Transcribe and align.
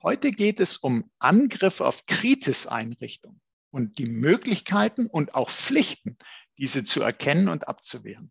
Heute 0.00 0.30
geht 0.30 0.60
es 0.60 0.76
um 0.76 1.10
Angriffe 1.18 1.84
auf 1.84 2.06
Kritis-Einrichtungen 2.06 3.40
und 3.70 3.98
die 3.98 4.06
Möglichkeiten 4.06 5.06
und 5.06 5.34
auch 5.34 5.50
Pflichten, 5.50 6.16
diese 6.56 6.84
zu 6.84 7.02
erkennen 7.02 7.48
und 7.48 7.66
abzuwehren. 7.66 8.30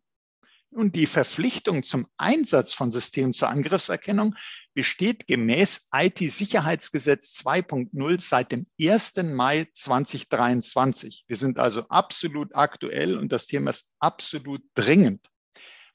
Und 0.70 0.96
die 0.96 1.06
Verpflichtung 1.06 1.84
zum 1.84 2.08
Einsatz 2.18 2.74
von 2.74 2.90
Systemen 2.90 3.34
zur 3.34 3.50
Angriffserkennung 3.50 4.36
besteht 4.74 5.28
gemäß 5.28 5.90
IT-Sicherheitsgesetz 5.94 7.38
2.0 7.40 8.22
seit 8.22 8.52
dem 8.54 8.68
1. 8.80 9.16
Mai 9.24 9.68
2023. 9.74 11.26
Wir 11.28 11.36
sind 11.36 11.60
also 11.60 11.88
absolut 11.90 12.56
aktuell 12.56 13.18
und 13.18 13.32
das 13.32 13.46
Thema 13.46 13.72
ist 13.72 13.92
absolut 14.00 14.62
dringend. 14.74 15.28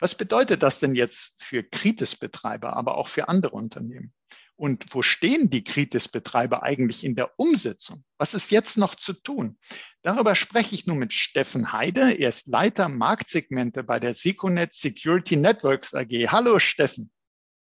Was 0.01 0.17
bedeutet 0.17 0.63
das 0.63 0.81
denn 0.81 0.95
jetzt 0.95 1.43
für 1.43 1.63
Kritis-Betreiber, 1.63 2.75
aber 2.75 2.97
auch 2.99 3.09
für 3.09 3.29
andere 3.29 3.53
Unternehmen? 3.53 4.13
Und 4.57 4.87
wo 4.91 5.03
stehen 5.03 5.51
die 5.51 5.65
Kritis-Betreiber 5.65 6.63
eigentlich 6.63 7.05
in 7.05 7.17
der 7.17 7.39
Umsetzung? 7.39 8.05
Was 8.19 8.35
ist 8.35 8.51
jetzt 8.51 8.77
noch 8.79 8.95
zu 8.95 9.13
tun? 9.13 9.59
Darüber 10.03 10.35
spreche 10.35 10.75
ich 10.75 10.87
nun 10.87 10.99
mit 10.99 11.13
Steffen 11.13 11.73
Heide. 11.73 12.13
Er 12.13 12.29
ist 12.29 12.47
Leiter 12.47 12.89
Marktsegmente 12.89 13.83
bei 13.83 13.99
der 13.99 14.15
Seconet 14.15 14.73
Security 14.73 15.37
Networks 15.37 15.95
AG. 15.95 16.29
Hallo, 16.29 16.59
Steffen. 16.59 17.11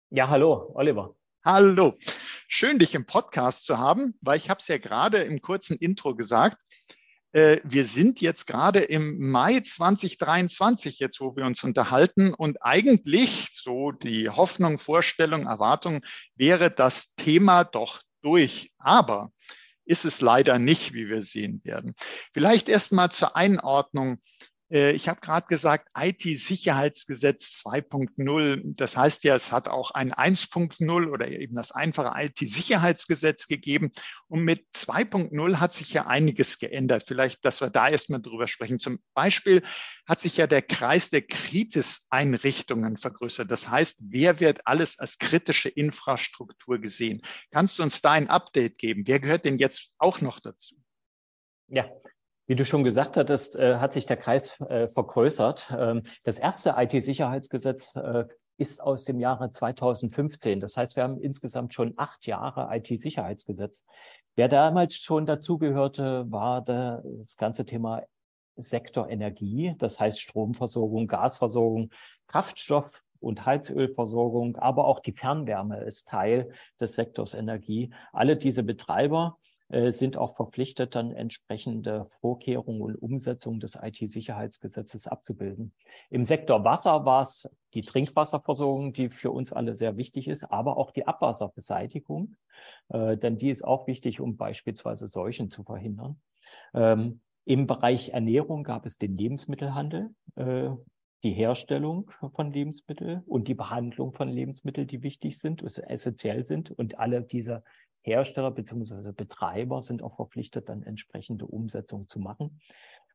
Ja, 0.10 0.30
hallo, 0.30 0.72
Oliver. 0.74 1.16
Hallo. 1.46 1.98
Schön, 2.48 2.80
dich 2.80 2.96
im 2.96 3.06
Podcast 3.06 3.66
zu 3.66 3.78
haben, 3.78 4.18
weil 4.22 4.38
ich 4.38 4.50
habe 4.50 4.60
es 4.60 4.68
ja 4.68 4.78
gerade 4.78 5.20
im 5.20 5.42
kurzen 5.42 5.78
Intro 5.78 6.16
gesagt. 6.16 6.58
Äh, 7.32 7.58
wir 7.64 7.86
sind 7.86 8.22
jetzt 8.22 8.48
gerade 8.48 8.80
im 8.80 9.30
Mai 9.30 9.60
2023, 9.60 11.00
jetzt 11.00 11.20
wo 11.22 11.36
wir 11.36 11.46
uns 11.46 11.64
unterhalten. 11.64 12.34
Und 12.34 12.64
eigentlich, 12.64 13.50
so 13.52 13.92
die 13.92 14.30
Hoffnung, 14.30 14.80
Vorstellung, 14.80 15.46
Erwartung, 15.46 16.02
wäre 16.36 16.72
das 16.72 17.14
Thema 17.16 17.64
doch 17.64 18.02
durch. 18.22 18.72
Aber 18.78 19.32
ist 19.86 20.06
es 20.06 20.22
leider 20.22 20.60
nicht, 20.60 20.94
wie 20.94 21.10
wir 21.10 21.24
sehen 21.24 21.62
werden. 21.64 21.96
Vielleicht 22.32 22.70
erst 22.70 22.92
mal 22.92 23.10
zur 23.10 23.36
Einordnung. 23.36 24.22
Äh, 24.72 24.92
ich 24.92 25.08
habe 25.10 25.20
gerade 25.22 25.48
gesagt, 25.48 25.90
IT-Sicherheitsgesetz 25.98 27.62
2.0. 27.66 28.76
Das 28.76 28.96
heißt 28.96 29.24
ja, 29.24 29.36
es 29.36 29.52
hat 29.52 29.68
auch 29.68 29.92
ein 29.92 30.14
1.0 30.14 31.10
oder 31.10 31.28
eben 31.28 31.56
das 31.56 31.72
einfache 31.72 32.14
IT-Sicherheitsgesetz 32.22 33.48
gegeben. 33.48 33.92
Und 34.28 34.44
mit 34.44 34.66
2.0 34.76 35.56
hat 35.58 35.74
sich 35.74 35.94
ja 35.94 36.08
einiges 36.08 36.60
geändert. 36.60 37.04
Vielleicht, 37.06 37.44
dass 37.46 37.62
wir 37.62 37.70
da 37.70 37.90
erstmal 37.90 38.22
drüber 38.22 38.48
sprechen. 38.48 38.80
Zum 38.80 39.00
Beispiel 39.14 39.64
hat 40.06 40.20
sich 40.20 40.38
ja 40.38 40.48
der 40.48 40.62
Kreis 40.62 41.10
der 41.10 41.22
Kritis-Einrichtungen 41.22 42.98
vergrößert. 42.98 43.50
Das 43.50 43.70
heißt, 43.70 44.00
wer 44.02 44.40
wird 44.40 44.66
alles 44.66 45.00
als 45.00 45.18
kritische 45.18 45.70
Infrastruktur 45.70 46.80
gesehen? 46.80 47.22
Kannst 47.52 47.80
du 47.80 47.84
uns 47.84 48.02
da 48.02 48.12
ein 48.12 48.30
Update 48.30 48.78
geben? 48.78 49.04
Wer 49.06 49.20
gehört 49.20 49.46
denn 49.46 49.58
jetzt 49.58 49.92
auch 49.98 50.22
noch 50.22 50.40
dazu? 50.40 50.76
Ja, 51.68 51.88
wie 52.50 52.56
du 52.56 52.66
schon 52.66 52.84
gesagt 52.84 53.16
hattest, 53.16 53.56
äh, 53.56 53.76
hat 53.76 53.94
sich 53.94 54.08
der 54.08 54.18
Kreis 54.18 54.60
äh, 54.62 54.88
vergrößert. 54.88 55.72
Ähm, 55.78 56.02
das 56.24 56.40
erste 56.40 56.74
IT-Sicherheitsgesetz 56.76 57.96
äh, 57.96 58.26
ist 58.58 58.82
aus 58.82 59.06
dem 59.06 59.20
Jahre 59.20 59.52
2015. 59.52 60.60
Das 60.60 60.76
heißt, 60.76 60.96
wir 60.96 61.04
haben 61.04 61.22
insgesamt 61.22 61.76
schon 61.76 61.94
acht 61.98 62.26
Jahre 62.26 62.76
IT-Sicherheitsgesetz. 62.76 63.86
Wer 64.36 64.48
damals 64.48 64.96
schon 64.96 65.28
dazugehörte, 65.28 66.26
war 66.32 66.64
das 66.64 67.38
ganze 67.38 67.68
Thema 67.68 68.02
Sektor 68.56 69.10
Energie, 69.10 69.76
das 69.78 70.00
heißt 70.00 70.20
Stromversorgung, 70.20 71.06
Gasversorgung, 71.08 71.92
Kraftstoff, 72.26 73.04
und 73.20 73.46
Heizölversorgung, 73.46 74.56
aber 74.58 74.86
auch 74.86 75.00
die 75.00 75.12
Fernwärme 75.12 75.84
ist 75.84 76.08
Teil 76.08 76.52
des 76.80 76.94
Sektors 76.94 77.34
Energie. 77.34 77.94
Alle 78.14 78.38
diese 78.38 78.64
Betreiber 78.64 79.38
sind 79.72 80.18
auch 80.18 80.36
verpflichtet, 80.36 80.96
dann 80.96 81.12
entsprechende 81.12 82.06
Vorkehrungen 82.22 82.82
und 82.82 82.96
Umsetzung 82.96 83.60
des 83.60 83.78
IT-Sicherheitsgesetzes 83.80 85.08
abzubilden. 85.08 85.74
Im 86.10 86.26
Sektor 86.26 86.64
Wasser 86.64 87.06
war 87.06 87.22
es 87.22 87.48
die 87.74 87.82
Trinkwasserversorgung, 87.82 88.94
die 88.94 89.10
für 89.10 89.32
uns 89.32 89.54
alle 89.54 89.76
sehr 89.76 89.96
wichtig 89.98 90.28
ist, 90.28 90.44
aber 90.44 90.78
auch 90.78 90.92
die 90.92 91.06
Abwasserbeseitigung, 91.06 92.36
äh, 92.90 93.18
denn 93.18 93.38
die 93.38 93.50
ist 93.50 93.64
auch 93.64 93.88
wichtig, 93.88 94.20
um 94.20 94.38
beispielsweise 94.38 95.08
Seuchen 95.08 95.52
zu 95.52 95.64
verhindern. 95.64 96.20
Ähm, 96.74 97.22
Im 97.46 97.68
Bereich 97.68 98.10
Ernährung 98.10 98.64
gab 98.64 98.86
es 98.86 98.98
den 98.98 99.18
Lebensmittelhandel, 99.18 100.10
äh, 100.36 100.70
die 101.24 101.34
Herstellung 101.34 102.12
von 102.34 102.52
Lebensmitteln 102.52 103.24
und 103.26 103.48
die 103.48 103.54
Behandlung 103.54 104.14
von 104.14 104.30
Lebensmitteln, 104.30 104.88
die 104.88 105.04
wichtig 105.04 105.38
sind, 105.38 105.62
essentiell 105.64 106.44
sind. 106.46 106.72
Und 106.72 106.98
alle 106.98 107.24
diese 107.24 107.64
Hersteller 108.10 108.52
bzw. 108.52 109.12
Betreiber 109.12 109.82
sind 109.82 110.02
auch 110.02 110.16
verpflichtet, 110.16 110.70
dann 110.70 110.84
entsprechende 110.84 111.46
Umsetzung 111.46 112.08
zu 112.08 112.20
machen. 112.20 112.60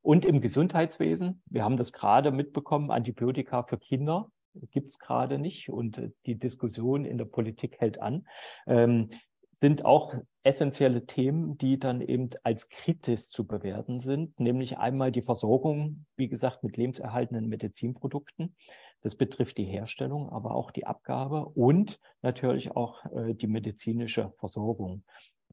Und 0.03 0.25
im 0.25 0.41
Gesundheitswesen, 0.41 1.43
wir 1.47 1.65
haben 1.65 1.77
das 1.77 1.93
gerade 1.93 2.31
mitbekommen, 2.31 2.91
Antibiotika 2.91 3.62
für 3.62 3.78
Kinder 3.78 4.31
gibt 4.71 4.91
es 4.91 4.99
gerade 4.99 5.38
nicht 5.38 5.69
und 5.69 5.99
äh, 5.99 6.10
die 6.27 6.38
Diskussion 6.38 7.05
in 7.05 7.19
der 7.19 7.25
Politik 7.25 7.81
hält 7.81 8.00
an, 8.00 8.27
ähm, 8.66 9.10
sind 9.50 9.84
auch 9.84 10.15
essentielle 10.43 11.06
Themen, 11.06 11.56
die 11.56 11.78
dann 11.78 12.00
eben 12.00 12.31
als 12.43 12.69
kritisch 12.69 13.28
zu 13.31 13.47
bewerten 13.47 14.00
sind, 14.00 14.38
nämlich 14.38 14.78
einmal 14.78 15.12
die 15.12 15.22
Versorgung, 15.22 16.06
wie 16.16 16.28
gesagt, 16.28 16.65
mit 16.65 16.76
lebenserhaltenden 16.76 17.49
Medizinprodukten. 17.49 18.56
Das 19.05 19.17
betrifft 19.17 19.59
die 19.59 19.67
Herstellung, 19.67 20.31
aber 20.31 20.55
auch 20.55 20.71
die 20.71 20.87
Abgabe 20.87 21.45
und 21.45 22.01
natürlich 22.23 22.75
auch 22.75 23.05
äh, 23.13 23.35
die 23.35 23.47
medizinische 23.47 24.33
Versorgung, 24.39 25.05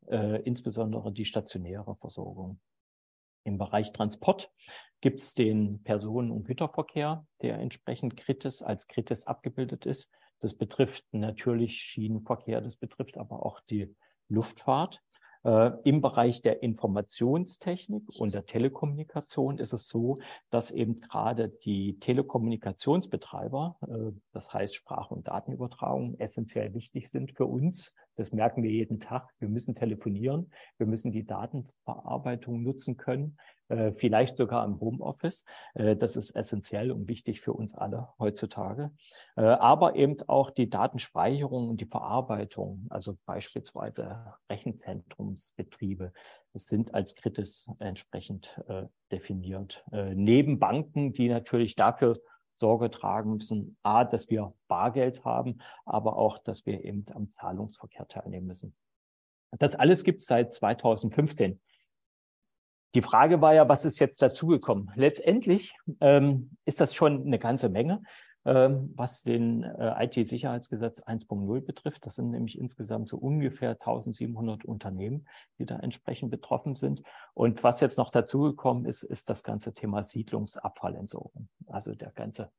äh, 0.08 0.42
insbesondere 0.44 1.12
die 1.12 1.26
stationäre 1.26 1.98
Versorgung. 1.98 2.62
Im 3.44 3.58
Bereich 3.58 3.92
Transport 3.92 4.50
gibt 5.02 5.20
es 5.20 5.34
den 5.34 5.84
Personen- 5.84 6.32
und 6.32 6.46
Güterverkehr, 6.46 7.26
der 7.42 7.60
entsprechend 7.60 8.16
kritisch 8.16 8.62
als 8.62 8.88
kritisch 8.88 9.28
abgebildet 9.28 9.86
ist. 9.86 10.10
Das 10.40 10.54
betrifft 10.54 11.04
natürlich 11.12 11.78
Schienenverkehr, 11.78 12.62
das 12.62 12.78
betrifft 12.78 13.18
aber 13.18 13.46
auch 13.46 13.60
die 13.70 13.94
Luftfahrt. 14.30 15.02
Äh, 15.44 15.72
Im 15.84 16.02
Bereich 16.02 16.42
der 16.42 16.62
Informationstechnik 16.62 18.04
und 18.20 18.34
der 18.34 18.46
Telekommunikation 18.46 19.58
ist 19.58 19.74
es 19.74 19.88
so, 19.88 20.20
dass 20.52 20.70
eben 20.70 21.02
gerade 21.02 21.50
die 21.50 21.98
Telekommunikationsbetreiber, 22.00 23.78
äh, 23.88 24.12
das 24.34 24.54
heißt 24.54 24.76
Sprach- 24.76 25.10
und 25.10 25.28
Datenübertragung, 25.28 26.20
essentiell 26.20 26.74
wichtig 26.74 27.10
sind 27.10 27.32
für 27.32 27.46
uns. 27.46 27.96
Das 28.16 28.32
merken 28.32 28.64
wir 28.64 28.72
jeden 28.72 29.00
Tag. 29.00 29.30
Wir 29.40 29.50
müssen 29.50 29.76
telefonieren, 29.76 30.52
wir 30.78 30.88
müssen 30.88 31.12
die 31.12 31.26
Datenverarbeitung 31.26 32.62
nutzen 32.62 32.98
können. 32.98 33.38
Äh, 33.72 33.94
vielleicht 33.94 34.36
sogar 34.36 34.66
im 34.66 34.80
Homeoffice. 34.82 35.46
Äh, 35.76 35.96
das 35.96 36.18
ist 36.18 36.32
essentiell 36.36 36.92
und 36.92 37.08
wichtig 37.08 37.40
für 37.40 37.54
uns 37.54 37.74
alle 37.74 38.10
heutzutage. 38.20 38.92
Äh, 39.38 39.44
aber 39.44 39.96
eben 39.96 40.18
auch 40.28 40.52
die 40.52 40.70
Datenspeicherung 40.70 41.70
und 41.70 41.80
die 41.80 41.86
Verarbeitung, 41.86 42.86
also 42.90 43.18
beispielsweise 43.26 44.36
Rechenzentrumsbetriebe, 44.50 46.12
sind 46.54 46.94
als 46.94 47.16
kritisch 47.16 47.68
entsprechend 47.80 48.62
definiert. 49.10 49.86
Neben 49.90 50.60
Banken, 50.60 51.14
die 51.14 51.30
natürlich 51.30 51.78
dafür 51.78 52.18
Sorge 52.62 52.92
tragen 52.92 53.34
müssen, 53.38 53.76
a, 53.82 54.06
dass 54.06 54.30
wir 54.30 54.54
Bargeld 54.68 55.26
haben, 55.26 55.58
aber 55.84 56.16
auch, 56.16 56.38
dass 56.38 56.66
wir 56.68 56.86
eben 56.86 57.06
am 57.14 57.30
Zahlungsverkehr 57.30 58.08
teilnehmen 58.08 58.46
müssen. 58.48 58.76
Das 59.58 59.76
alles 59.76 60.04
gibt 60.04 60.22
es 60.22 60.28
seit 60.28 60.54
2015. 60.54 61.60
Die 62.94 63.02
Frage 63.02 63.42
war 63.42 63.54
ja, 63.56 63.68
was 63.68 63.84
ist 63.84 64.00
jetzt 64.00 64.22
dazugekommen? 64.22 64.92
Letztendlich 64.96 65.74
ähm, 66.02 66.52
ist 66.66 66.80
das 66.80 66.94
schon 66.94 67.26
eine 67.26 67.40
ganze 67.40 67.70
Menge, 67.70 68.04
was 68.44 69.22
den 69.22 69.64
äh, 69.64 70.06
IT-Sicherheitsgesetz 70.06 71.02
1.0 71.02 71.62
betrifft. 71.62 72.06
Das 72.06 72.16
sind 72.16 72.32
nämlich 72.32 72.58
insgesamt 72.58 73.10
so 73.10 73.18
ungefähr 73.18 73.72
1700 73.72 74.66
Unternehmen, 74.66 75.28
die 75.60 75.66
da 75.66 75.78
entsprechend 75.78 76.32
betroffen 76.32 76.76
sind. 76.76 77.04
Und 77.34 77.64
was 77.64 77.80
jetzt 77.82 77.98
noch 77.98 78.10
dazugekommen 78.10 78.86
ist, 78.86 79.04
ist 79.04 79.30
das 79.30 79.44
ganze 79.44 79.74
Thema 79.74 80.04
Siedlungsabfallentsorgung. 80.04 81.50
Also 81.68 81.94
der 81.94 82.12
ganze 82.12 82.52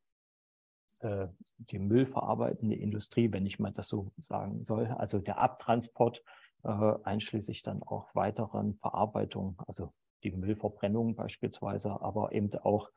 äh, 1.03 1.27
die 1.57 1.79
müllverarbeitende 1.79 2.75
Industrie, 2.75 3.31
wenn 3.31 3.45
ich 3.45 3.59
mal 3.59 3.71
das 3.71 3.89
so 3.89 4.11
sagen 4.17 4.63
soll, 4.63 4.87
also 4.87 5.19
der 5.19 5.37
Abtransport 5.37 6.23
äh, 6.63 6.93
einschließlich 7.03 7.61
dann 7.61 7.83
auch 7.83 8.13
weiteren 8.15 8.75
Verarbeitung, 8.75 9.61
also 9.67 9.93
die 10.23 10.31
Müllverbrennung 10.31 11.15
beispielsweise, 11.15 12.01
aber 12.01 12.31
eben 12.31 12.53
auch 12.59 12.89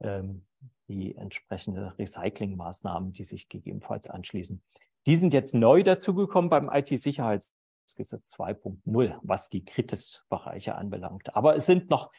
ähm, 0.00 0.46
die 0.88 1.16
entsprechende 1.16 1.94
Recyclingmaßnahmen, 1.98 3.12
die 3.12 3.24
sich 3.24 3.48
gegebenenfalls 3.48 4.08
anschließen. 4.08 4.62
Die 5.06 5.16
sind 5.16 5.32
jetzt 5.32 5.54
neu 5.54 5.82
dazugekommen 5.82 6.50
beim 6.50 6.68
IT-Sicherheitsgesetz 6.72 8.34
2.0, 8.34 9.18
was 9.22 9.48
die 9.48 9.64
Kritis-Bereiche 9.64 10.74
anbelangt. 10.74 11.34
Aber 11.34 11.56
es 11.56 11.66
sind 11.66 11.90
noch 11.90 12.10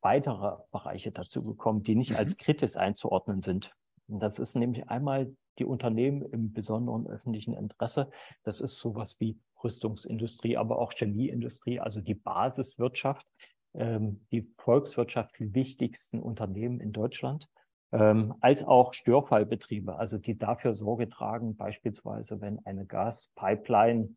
weitere 0.00 0.56
Bereiche 0.72 1.12
dazugekommen, 1.12 1.82
die 1.82 1.94
nicht 1.94 2.10
mhm. 2.10 2.16
als 2.16 2.36
Kritis 2.36 2.76
einzuordnen 2.76 3.40
sind. 3.40 3.72
Und 4.08 4.20
das 4.20 4.38
ist 4.38 4.56
nämlich 4.56 4.88
einmal 4.88 5.34
die 5.58 5.64
Unternehmen 5.64 6.22
im 6.22 6.52
besonderen 6.52 7.06
öffentlichen 7.06 7.54
Interesse. 7.54 8.10
Das 8.42 8.60
ist 8.60 8.76
sowas 8.76 9.20
wie 9.20 9.38
Rüstungsindustrie, 9.62 10.56
aber 10.56 10.78
auch 10.78 10.92
Chemieindustrie, 10.92 11.78
also 11.78 12.00
die 12.00 12.14
Basiswirtschaft, 12.14 13.26
die 13.74 14.52
Volkswirtschaft 14.58 15.34
wichtigsten 15.38 16.20
Unternehmen 16.20 16.78
in 16.78 16.92
Deutschland, 16.92 17.48
ähm, 17.92 18.34
als 18.40 18.64
auch 18.64 18.94
Störfallbetriebe, 18.94 19.96
also 19.96 20.18
die 20.18 20.36
dafür 20.36 20.74
Sorge 20.74 21.08
tragen, 21.08 21.56
beispielsweise 21.56 22.40
wenn 22.40 22.58
eine 22.64 22.86
Gaspipeline 22.86 24.16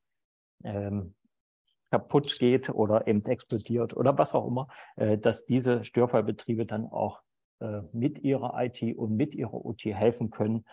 ähm, 0.63 1.13
kaputt 1.92 2.38
geht 2.40 2.69
oder 2.69 3.07
eben 3.07 3.25
explodiert 3.25 3.96
oder 3.96 4.18
was 4.18 4.34
auch 4.34 4.48
immer, 4.48 4.68
äh, 4.96 5.18
dass 5.18 5.46
diese 5.46 5.84
Störfallbetriebe 5.84 6.66
dann 6.66 6.88
auch 6.88 7.22
äh, 7.60 7.81
mit 7.92 8.19
ihrer 8.19 8.54
IT 8.63 8.81
und 8.98 9.16
mit 9.16 9.36
ihrer 9.36 9.54
OT 9.54 9.86
helfen 9.86 10.30
können, 10.30 10.66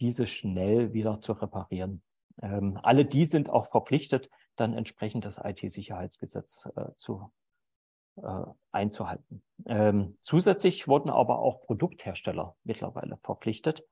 diese 0.00 0.26
schnell 0.26 0.92
wieder 0.92 1.20
zu 1.20 1.32
reparieren. 1.32 2.02
Ähm, 2.42 2.78
alle 2.82 3.04
die 3.04 3.24
sind 3.24 3.48
auch 3.48 3.70
verpflichtet, 3.70 4.28
dann 4.56 4.74
entsprechend 4.74 5.24
das 5.24 5.40
IT-Sicherheitsgesetz 5.42 6.68
äh, 6.76 6.86
zu 6.96 7.30
einzuhalten. 8.70 9.42
Ähm, 9.66 10.16
zusätzlich 10.20 10.88
wurden 10.88 11.10
aber 11.10 11.38
auch 11.38 11.62
Produkthersteller 11.62 12.56
mittlerweile 12.64 13.18
verpflichtet. 13.18 13.84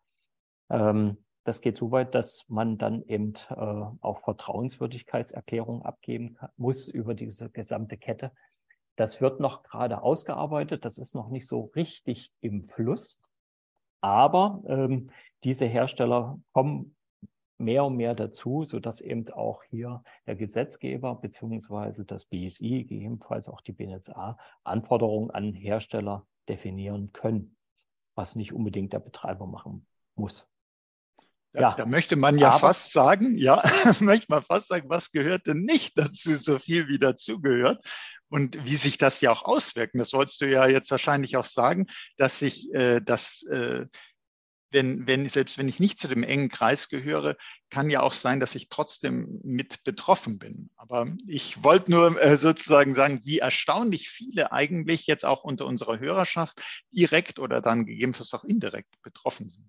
Ähm, 0.71 1.19
das 1.45 1.61
geht 1.61 1.77
so 1.77 1.91
weit, 1.91 2.15
dass 2.15 2.45
man 2.49 2.79
dann 2.79 3.03
eben 3.03 3.35
äh, 3.51 3.55
auch 3.55 4.21
Vertrauenswürdigkeitserklärungen 4.21 5.83
abgeben 5.83 6.35
kann, 6.35 6.51
muss 6.57 6.87
über 6.87 7.15
diese 7.15 7.51
gesamte 7.51 7.97
Kette. 7.97 8.33
Das 8.97 9.21
wird 9.21 9.41
noch 9.41 9.63
gerade 9.63 10.03
ausgearbeitet. 10.03 10.85
Das 10.85 10.99
ist 10.99 11.15
noch 11.15 11.29
nicht 11.29 11.47
so 11.47 11.73
richtig 11.75 12.31
im 12.41 12.69
Fluss. 12.69 13.21
Aber 14.01 14.63
ähm, 14.67 15.11
diese 15.43 15.67
Hersteller 15.67 16.39
kommen 16.53 16.95
mehr 17.63 17.85
und 17.85 17.97
mehr 17.97 18.15
dazu, 18.15 18.65
so 18.65 18.81
dass 18.81 19.01
eben 19.01 19.29
auch 19.31 19.63
hier 19.65 20.03
der 20.27 20.37
Gesetzgeber 20.37 21.15
beziehungsweise 21.15 22.05
das 22.05 22.25
BSI, 22.27 22.85
gegebenenfalls 22.85 23.49
auch 23.49 23.61
die 23.61 23.73
BNetzA, 23.73 24.39
Anforderungen 24.65 25.31
an 25.31 25.55
Hersteller 25.55 26.27
definieren 26.49 27.13
können, 27.13 27.57
was 28.15 28.37
nicht 28.37 28.53
unbedingt 28.53 28.93
der 28.93 29.01
Betreiber 29.01 29.47
machen 29.47 29.87
muss. 30.15 30.49
Da, 31.55 31.61
ja, 31.61 31.75
da 31.75 31.85
möchte 31.85 32.17
man 32.17 32.39
ja 32.39 32.53
fast 32.53 32.93
sagen, 32.93 33.37
ja, 33.37 33.63
möchte 34.01 34.27
man 34.31 34.43
fast 34.43 34.69
sagen, 34.69 34.89
was 34.89 35.13
gehört 35.13 35.47
denn 35.47 35.65
nicht 35.65 35.99
dazu, 35.99 36.35
so 36.35 36.59
viel 36.59 36.89
wie 36.89 36.99
dazugehört 36.99 37.85
und 38.29 38.65
wie 38.65 38.77
sich 38.77 38.97
das 38.97 39.21
ja 39.21 39.31
auch 39.33 39.43
auswirkt. 39.43 39.95
Das 39.95 40.09
sollst 40.09 40.41
du 40.41 40.49
ja 40.49 40.67
jetzt 40.67 40.91
wahrscheinlich 40.91 41.37
auch 41.37 41.45
sagen, 41.45 41.87
dass 42.17 42.39
sich 42.39 42.73
äh, 42.73 43.01
das 43.03 43.43
äh, 43.51 43.85
wenn, 44.73 45.07
wenn, 45.07 45.29
selbst 45.29 45.59
wenn 45.59 45.69
ich 45.69 45.81
nicht 45.81 45.99
zu 45.99 46.09
dem 46.09 46.23
engen 46.23 46.49
Kreis 46.49 46.89
gehöre, 46.89 47.37
kann 47.71 47.91
ja 47.91 48.03
auch 48.03 48.13
sein, 48.13 48.41
dass 48.41 48.55
ich 48.55 48.69
trotzdem 48.69 49.41
mit 49.43 49.85
betroffen 49.85 50.39
bin. 50.39 50.71
Aber 50.77 51.07
ich 51.27 51.63
wollte 51.63 51.91
nur 51.91 52.21
äh, 52.21 52.37
sozusagen 52.37 52.95
sagen, 52.95 53.21
wie 53.25 53.39
erstaunlich 53.39 54.09
viele 54.09 54.53
eigentlich 54.53 55.07
jetzt 55.07 55.25
auch 55.25 55.45
unter 55.45 55.67
unserer 55.67 55.99
Hörerschaft 55.99 56.63
direkt 56.91 57.39
oder 57.39 57.61
dann 57.61 57.87
gegebenenfalls 57.87 58.35
auch 58.35 58.45
indirekt 58.45 59.01
betroffen 59.03 59.49
sind. 59.49 59.69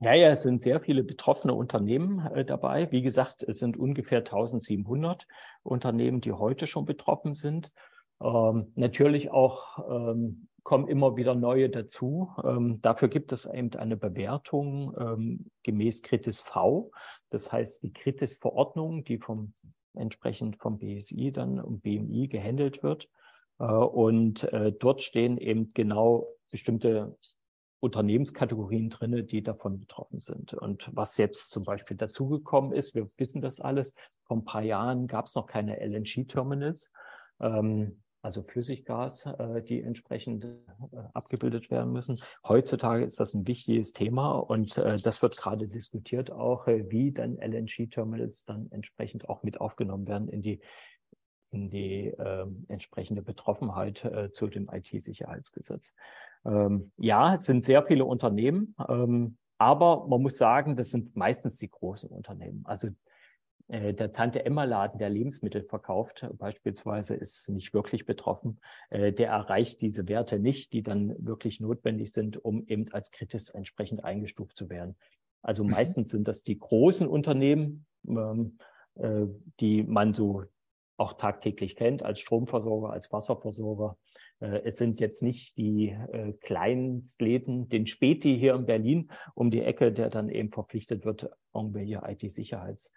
Ja, 0.00 0.14
ja, 0.14 0.30
es 0.30 0.42
sind 0.42 0.62
sehr 0.62 0.80
viele 0.80 1.02
betroffene 1.02 1.54
Unternehmen 1.54 2.24
äh, 2.26 2.44
dabei. 2.44 2.90
Wie 2.92 3.02
gesagt, 3.02 3.42
es 3.42 3.58
sind 3.58 3.76
ungefähr 3.76 4.18
1700 4.18 5.26
Unternehmen, 5.64 6.20
die 6.20 6.32
heute 6.32 6.68
schon 6.68 6.86
betroffen 6.86 7.34
sind. 7.34 7.72
Ähm, 8.20 8.72
natürlich 8.76 9.30
auch 9.30 9.78
ähm, 9.90 10.48
kommen 10.62 10.88
immer 10.88 11.16
wieder 11.16 11.34
neue 11.34 11.70
dazu. 11.70 12.30
Ähm, 12.44 12.80
dafür 12.82 13.08
gibt 13.08 13.32
es 13.32 13.46
eben 13.46 13.74
eine 13.74 13.96
Bewertung 13.96 14.94
ähm, 14.98 15.50
gemäß 15.62 16.02
Kritis 16.02 16.40
V. 16.40 16.90
Das 17.30 17.50
heißt, 17.50 17.82
die 17.82 17.92
Kritis-Verordnung, 17.92 19.04
die 19.04 19.18
vom 19.18 19.54
entsprechend 19.94 20.56
vom 20.56 20.78
BSI 20.78 21.32
dann 21.32 21.60
und 21.60 21.82
BMI 21.82 22.28
gehandelt 22.28 22.82
wird. 22.82 23.08
Äh, 23.58 23.64
und 23.64 24.44
äh, 24.52 24.72
dort 24.72 25.02
stehen 25.02 25.38
eben 25.38 25.70
genau 25.74 26.28
bestimmte 26.50 27.16
Unternehmenskategorien 27.80 28.90
drinne, 28.90 29.22
die 29.22 29.42
davon 29.42 29.78
betroffen 29.78 30.18
sind. 30.18 30.54
Und 30.54 30.90
was 30.92 31.16
jetzt 31.16 31.50
zum 31.50 31.62
Beispiel 31.62 31.96
dazugekommen 31.96 32.72
ist, 32.72 32.94
wir 32.94 33.08
wissen 33.16 33.40
das 33.40 33.60
alles, 33.60 33.94
vor 34.24 34.36
ein 34.36 34.44
paar 34.44 34.62
Jahren 34.62 35.06
gab 35.06 35.26
es 35.26 35.34
noch 35.34 35.46
keine 35.46 35.78
LNG-Terminals. 35.78 36.90
Ähm, 37.40 38.02
also 38.22 38.42
Flüssiggas, 38.42 39.26
äh, 39.26 39.62
die 39.62 39.82
entsprechend 39.82 40.44
äh, 40.44 40.48
abgebildet 41.14 41.70
werden 41.70 41.92
müssen. 41.92 42.20
Heutzutage 42.46 43.04
ist 43.04 43.20
das 43.20 43.34
ein 43.34 43.46
wichtiges 43.46 43.92
Thema 43.92 44.32
und 44.32 44.76
äh, 44.76 44.96
das 44.96 45.22
wird 45.22 45.36
gerade 45.36 45.68
diskutiert 45.68 46.30
auch, 46.30 46.66
wie 46.66 47.12
dann 47.12 47.38
LNG-Terminals 47.38 48.44
dann 48.44 48.70
entsprechend 48.70 49.28
auch 49.28 49.42
mit 49.42 49.60
aufgenommen 49.60 50.06
werden 50.06 50.28
in 50.28 50.42
die 50.42 50.60
in 51.50 51.70
die 51.70 52.08
äh, 52.08 52.46
entsprechende 52.68 53.22
Betroffenheit 53.22 54.06
zu 54.34 54.48
dem 54.48 54.68
IT-Sicherheitsgesetz. 54.70 55.94
Ähm, 56.44 56.92
ja, 56.98 57.34
es 57.34 57.46
sind 57.46 57.64
sehr 57.64 57.82
viele 57.84 58.04
Unternehmen, 58.04 58.74
ähm, 58.86 59.38
aber 59.56 60.06
man 60.08 60.20
muss 60.20 60.36
sagen, 60.36 60.76
das 60.76 60.90
sind 60.90 61.16
meistens 61.16 61.56
die 61.56 61.70
großen 61.70 62.10
Unternehmen. 62.10 62.64
Also 62.66 62.88
äh, 63.68 63.92
der 63.92 64.12
Tante-Emma-Laden, 64.12 64.98
der 64.98 65.10
Lebensmittel 65.10 65.62
verkauft, 65.62 66.26
beispielsweise, 66.38 67.14
ist 67.14 67.48
nicht 67.50 67.74
wirklich 67.74 68.06
betroffen. 68.06 68.60
Äh, 68.90 69.12
der 69.12 69.28
erreicht 69.28 69.80
diese 69.82 70.08
Werte 70.08 70.38
nicht, 70.38 70.72
die 70.72 70.82
dann 70.82 71.14
wirklich 71.18 71.60
notwendig 71.60 72.12
sind, 72.12 72.42
um 72.42 72.66
eben 72.66 72.90
als 72.92 73.10
kritisch 73.10 73.50
entsprechend 73.52 74.04
eingestuft 74.04 74.56
zu 74.56 74.70
werden. 74.70 74.96
Also 75.42 75.64
mhm. 75.64 75.70
meistens 75.70 76.10
sind 76.10 76.26
das 76.28 76.44
die 76.44 76.58
großen 76.58 77.06
Unternehmen, 77.06 77.86
ähm, 78.08 78.58
äh, 78.94 79.26
die 79.60 79.82
man 79.82 80.14
so 80.14 80.44
auch 80.96 81.12
tagtäglich 81.12 81.76
kennt, 81.76 82.02
als 82.02 82.18
Stromversorger, 82.18 82.90
als 82.90 83.12
Wasserversorger. 83.12 83.96
Es 84.40 84.76
sind 84.76 84.98
jetzt 84.98 85.22
nicht 85.22 85.56
die 85.56 85.96
Kleinstläden, 86.40 87.68
den 87.68 87.86
Späti 87.86 88.36
hier 88.36 88.54
in 88.56 88.66
Berlin 88.66 89.10
um 89.34 89.52
die 89.52 89.62
Ecke, 89.62 89.92
der 89.92 90.10
dann 90.10 90.28
eben 90.28 90.50
verpflichtet 90.50 91.04
wird, 91.04 91.30
irgendwelche 91.54 91.98
IT-Sicherheits- 91.98 92.90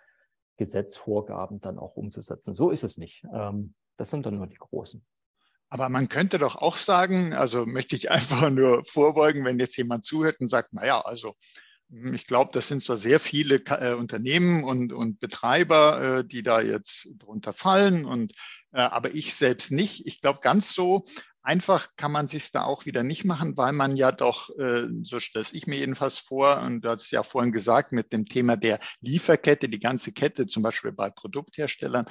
Gesetzvorgaben 0.61 1.59
dann 1.59 1.79
auch 1.79 1.95
umzusetzen. 1.95 2.53
So 2.53 2.69
ist 2.69 2.83
es 2.83 2.97
nicht. 2.97 3.23
Ähm, 3.33 3.73
das 3.97 4.11
sind 4.11 4.27
dann 4.27 4.37
nur 4.37 4.45
die 4.45 4.59
großen. 4.59 5.03
Aber 5.69 5.89
man 5.89 6.07
könnte 6.07 6.37
doch 6.37 6.55
auch 6.55 6.77
sagen, 6.77 7.33
also 7.33 7.65
möchte 7.65 7.95
ich 7.95 8.11
einfach 8.11 8.51
nur 8.51 8.85
vorbeugen, 8.85 9.43
wenn 9.43 9.57
jetzt 9.57 9.75
jemand 9.75 10.05
zuhört 10.05 10.39
und 10.39 10.49
sagt, 10.49 10.71
naja, 10.73 11.01
also 11.01 11.33
hm, 11.89 12.13
ich 12.13 12.27
glaube, 12.27 12.51
das 12.53 12.67
sind 12.67 12.83
zwar 12.83 12.97
sehr 12.97 13.19
viele 13.19 13.55
äh, 13.55 13.93
Unternehmen 13.93 14.63
und, 14.63 14.93
und 14.93 15.19
Betreiber, 15.19 16.19
äh, 16.19 16.25
die 16.25 16.43
da 16.43 16.61
jetzt 16.61 17.09
drunter 17.17 17.53
fallen, 17.53 18.05
und, 18.05 18.33
äh, 18.71 18.81
aber 18.81 19.15
ich 19.15 19.33
selbst 19.33 19.71
nicht. 19.71 20.05
Ich 20.05 20.21
glaube, 20.21 20.41
ganz 20.43 20.75
so 20.75 21.05
Einfach 21.43 21.87
kann 21.95 22.11
man 22.11 22.27
sich 22.27 22.51
da 22.51 22.63
auch 22.63 22.85
wieder 22.85 23.03
nicht 23.03 23.25
machen, 23.25 23.57
weil 23.57 23.73
man 23.73 23.95
ja 23.95 24.11
doch, 24.11 24.49
äh, 24.59 24.87
so 25.01 25.19
stelle 25.19 25.45
ich 25.51 25.65
mir 25.65 25.79
jedenfalls 25.79 26.19
vor, 26.19 26.61
und 26.61 26.81
du 26.81 26.89
hast 26.89 27.09
ja 27.11 27.23
vorhin 27.23 27.51
gesagt, 27.51 27.91
mit 27.91 28.13
dem 28.13 28.25
Thema 28.25 28.57
der 28.57 28.79
Lieferkette, 28.99 29.67
die 29.67 29.79
ganze 29.79 30.11
Kette, 30.11 30.45
zum 30.45 30.61
Beispiel 30.61 30.91
bei 30.91 31.09
Produktherstellern, 31.09 32.05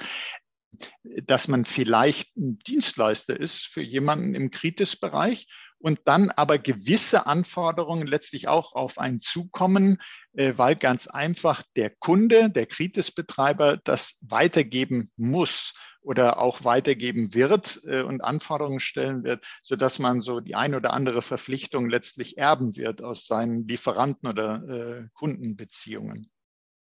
dass 1.03 1.47
man 1.47 1.65
vielleicht 1.65 2.35
ein 2.35 2.59
Dienstleister 2.59 3.39
ist 3.39 3.67
für 3.67 3.81
jemanden 3.81 4.35
im 4.35 4.51
Kritisbereich 4.51 5.47
und 5.81 6.01
dann 6.05 6.29
aber 6.29 6.59
gewisse 6.59 7.25
Anforderungen 7.25 8.07
letztlich 8.07 8.47
auch 8.47 8.73
auf 8.73 8.97
einen 8.97 9.19
zukommen, 9.19 10.01
äh, 10.33 10.53
weil 10.57 10.75
ganz 10.75 11.07
einfach 11.07 11.63
der 11.75 11.89
Kunde, 11.89 12.49
der 12.49 12.65
Kritisbetreiber 12.65 13.77
das 13.77 14.19
weitergeben 14.21 15.11
muss 15.15 15.73
oder 16.01 16.41
auch 16.41 16.63
weitergeben 16.63 17.33
wird 17.33 17.81
äh, 17.85 18.01
und 18.01 18.21
Anforderungen 18.21 18.79
stellen 18.79 19.23
wird, 19.23 19.45
so 19.61 19.75
man 19.99 20.21
so 20.21 20.39
die 20.39 20.55
ein 20.55 20.75
oder 20.75 20.93
andere 20.93 21.21
Verpflichtung 21.21 21.89
letztlich 21.89 22.37
erben 22.37 22.75
wird 22.75 23.01
aus 23.01 23.25
seinen 23.25 23.67
Lieferanten 23.67 24.27
oder 24.27 24.63
äh, 24.67 25.07
Kundenbeziehungen. 25.13 26.31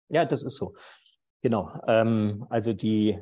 Ja, 0.09 0.25
das 0.25 0.43
ist 0.43 0.57
so. 0.57 0.75
Genau. 1.43 1.73
Ähm, 1.87 2.47
also 2.51 2.73
die 2.73 3.19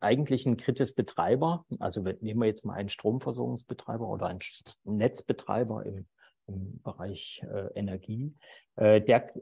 eigentlichen 0.00 0.56
Kritis-Betreiber, 0.56 1.64
also 1.78 2.00
nehmen 2.00 2.40
wir 2.40 2.46
jetzt 2.46 2.64
mal 2.64 2.74
einen 2.74 2.88
Stromversorgungsbetreiber 2.88 4.08
oder 4.08 4.26
einen 4.26 4.40
Netzbetreiber 4.84 5.86
im, 5.86 6.06
im 6.46 6.80
Bereich 6.82 7.42
äh, 7.44 7.72
Energie, 7.74 8.34
der 8.76 9.32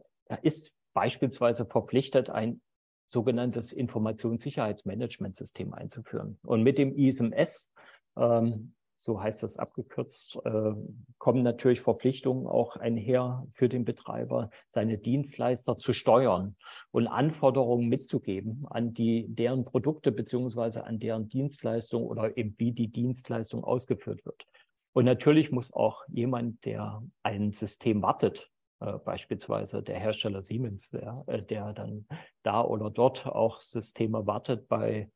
ist 0.43 0.73
beispielsweise 0.93 1.65
verpflichtet, 1.65 2.29
ein 2.29 2.61
sogenanntes 3.07 3.73
Informationssicherheitsmanagementsystem 3.73 5.75
einzuführen. 5.75 6.39
Und 6.45 6.63
mit 6.63 6.79
dem 6.79 6.97
ISMS 6.97 7.71
ähm, 8.17 8.73
so 9.03 9.21
heißt 9.21 9.43
das 9.43 9.59
abgekürzt, 9.59 10.39
äh, 10.45 10.73
kommen 11.19 11.43
natürlich 11.43 11.81
Verpflichtungen 11.81 12.47
auch 12.47 12.77
einher 12.77 13.45
für 13.51 13.69
den 13.69 13.85
Betreiber, 13.85 14.51
seine 14.71 14.97
Dienstleister 14.97 15.77
zu 15.77 15.93
steuern 15.93 16.55
und 16.93 17.09
Anforderungen 17.09 17.89
mitzugeben 17.89 18.65
an 18.71 18.95
die, 18.95 19.27
deren 19.29 19.65
Produkte 19.65 20.13
beziehungsweise 20.13 20.85
an 20.85 21.01
deren 21.01 21.29
Dienstleistung 21.29 22.05
oder 22.05 22.37
eben 22.37 22.55
wie 22.59 22.71
die 22.71 22.93
Dienstleistung 22.93 23.65
ausgeführt 23.65 24.25
wird. 24.25 24.47
Und 24.93 25.05
natürlich 25.05 25.51
muss 25.51 25.73
auch 25.73 26.05
jemand, 26.07 26.65
der 26.65 27.03
ein 27.25 27.51
System 27.51 28.03
wartet, 28.03 28.52
beispielsweise 29.05 29.83
der 29.83 29.99
Hersteller 29.99 30.43
Siemens, 30.43 30.91
der, 30.91 31.25
äh, 31.27 31.43
der 31.43 31.73
dann 31.73 32.07
da 32.43 32.65
oder 32.65 32.91
dort 32.91 33.27
auch 33.27 33.61
Systeme 33.61 34.27
wartet 34.27 34.69
bei 34.69 35.11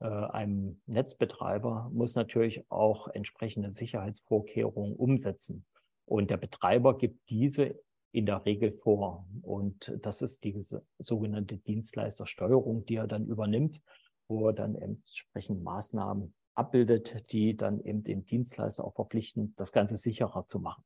äh, 0.00 0.06
einem 0.06 0.80
Netzbetreiber 0.86 1.90
muss 1.92 2.14
natürlich 2.14 2.70
auch 2.70 3.08
entsprechende 3.08 3.70
Sicherheitsvorkehrungen 3.70 4.96
umsetzen. 4.96 5.64
Und 6.06 6.30
der 6.30 6.36
Betreiber 6.36 6.98
gibt 6.98 7.28
diese 7.30 7.78
in 8.12 8.26
der 8.26 8.44
Regel 8.44 8.70
vor. 8.70 9.26
Und 9.42 9.92
das 10.02 10.22
ist 10.22 10.44
die 10.44 10.60
sogenannte 10.98 11.56
Dienstleistersteuerung, 11.56 12.84
die 12.86 12.96
er 12.96 13.06
dann 13.06 13.26
übernimmt, 13.26 13.80
wo 14.28 14.48
er 14.48 14.52
dann 14.52 14.74
entsprechend 14.76 15.62
Maßnahmen 15.62 16.34
abbildet, 16.54 17.32
die 17.32 17.56
dann 17.56 17.80
eben 17.80 18.04
den 18.04 18.24
Dienstleister 18.24 18.84
auch 18.84 18.94
verpflichten, 18.94 19.54
das 19.56 19.72
Ganze 19.72 19.96
sicherer 19.96 20.46
zu 20.46 20.60
machen. 20.60 20.84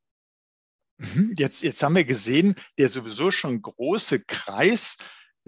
Mhm. 0.98 1.34
Jetzt, 1.38 1.62
jetzt 1.62 1.82
haben 1.82 1.96
wir 1.96 2.04
gesehen, 2.04 2.54
der 2.76 2.88
sowieso 2.88 3.30
schon 3.30 3.62
große 3.62 4.20
Kreis 4.20 4.96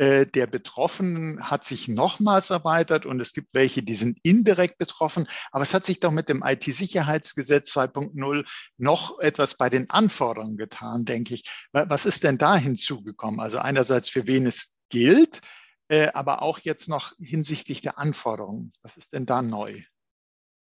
äh, 0.00 0.26
der 0.26 0.46
Betroffenen 0.46 1.50
hat 1.50 1.64
sich 1.64 1.86
nochmals 1.86 2.48
erweitert 2.48 3.04
und 3.04 3.20
es 3.20 3.34
gibt 3.34 3.48
welche, 3.52 3.82
die 3.82 3.96
sind 3.96 4.18
indirekt 4.22 4.78
betroffen. 4.78 5.28
Aber 5.52 5.62
es 5.62 5.74
hat 5.74 5.84
sich 5.84 6.00
doch 6.00 6.10
mit 6.10 6.30
dem 6.30 6.42
IT-Sicherheitsgesetz 6.42 7.70
2.0 7.76 8.46
noch 8.78 9.18
etwas 9.18 9.58
bei 9.58 9.68
den 9.68 9.90
Anforderungen 9.90 10.56
getan, 10.56 11.04
denke 11.04 11.34
ich. 11.34 11.44
Was 11.72 12.06
ist 12.06 12.24
denn 12.24 12.38
da 12.38 12.56
hinzugekommen? 12.56 13.40
Also 13.40 13.58
einerseits 13.58 14.08
für 14.08 14.26
wen 14.26 14.46
es 14.46 14.78
gilt, 14.88 15.42
äh, 15.88 16.08
aber 16.14 16.40
auch 16.40 16.60
jetzt 16.60 16.88
noch 16.88 17.12
hinsichtlich 17.18 17.82
der 17.82 17.98
Anforderungen. 17.98 18.70
Was 18.80 18.96
ist 18.96 19.12
denn 19.12 19.26
da 19.26 19.42
neu? 19.42 19.82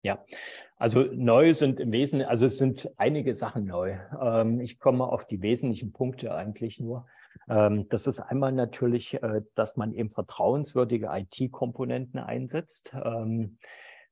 Ja, 0.02 0.26
also 0.80 1.04
neu 1.12 1.54
sind 1.54 1.82
im 1.82 1.92
Wesentlichen, 1.92 2.30
also 2.30 2.46
es 2.46 2.58
sind 2.58 2.90
einige 2.96 3.34
Sachen 3.34 3.66
neu. 3.66 3.98
Ähm, 4.22 4.62
ich 4.62 4.80
komme 4.80 5.06
auf 5.06 5.28
die 5.28 5.42
wesentlichen 5.42 5.92
Punkte 5.92 6.34
eigentlich 6.34 6.80
nur. 6.80 7.06
Ähm, 7.50 7.88
das 7.90 8.08
ist 8.08 8.22
einmal 8.22 8.54
natürlich, 8.54 9.22
äh, 9.22 9.42
dass 9.56 9.76
man 9.76 9.94
eben 9.94 10.10
vertrauenswürdige 10.10 11.10
IT-Komponenten 11.12 12.20
einsetzt. 12.22 12.96
Ähm, 12.96 13.58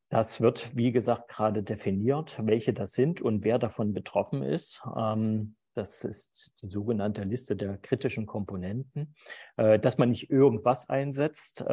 das 0.09 0.41
wird, 0.41 0.75
wie 0.75 0.91
gesagt, 0.91 1.29
gerade 1.29 1.63
definiert, 1.63 2.37
welche 2.43 2.73
das 2.73 2.91
sind 2.91 3.21
und 3.21 3.45
wer 3.45 3.59
davon 3.59 3.93
betroffen 3.93 4.43
ist. 4.43 4.81
Ähm, 4.97 5.55
das 5.73 6.03
ist 6.03 6.51
die 6.61 6.67
sogenannte 6.67 7.23
Liste 7.23 7.55
der 7.55 7.77
kritischen 7.77 8.25
Komponenten, 8.25 9.15
äh, 9.55 9.79
dass 9.79 9.97
man 9.97 10.09
nicht 10.09 10.29
irgendwas 10.29 10.89
einsetzt, 10.89 11.63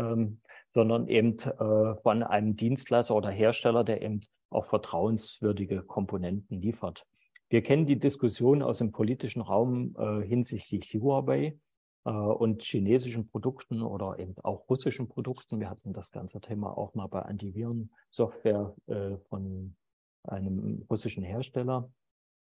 sondern 0.74 1.06
eben 1.08 1.38
äh, 1.38 1.94
von 2.02 2.22
einem 2.22 2.56
Dienstleister 2.56 3.14
oder 3.14 3.30
Hersteller, 3.30 3.84
der 3.84 4.02
eben 4.02 4.20
auch 4.50 4.66
vertrauenswürdige 4.66 5.82
Komponenten 5.82 6.60
liefert. 6.60 7.06
Wir 7.48 7.62
kennen 7.62 7.86
die 7.86 7.98
Diskussion 7.98 8.62
aus 8.62 8.78
dem 8.78 8.90
politischen 8.90 9.40
Raum 9.40 9.94
äh, 9.96 10.26
hinsichtlich 10.26 10.92
Huawei 10.94 11.56
äh, 12.04 12.10
und 12.10 12.62
chinesischen 12.62 13.28
Produkten 13.28 13.82
oder 13.82 14.18
eben 14.18 14.34
auch 14.42 14.68
russischen 14.68 15.08
Produkten. 15.08 15.60
Wir 15.60 15.70
hatten 15.70 15.92
das 15.92 16.10
ganze 16.10 16.40
Thema 16.40 16.76
auch 16.76 16.94
mal 16.94 17.06
bei 17.06 17.22
Antivirensoftware 17.22 18.74
äh, 18.86 19.16
von 19.28 19.76
einem 20.24 20.84
russischen 20.90 21.22
Hersteller. 21.22 21.88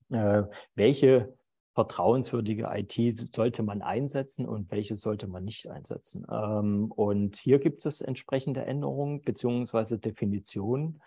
Äh, 0.10 0.44
welche 0.74 1.34
vertrauenswürdige 1.78 2.70
IT 2.74 3.14
sollte 3.36 3.62
man 3.62 3.84
einsetzen 3.84 4.48
und 4.48 4.72
welche 4.72 4.96
sollte 4.96 5.28
man 5.28 5.44
nicht 5.44 5.70
einsetzen. 5.70 6.26
Ähm, 6.28 6.92
und 6.92 7.36
hier 7.38 7.60
gibt 7.60 7.86
es 7.86 8.02
entsprechende 8.02 8.66
Änderungen 8.66 9.22
beziehungsweise 9.22 10.00
Definitionen, 10.00 11.00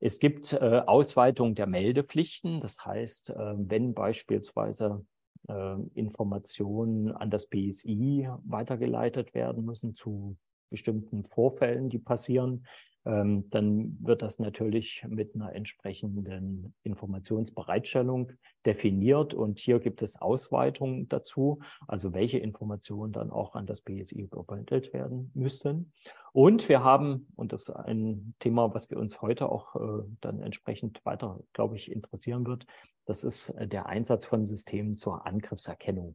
es 0.00 0.18
gibt 0.18 0.52
äh, 0.52 0.82
Ausweitung 0.86 1.54
der 1.54 1.66
Meldepflichten. 1.66 2.60
Das 2.60 2.84
heißt, 2.84 3.30
äh, 3.30 3.54
wenn 3.56 3.94
beispielsweise 3.94 5.04
äh, 5.48 5.76
Informationen 5.94 7.10
an 7.10 7.30
das 7.30 7.46
BSI 7.46 8.28
weitergeleitet 8.44 9.32
werden 9.32 9.64
müssen 9.64 9.94
zu 9.94 10.36
bestimmten 10.68 11.24
Vorfällen, 11.24 11.88
die 11.88 11.98
passieren, 11.98 12.66
ähm, 12.97 12.97
dann 13.08 13.96
wird 14.00 14.20
das 14.20 14.38
natürlich 14.38 15.02
mit 15.08 15.34
einer 15.34 15.54
entsprechenden 15.54 16.74
Informationsbereitstellung 16.82 18.32
definiert. 18.66 19.32
Und 19.32 19.58
hier 19.58 19.78
gibt 19.80 20.02
es 20.02 20.20
Ausweitungen 20.20 21.08
dazu, 21.08 21.60
also 21.86 22.12
welche 22.12 22.38
Informationen 22.38 23.12
dann 23.12 23.30
auch 23.30 23.54
an 23.54 23.64
das 23.64 23.80
BSI 23.80 24.20
übermittelt 24.20 24.92
werden 24.92 25.30
müssen. 25.34 25.92
Und 26.32 26.68
wir 26.68 26.84
haben, 26.84 27.28
und 27.34 27.52
das 27.54 27.62
ist 27.62 27.70
ein 27.70 28.34
Thema, 28.40 28.74
was 28.74 28.90
wir 28.90 28.98
uns 28.98 29.22
heute 29.22 29.48
auch 29.48 29.74
äh, 29.76 30.04
dann 30.20 30.40
entsprechend 30.40 31.00
weiter, 31.06 31.40
glaube 31.54 31.76
ich, 31.76 31.90
interessieren 31.90 32.46
wird, 32.46 32.66
das 33.06 33.24
ist 33.24 33.50
äh, 33.50 33.66
der 33.66 33.86
Einsatz 33.86 34.26
von 34.26 34.44
Systemen 34.44 34.96
zur 34.96 35.26
Angriffserkennung. 35.26 36.14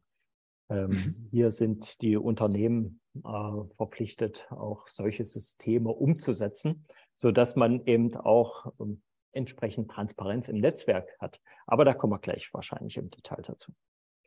Ähm, 0.74 0.90
mhm. 0.90 1.28
hier 1.30 1.52
sind 1.52 2.02
die 2.02 2.18
Unternehmen 2.18 3.00
äh, 3.16 3.20
verpflichtet, 3.78 4.48
auch 4.50 4.88
solche 4.88 5.24
Systeme 5.24 5.90
umzusetzen, 5.90 6.88
so 7.16 7.32
dass 7.32 7.56
man 7.56 7.86
eben 7.86 8.16
auch 8.16 8.74
ähm, 8.80 9.04
entsprechend 9.34 9.92
Transparenz 9.92 10.50
im 10.50 10.60
Netzwerk 10.60 11.10
hat. 11.20 11.40
Aber 11.68 11.86
da 11.86 11.94
kommen 11.94 12.14
wir 12.14 12.20
gleich 12.20 12.50
wahrscheinlich 12.54 12.98
im 12.98 13.12
Detail 13.12 13.42
dazu. 13.44 13.72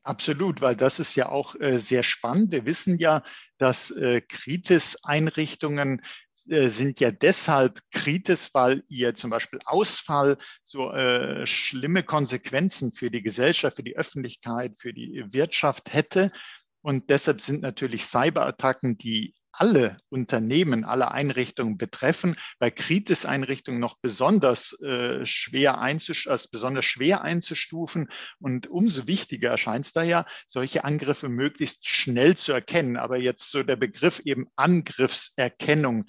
Absolut, 0.04 0.60
weil 0.60 0.76
das 0.76 1.00
ist 1.00 1.16
ja 1.16 1.30
auch 1.30 1.56
äh, 1.56 1.78
sehr 1.78 2.04
spannend. 2.04 2.52
Wir 2.52 2.64
wissen 2.64 2.96
ja, 2.98 3.24
dass 3.58 3.90
äh, 3.90 4.20
Kritis-Einrichtungen 4.20 6.00
sind 6.46 7.00
ja 7.00 7.10
deshalb 7.10 7.80
kritisch, 7.90 8.50
weil 8.52 8.84
ihr 8.88 9.14
zum 9.14 9.30
Beispiel 9.30 9.60
Ausfall 9.64 10.38
so 10.64 10.92
äh, 10.92 11.46
schlimme 11.46 12.02
Konsequenzen 12.02 12.92
für 12.92 13.10
die 13.10 13.22
Gesellschaft, 13.22 13.76
für 13.76 13.82
die 13.82 13.96
Öffentlichkeit, 13.96 14.76
für 14.76 14.92
die 14.92 15.24
Wirtschaft 15.30 15.92
hätte. 15.92 16.30
Und 16.82 17.10
deshalb 17.10 17.40
sind 17.40 17.62
natürlich 17.62 18.04
Cyberattacken, 18.04 18.96
die 18.96 19.34
alle 19.58 19.98
Unternehmen, 20.08 20.84
alle 20.84 21.10
Einrichtungen 21.10 21.78
betreffen, 21.78 22.36
bei 22.58 22.70
Kritis-Einrichtungen 22.70 23.80
noch 23.80 23.96
besonders 24.00 24.78
äh, 24.82 25.24
schwer 25.24 25.78
als 25.78 26.48
besonders 26.48 26.84
schwer 26.84 27.22
einzustufen. 27.22 28.08
Und 28.38 28.68
umso 28.68 29.06
wichtiger 29.06 29.50
erscheint 29.50 29.86
es 29.86 29.92
da 29.92 30.02
ja, 30.02 30.26
solche 30.46 30.84
Angriffe 30.84 31.28
möglichst 31.28 31.88
schnell 31.88 32.36
zu 32.36 32.52
erkennen. 32.52 32.96
Aber 32.96 33.16
jetzt 33.16 33.50
so 33.50 33.62
der 33.62 33.76
Begriff 33.76 34.20
eben 34.24 34.46
Angriffserkennung 34.56 36.04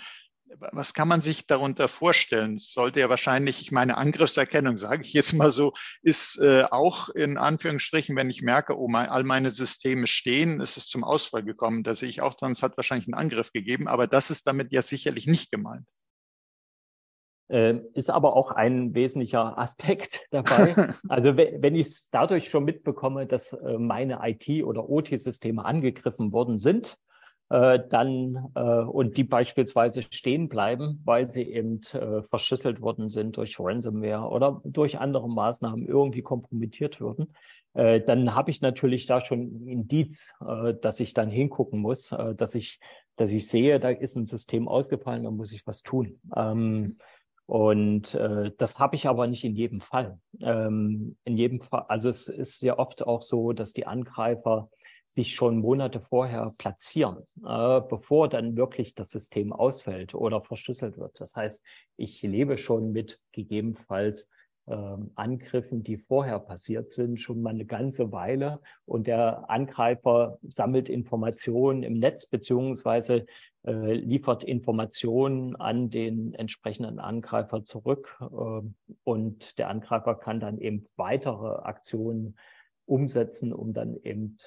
was 0.71 0.93
kann 0.93 1.07
man 1.07 1.21
sich 1.21 1.47
darunter 1.47 1.87
vorstellen? 1.87 2.57
Sollte 2.57 2.99
ja 2.99 3.09
wahrscheinlich, 3.09 3.61
ich 3.61 3.71
meine, 3.71 3.97
Angriffserkennung, 3.97 4.77
sage 4.77 5.03
ich 5.03 5.13
jetzt 5.13 5.33
mal 5.33 5.51
so, 5.51 5.73
ist 6.01 6.39
äh, 6.39 6.63
auch 6.63 7.09
in 7.09 7.37
Anführungsstrichen, 7.37 8.15
wenn 8.15 8.29
ich 8.29 8.41
merke, 8.41 8.77
oh, 8.77 8.87
mein, 8.87 9.09
all 9.09 9.23
meine 9.23 9.51
Systeme 9.51 10.07
stehen, 10.07 10.59
ist 10.59 10.77
es 10.77 10.87
zum 10.87 11.03
Ausfall 11.03 11.43
gekommen. 11.43 11.83
Da 11.83 11.95
sehe 11.95 12.09
ich 12.09 12.21
auch 12.21 12.33
dran, 12.33 12.51
es 12.51 12.63
hat 12.63 12.77
wahrscheinlich 12.77 13.07
einen 13.07 13.19
Angriff 13.19 13.51
gegeben, 13.51 13.87
aber 13.87 14.07
das 14.07 14.29
ist 14.29 14.47
damit 14.47 14.71
ja 14.71 14.81
sicherlich 14.81 15.27
nicht 15.27 15.51
gemeint. 15.51 15.87
Äh, 17.49 17.79
ist 17.93 18.09
aber 18.09 18.35
auch 18.35 18.51
ein 18.51 18.93
wesentlicher 18.93 19.57
Aspekt 19.57 20.21
dabei. 20.31 20.93
Also 21.07 21.37
wenn 21.37 21.75
ich 21.75 21.87
es 21.87 22.09
dadurch 22.09 22.49
schon 22.49 22.65
mitbekomme, 22.65 23.25
dass 23.25 23.53
äh, 23.53 23.77
meine 23.77 24.19
IT- 24.23 24.63
oder 24.63 24.89
OT-Systeme 24.89 25.63
angegriffen 25.63 26.33
worden 26.33 26.57
sind, 26.57 26.97
äh, 27.49 27.79
dann 27.89 28.51
äh, 28.55 28.81
und 28.81 29.17
die 29.17 29.23
beispielsweise 29.23 30.03
stehen 30.09 30.49
bleiben, 30.49 31.01
weil 31.05 31.29
sie 31.29 31.43
eben 31.43 31.81
äh, 31.93 32.21
verschlüsselt 32.23 32.81
worden 32.81 33.09
sind 33.09 33.37
durch 33.37 33.59
Ransomware 33.59 34.29
oder 34.29 34.61
durch 34.65 34.99
andere 34.99 35.29
Maßnahmen 35.29 35.87
irgendwie 35.87 36.21
kompromittiert 36.21 36.99
würden, 36.99 37.33
äh, 37.73 38.01
dann 38.01 38.35
habe 38.35 38.51
ich 38.51 38.61
natürlich 38.61 39.05
da 39.05 39.21
schon 39.21 39.67
Indiz, 39.67 40.33
äh, 40.45 40.73
dass 40.81 40.99
ich 40.99 41.13
dann 41.13 41.29
hingucken 41.29 41.79
muss, 41.79 42.11
äh, 42.11 42.35
dass 42.35 42.55
ich, 42.55 42.79
dass 43.15 43.31
ich 43.31 43.47
sehe, 43.47 43.79
da 43.79 43.89
ist 43.89 44.15
ein 44.15 44.25
System 44.25 44.67
ausgefallen, 44.67 45.23
da 45.23 45.31
muss 45.31 45.51
ich 45.51 45.65
was 45.65 45.83
tun. 45.83 46.19
Ähm, 46.35 46.97
und 47.45 48.13
äh, 48.13 48.51
das 48.57 48.77
habe 48.77 48.97
ich 48.97 49.07
aber 49.07 49.25
nicht 49.27 49.45
in 49.45 49.55
jedem 49.55 49.79
Fall. 49.79 50.19
Ähm, 50.41 51.15
in 51.23 51.37
jedem 51.37 51.61
Fall, 51.61 51.85
also 51.87 52.09
es 52.09 52.27
ist 52.27 52.61
ja 52.61 52.77
oft 52.77 53.07
auch 53.07 53.21
so, 53.21 53.53
dass 53.53 53.71
die 53.71 53.87
Angreifer 53.87 54.69
sich 55.07 55.33
schon 55.33 55.59
Monate 55.59 55.99
vorher 55.99 56.53
platzieren, 56.57 57.23
äh, 57.43 57.81
bevor 57.81 58.29
dann 58.29 58.55
wirklich 58.57 58.93
das 58.93 59.09
System 59.09 59.53
ausfällt 59.53 60.13
oder 60.13 60.41
verschlüsselt 60.41 60.97
wird. 60.97 61.19
Das 61.19 61.35
heißt, 61.35 61.63
ich 61.95 62.21
lebe 62.21 62.57
schon 62.57 62.91
mit 62.91 63.19
gegebenenfalls 63.31 64.27
ähm, 64.67 65.11
Angriffen, 65.15 65.81
die 65.81 65.95
vorher 65.95 66.39
passiert 66.39 66.91
sind, 66.91 67.21
schon 67.21 67.41
mal 67.41 67.51
eine 67.51 67.65
ganze 67.65 68.11
Weile. 68.11 68.59
Und 68.85 69.07
der 69.07 69.49
Angreifer 69.49 70.39
sammelt 70.45 70.89
Informationen 70.89 71.83
im 71.83 71.99
Netz 71.99 72.27
beziehungsweise 72.27 73.25
äh, 73.65 73.93
liefert 73.93 74.43
Informationen 74.43 75.55
an 75.55 75.89
den 75.89 76.33
entsprechenden 76.33 76.99
Angreifer 76.99 77.63
zurück. 77.63 78.17
Äh, 78.19 78.61
und 79.05 79.57
der 79.57 79.69
Angreifer 79.69 80.15
kann 80.15 80.41
dann 80.41 80.57
eben 80.57 80.83
weitere 80.97 81.63
Aktionen 81.63 82.35
umsetzen, 82.87 83.53
um 83.53 83.73
dann 83.73 83.95
eben 84.03 84.37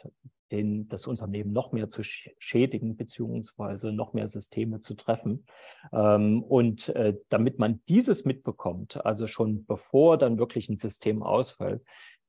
den, 0.50 0.88
das 0.88 1.06
Unternehmen 1.06 1.52
noch 1.52 1.72
mehr 1.72 1.90
zu 1.90 2.02
schädigen, 2.02 2.96
beziehungsweise 2.96 3.92
noch 3.92 4.12
mehr 4.14 4.26
Systeme 4.26 4.80
zu 4.80 4.94
treffen. 4.94 5.46
Ähm, 5.92 6.42
und 6.42 6.88
äh, 6.90 7.16
damit 7.28 7.58
man 7.58 7.80
dieses 7.88 8.24
mitbekommt, 8.24 9.04
also 9.04 9.26
schon 9.26 9.64
bevor 9.66 10.18
dann 10.18 10.38
wirklich 10.38 10.68
ein 10.68 10.78
System 10.78 11.22
ausfällt, 11.22 11.82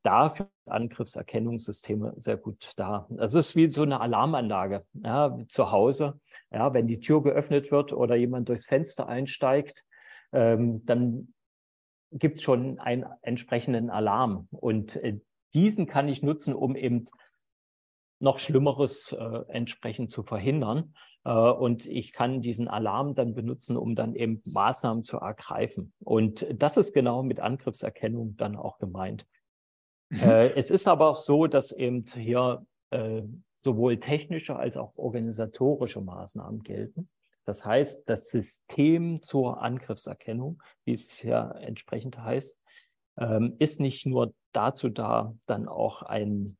dafür 0.03 0.49
Angriffserkennungssysteme 0.65 2.13
sehr 2.17 2.37
gut 2.37 2.73
da. 2.75 3.07
Das 3.09 3.33
ist 3.33 3.55
wie 3.55 3.69
so 3.69 3.83
eine 3.83 4.01
Alarmanlage 4.01 4.85
ja, 4.93 5.37
zu 5.47 5.71
Hause. 5.71 6.19
Ja, 6.51 6.73
wenn 6.73 6.87
die 6.87 6.99
Tür 6.99 7.23
geöffnet 7.23 7.71
wird 7.71 7.93
oder 7.93 8.15
jemand 8.15 8.49
durchs 8.49 8.65
Fenster 8.65 9.07
einsteigt, 9.07 9.83
ähm, 10.33 10.85
dann 10.85 11.33
gibt 12.11 12.37
es 12.37 12.43
schon 12.43 12.79
einen 12.79 13.05
entsprechenden 13.21 13.89
Alarm. 13.89 14.47
Und 14.51 14.95
äh, 14.97 15.19
diesen 15.53 15.87
kann 15.87 16.07
ich 16.07 16.21
nutzen, 16.21 16.53
um 16.53 16.75
eben 16.75 17.05
noch 18.19 18.39
Schlimmeres 18.39 19.11
äh, 19.13 19.41
entsprechend 19.49 20.11
zu 20.11 20.23
verhindern. 20.23 20.93
Äh, 21.23 21.31
und 21.31 21.85
ich 21.85 22.13
kann 22.13 22.41
diesen 22.41 22.67
Alarm 22.67 23.15
dann 23.15 23.33
benutzen, 23.33 23.77
um 23.77 23.95
dann 23.95 24.15
eben 24.15 24.41
Maßnahmen 24.45 25.03
zu 25.03 25.17
ergreifen. 25.17 25.93
Und 25.99 26.45
das 26.53 26.77
ist 26.77 26.93
genau 26.93 27.23
mit 27.23 27.39
Angriffserkennung 27.39 28.37
dann 28.37 28.55
auch 28.55 28.77
gemeint. 28.77 29.25
Mhm. 30.09 30.19
Äh, 30.19 30.53
es 30.53 30.69
ist 30.69 30.87
aber 30.87 31.09
auch 31.09 31.15
so, 31.15 31.47
dass 31.47 31.71
eben 31.71 32.05
hier 32.05 32.65
äh, 32.91 33.23
sowohl 33.63 33.99
technische 33.99 34.55
als 34.55 34.77
auch 34.77 34.95
organisatorische 34.97 36.01
Maßnahmen 36.01 36.61
gelten. 36.63 37.09
Das 37.45 37.65
heißt, 37.65 38.07
das 38.07 38.29
System 38.29 39.21
zur 39.21 39.61
Angriffserkennung, 39.61 40.61
wie 40.85 40.93
es 40.93 41.21
ja 41.23 41.51
entsprechend 41.51 42.19
heißt, 42.19 42.55
ähm, 43.17 43.55
ist 43.59 43.79
nicht 43.79 44.05
nur 44.05 44.33
dazu 44.51 44.89
da, 44.89 45.35
dann 45.45 45.67
auch 45.67 46.01
ein 46.01 46.57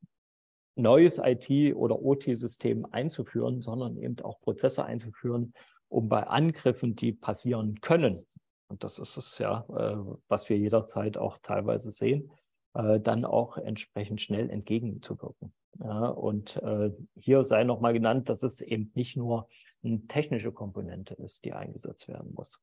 neues 0.75 1.20
IT- 1.20 1.75
oder 1.75 2.01
OT-System 2.01 2.86
einzuführen, 2.91 3.62
sondern 3.62 3.98
eben 3.98 4.20
auch 4.22 4.39
Prozesse 4.39 4.86
einzuführen, 4.86 5.53
um 5.89 6.08
bei 6.08 6.25
Angriffen, 6.25 6.96
die 6.96 7.12
passieren 7.12 7.81
können, 7.81 8.25
und 8.72 8.86
das 8.86 9.00
ist 9.00 9.17
es 9.17 9.38
ja, 9.38 9.65
äh, 9.70 9.98
was 10.29 10.48
wir 10.48 10.58
jederzeit 10.58 11.17
auch 11.17 11.38
teilweise 11.43 11.91
sehen, 11.91 12.31
äh, 12.74 13.01
dann 13.01 13.25
auch 13.25 13.58
entsprechend 13.58 14.22
schnell 14.22 14.50
entgegenzuwirken. 14.50 15.53
Ja, 15.79 16.08
und 16.08 16.55
äh, 16.63 16.91
hier 17.20 17.43
sei 17.43 17.65
nochmal 17.65 17.91
genannt, 17.91 18.29
dass 18.29 18.43
es 18.43 18.62
eben 18.62 18.89
nicht 18.96 19.17
nur 19.17 19.50
eine 19.84 20.08
technische 20.08 20.53
Komponente 20.53 21.15
ist, 21.15 21.43
die 21.43 21.51
eingesetzt 21.51 22.08
werden 22.08 22.34
muss. 22.34 22.62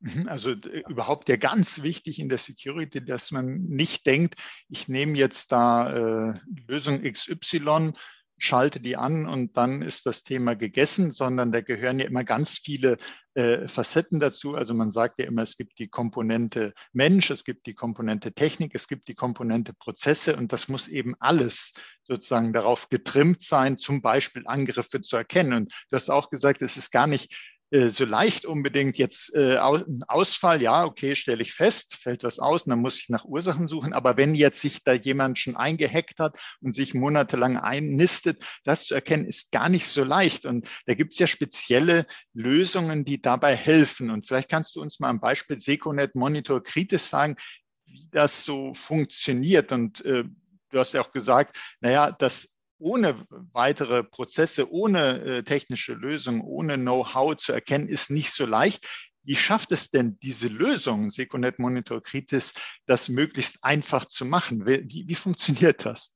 Mhm, 0.00 0.28
also 0.28 0.50
äh, 0.50 0.82
überhaupt 0.88 1.28
ja 1.28 1.36
ganz 1.36 1.82
wichtig 1.82 2.18
in 2.18 2.28
der 2.28 2.38
Security, 2.38 3.04
dass 3.04 3.30
man 3.30 3.62
nicht 3.62 4.06
denkt, 4.06 4.34
ich 4.68 4.88
nehme 4.88 5.16
jetzt 5.16 5.52
da 5.52 6.32
äh, 6.32 6.40
Lösung 6.68 7.02
XY, 7.02 7.92
schalte 8.38 8.80
die 8.80 8.96
an 8.96 9.26
und 9.26 9.56
dann 9.56 9.80
ist 9.80 10.04
das 10.04 10.22
Thema 10.22 10.54
gegessen, 10.56 11.10
sondern 11.10 11.52
da 11.52 11.62
gehören 11.62 11.98
ja 11.98 12.06
immer 12.06 12.22
ganz 12.22 12.58
viele 12.58 12.98
äh, 13.34 13.66
Facetten 13.66 14.20
dazu. 14.20 14.54
Also 14.54 14.74
man 14.74 14.90
sagt 14.90 15.18
ja 15.18 15.24
immer, 15.24 15.42
es 15.42 15.56
gibt 15.56 15.78
die 15.78 15.88
Komponente 15.88 16.74
Mensch, 16.92 17.30
es 17.30 17.44
gibt 17.44 17.66
die 17.66 17.74
Komponente 17.74 18.32
Technik, 18.32 18.74
es 18.74 18.88
gibt 18.88 19.08
die 19.08 19.14
Komponente 19.14 19.72
Prozesse 19.72 20.36
und 20.36 20.52
das 20.52 20.68
muss 20.68 20.88
eben 20.88 21.14
alles 21.18 21.72
sozusagen 22.02 22.52
darauf 22.52 22.90
getrimmt 22.90 23.42
sein, 23.42 23.78
zum 23.78 24.02
Beispiel 24.02 24.46
Angriffe 24.46 25.00
zu 25.00 25.16
erkennen. 25.16 25.54
Und 25.54 25.72
du 25.88 25.96
hast 25.96 26.10
auch 26.10 26.28
gesagt, 26.28 26.60
es 26.60 26.76
ist 26.76 26.90
gar 26.90 27.06
nicht 27.06 27.34
so 27.70 28.04
leicht 28.04 28.46
unbedingt 28.46 28.96
jetzt 28.96 29.34
äh, 29.34 29.58
ein 29.58 30.04
Ausfall, 30.06 30.62
ja, 30.62 30.84
okay, 30.84 31.16
stelle 31.16 31.42
ich 31.42 31.52
fest, 31.52 31.96
fällt 31.96 32.22
was 32.22 32.38
aus 32.38 32.62
und 32.62 32.70
dann 32.70 32.80
muss 32.80 33.00
ich 33.00 33.08
nach 33.08 33.24
Ursachen 33.24 33.66
suchen. 33.66 33.92
Aber 33.92 34.16
wenn 34.16 34.34
jetzt 34.34 34.60
sich 34.60 34.84
da 34.84 34.92
jemand 34.92 35.38
schon 35.38 35.56
eingehackt 35.56 36.20
hat 36.20 36.38
und 36.60 36.72
sich 36.72 36.94
monatelang 36.94 37.56
einnistet, 37.56 38.44
das 38.64 38.84
zu 38.86 38.94
erkennen, 38.94 39.26
ist 39.26 39.50
gar 39.50 39.68
nicht 39.68 39.88
so 39.88 40.04
leicht. 40.04 40.46
Und 40.46 40.68
da 40.86 40.94
gibt 40.94 41.12
es 41.12 41.18
ja 41.18 41.26
spezielle 41.26 42.06
Lösungen, 42.32 43.04
die 43.04 43.20
dabei 43.20 43.56
helfen. 43.56 44.10
Und 44.10 44.26
vielleicht 44.26 44.48
kannst 44.48 44.76
du 44.76 44.80
uns 44.80 45.00
mal 45.00 45.08
am 45.08 45.20
Beispiel 45.20 45.58
Seconet 45.58 46.14
Monitor 46.14 46.62
Kritis 46.62 47.10
sagen, 47.10 47.36
wie 47.84 48.08
das 48.12 48.44
so 48.44 48.74
funktioniert. 48.74 49.72
Und 49.72 50.04
äh, 50.04 50.24
du 50.70 50.78
hast 50.78 50.94
ja 50.94 51.00
auch 51.00 51.12
gesagt, 51.12 51.56
naja, 51.80 52.12
das 52.12 52.55
ohne 52.78 53.26
weitere 53.52 54.04
Prozesse, 54.04 54.70
ohne 54.70 55.20
äh, 55.22 55.42
technische 55.42 55.94
Lösungen, 55.94 56.40
ohne 56.42 56.76
Know-how 56.76 57.36
zu 57.36 57.52
erkennen, 57.52 57.88
ist 57.88 58.10
nicht 58.10 58.32
so 58.32 58.46
leicht. 58.46 58.86
Wie 59.22 59.36
schafft 59.36 59.72
es 59.72 59.90
denn 59.90 60.18
diese 60.20 60.48
Lösung, 60.48 61.10
Seconet 61.10 61.58
Monitor 61.58 62.02
Kritis, 62.02 62.54
das 62.86 63.08
möglichst 63.08 63.64
einfach 63.64 64.06
zu 64.06 64.24
machen? 64.24 64.66
Wie, 64.66 65.04
wie 65.08 65.14
funktioniert 65.14 65.84
das? 65.84 66.14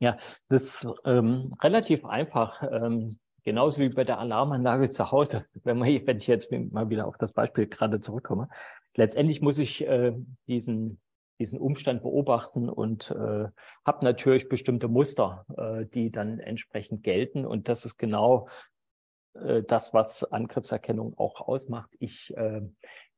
Ja, 0.00 0.18
das 0.48 0.62
ist 0.62 0.86
ähm, 1.04 1.54
relativ 1.62 2.04
einfach. 2.04 2.62
Ähm, 2.62 3.16
genauso 3.44 3.80
wie 3.80 3.88
bei 3.88 4.04
der 4.04 4.18
Alarmanlage 4.18 4.90
zu 4.90 5.10
Hause. 5.10 5.46
Wenn, 5.64 5.78
man, 5.78 5.88
wenn 5.88 6.16
ich 6.18 6.26
jetzt 6.26 6.50
mal 6.52 6.88
wieder 6.90 7.06
auf 7.06 7.16
das 7.18 7.32
Beispiel 7.32 7.66
gerade 7.66 8.00
zurückkomme. 8.00 8.48
Letztendlich 8.94 9.40
muss 9.40 9.58
ich 9.58 9.86
äh, 9.86 10.12
diesen 10.48 11.00
diesen 11.40 11.58
Umstand 11.58 12.02
beobachten 12.02 12.68
und 12.68 13.10
äh, 13.10 13.48
habe 13.84 14.04
natürlich 14.04 14.48
bestimmte 14.48 14.86
Muster, 14.86 15.44
äh, 15.56 15.86
die 15.86 16.12
dann 16.12 16.38
entsprechend 16.38 17.02
gelten. 17.02 17.44
Und 17.44 17.68
das 17.68 17.84
ist 17.84 17.96
genau 17.96 18.48
äh, 19.34 19.62
das, 19.62 19.92
was 19.92 20.24
Angriffserkennung 20.24 21.16
auch 21.18 21.40
ausmacht. 21.40 21.90
Ich, 21.98 22.32
äh, 22.36 22.60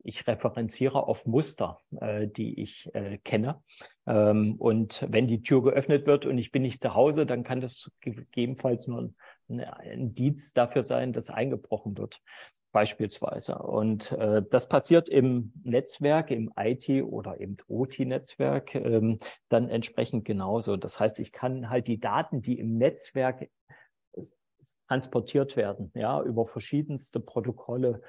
ich 0.04 0.26
referenziere 0.26 1.06
auf 1.06 1.26
Muster, 1.26 1.78
äh, 2.00 2.28
die 2.28 2.60
ich 2.60 2.88
äh, 2.94 3.18
kenne. 3.18 3.62
Ähm, 4.06 4.54
und 4.58 5.06
wenn 5.10 5.26
die 5.26 5.42
Tür 5.42 5.62
geöffnet 5.62 6.06
wird 6.06 6.24
und 6.24 6.38
ich 6.38 6.52
bin 6.52 6.62
nicht 6.62 6.80
zu 6.80 6.94
Hause, 6.94 7.26
dann 7.26 7.44
kann 7.44 7.60
das 7.60 7.90
gegebenenfalls 8.00 8.86
nur 8.86 9.02
ein, 9.02 9.16
ein 9.48 9.60
Indiz 9.84 10.52
dafür 10.52 10.82
sein, 10.82 11.12
dass 11.12 11.30
eingebrochen 11.30 11.96
wird 11.98 12.20
beispielsweise. 12.72 13.58
Und 13.58 14.12
äh, 14.12 14.42
das 14.50 14.68
passiert 14.68 15.08
im 15.08 15.52
Netzwerk, 15.62 16.30
im 16.30 16.50
IT- 16.56 17.04
oder 17.04 17.38
im 17.38 17.56
OT-Netzwerk 17.68 18.74
ähm, 18.74 19.20
dann 19.48 19.68
entsprechend 19.68 20.24
genauso. 20.24 20.76
Das 20.76 20.98
heißt, 20.98 21.20
ich 21.20 21.32
kann 21.32 21.68
halt 21.68 21.86
die 21.86 22.00
Daten, 22.00 22.40
die 22.40 22.58
im 22.58 22.78
Netzwerk 22.78 23.48
transportiert 24.88 25.56
werden, 25.56 25.90
ja, 25.94 26.22
über 26.22 26.46
verschiedenste 26.46 27.20
Protokolle, 27.20 28.02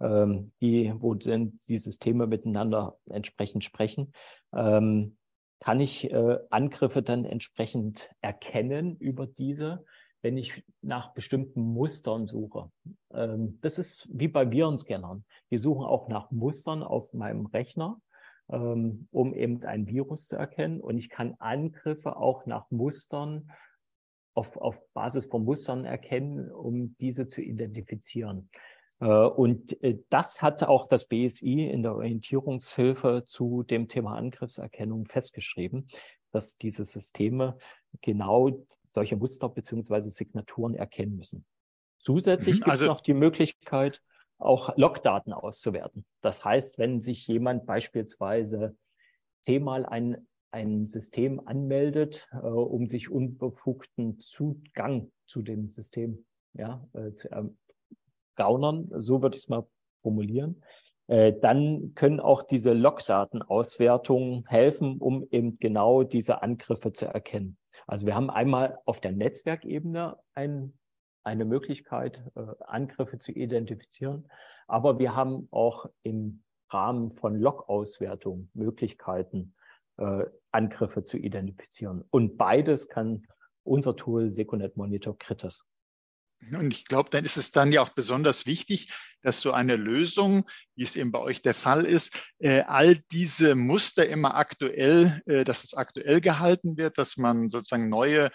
ähm, 0.00 0.52
die, 0.60 0.92
wo 0.96 1.18
sind 1.18 1.66
die 1.68 1.78
Systeme 1.78 2.26
miteinander 2.26 2.98
entsprechend 3.08 3.64
sprechen, 3.64 4.12
ähm, 4.54 5.16
kann 5.60 5.80
ich 5.80 6.10
äh, 6.10 6.38
Angriffe 6.50 7.02
dann 7.02 7.24
entsprechend 7.24 8.10
erkennen 8.22 8.96
über 8.96 9.26
diese 9.26 9.84
wenn 10.22 10.36
ich 10.36 10.64
nach 10.82 11.12
bestimmten 11.12 11.60
Mustern 11.60 12.26
suche. 12.26 12.70
Ähm, 13.12 13.58
das 13.62 13.78
ist 13.78 14.08
wie 14.12 14.28
bei 14.28 14.50
Virenscannern. 14.50 15.24
Die 15.50 15.58
suchen 15.58 15.84
auch 15.84 16.08
nach 16.08 16.30
Mustern 16.30 16.82
auf 16.82 17.12
meinem 17.12 17.46
Rechner, 17.46 18.00
ähm, 18.50 19.08
um 19.10 19.34
eben 19.34 19.64
ein 19.64 19.86
Virus 19.86 20.26
zu 20.26 20.36
erkennen. 20.36 20.80
Und 20.80 20.98
ich 20.98 21.08
kann 21.08 21.34
Angriffe 21.38 22.16
auch 22.16 22.46
nach 22.46 22.70
Mustern 22.70 23.50
auf, 24.34 24.56
auf 24.56 24.78
Basis 24.92 25.26
von 25.26 25.44
Mustern 25.44 25.84
erkennen, 25.84 26.50
um 26.50 26.96
diese 26.98 27.26
zu 27.26 27.42
identifizieren. 27.42 28.50
Äh, 29.00 29.06
und 29.06 29.82
äh, 29.82 29.98
das 30.10 30.42
hat 30.42 30.62
auch 30.62 30.88
das 30.88 31.06
BSI 31.06 31.66
in 31.66 31.82
der 31.82 31.94
Orientierungshilfe 31.94 33.24
zu 33.26 33.62
dem 33.62 33.88
Thema 33.88 34.16
Angriffserkennung 34.16 35.06
festgeschrieben, 35.06 35.88
dass 36.32 36.56
diese 36.58 36.84
Systeme 36.84 37.58
genau 38.02 38.66
solche 38.90 39.16
Muster 39.16 39.48
beziehungsweise 39.48 40.10
Signaturen 40.10 40.74
erkennen 40.74 41.16
müssen. 41.16 41.44
Zusätzlich 41.98 42.56
mhm, 42.56 42.64
gibt 42.64 42.66
es 42.66 42.72
also, 42.72 42.86
noch 42.86 43.00
die 43.00 43.14
Möglichkeit, 43.14 44.02
auch 44.38 44.76
Logdaten 44.76 45.32
auszuwerten. 45.32 46.04
Das 46.22 46.44
heißt, 46.44 46.78
wenn 46.78 47.00
sich 47.00 47.26
jemand 47.28 47.66
beispielsweise 47.66 48.76
zehnmal 49.40 49.86
ein, 49.86 50.26
ein 50.50 50.86
System 50.86 51.46
anmeldet, 51.46 52.26
äh, 52.32 52.36
um 52.36 52.88
sich 52.88 53.10
unbefugten 53.10 54.18
Zugang 54.18 55.12
zu 55.26 55.42
dem 55.42 55.70
System 55.70 56.24
ja, 56.54 56.86
äh, 56.94 57.14
zu 57.14 57.28
ergaunern, 58.36 58.90
so 58.96 59.22
würde 59.22 59.36
ich 59.36 59.42
es 59.42 59.48
mal 59.48 59.66
formulieren, 60.02 60.62
äh, 61.06 61.32
dann 61.40 61.92
können 61.94 62.20
auch 62.20 62.42
diese 62.42 62.72
Logdatenauswertungen 62.72 64.46
helfen, 64.46 64.98
um 64.98 65.26
eben 65.30 65.58
genau 65.58 66.02
diese 66.02 66.42
Angriffe 66.42 66.92
zu 66.92 67.06
erkennen. 67.06 67.56
Also 67.90 68.06
wir 68.06 68.14
haben 68.14 68.30
einmal 68.30 68.78
auf 68.84 69.00
der 69.00 69.10
Netzwerkebene 69.10 70.16
ein, 70.34 70.78
eine 71.24 71.44
Möglichkeit, 71.44 72.22
äh, 72.36 72.46
Angriffe 72.60 73.18
zu 73.18 73.32
identifizieren, 73.32 74.28
aber 74.68 75.00
wir 75.00 75.16
haben 75.16 75.48
auch 75.50 75.86
im 76.04 76.44
Rahmen 76.68 77.10
von 77.10 77.34
Log-Auswertung 77.34 78.48
Möglichkeiten, 78.54 79.56
äh, 79.96 80.24
Angriffe 80.52 81.02
zu 81.02 81.18
identifizieren. 81.18 82.04
Und 82.10 82.38
beides 82.38 82.88
kann 82.88 83.26
unser 83.64 83.96
Tool 83.96 84.30
Secunet 84.30 84.76
Monitor 84.76 85.18
Kritis. 85.18 85.64
Und 86.52 86.72
ich 86.72 86.86
glaube, 86.86 87.10
dann 87.10 87.24
ist 87.24 87.36
es 87.36 87.52
dann 87.52 87.70
ja 87.70 87.82
auch 87.82 87.90
besonders 87.90 88.46
wichtig, 88.46 88.92
dass 89.22 89.40
so 89.40 89.52
eine 89.52 89.76
Lösung, 89.76 90.48
wie 90.74 90.84
es 90.84 90.96
eben 90.96 91.12
bei 91.12 91.18
euch 91.18 91.42
der 91.42 91.54
Fall 91.54 91.84
ist, 91.84 92.16
äh, 92.38 92.62
all 92.62 92.96
diese 93.12 93.54
Muster 93.54 94.08
immer 94.08 94.34
aktuell, 94.36 95.20
äh, 95.26 95.44
dass 95.44 95.64
es 95.64 95.74
aktuell 95.74 96.20
gehalten 96.20 96.78
wird, 96.78 96.96
dass 96.96 97.18
man 97.18 97.50
sozusagen 97.50 97.90
neue 97.90 98.30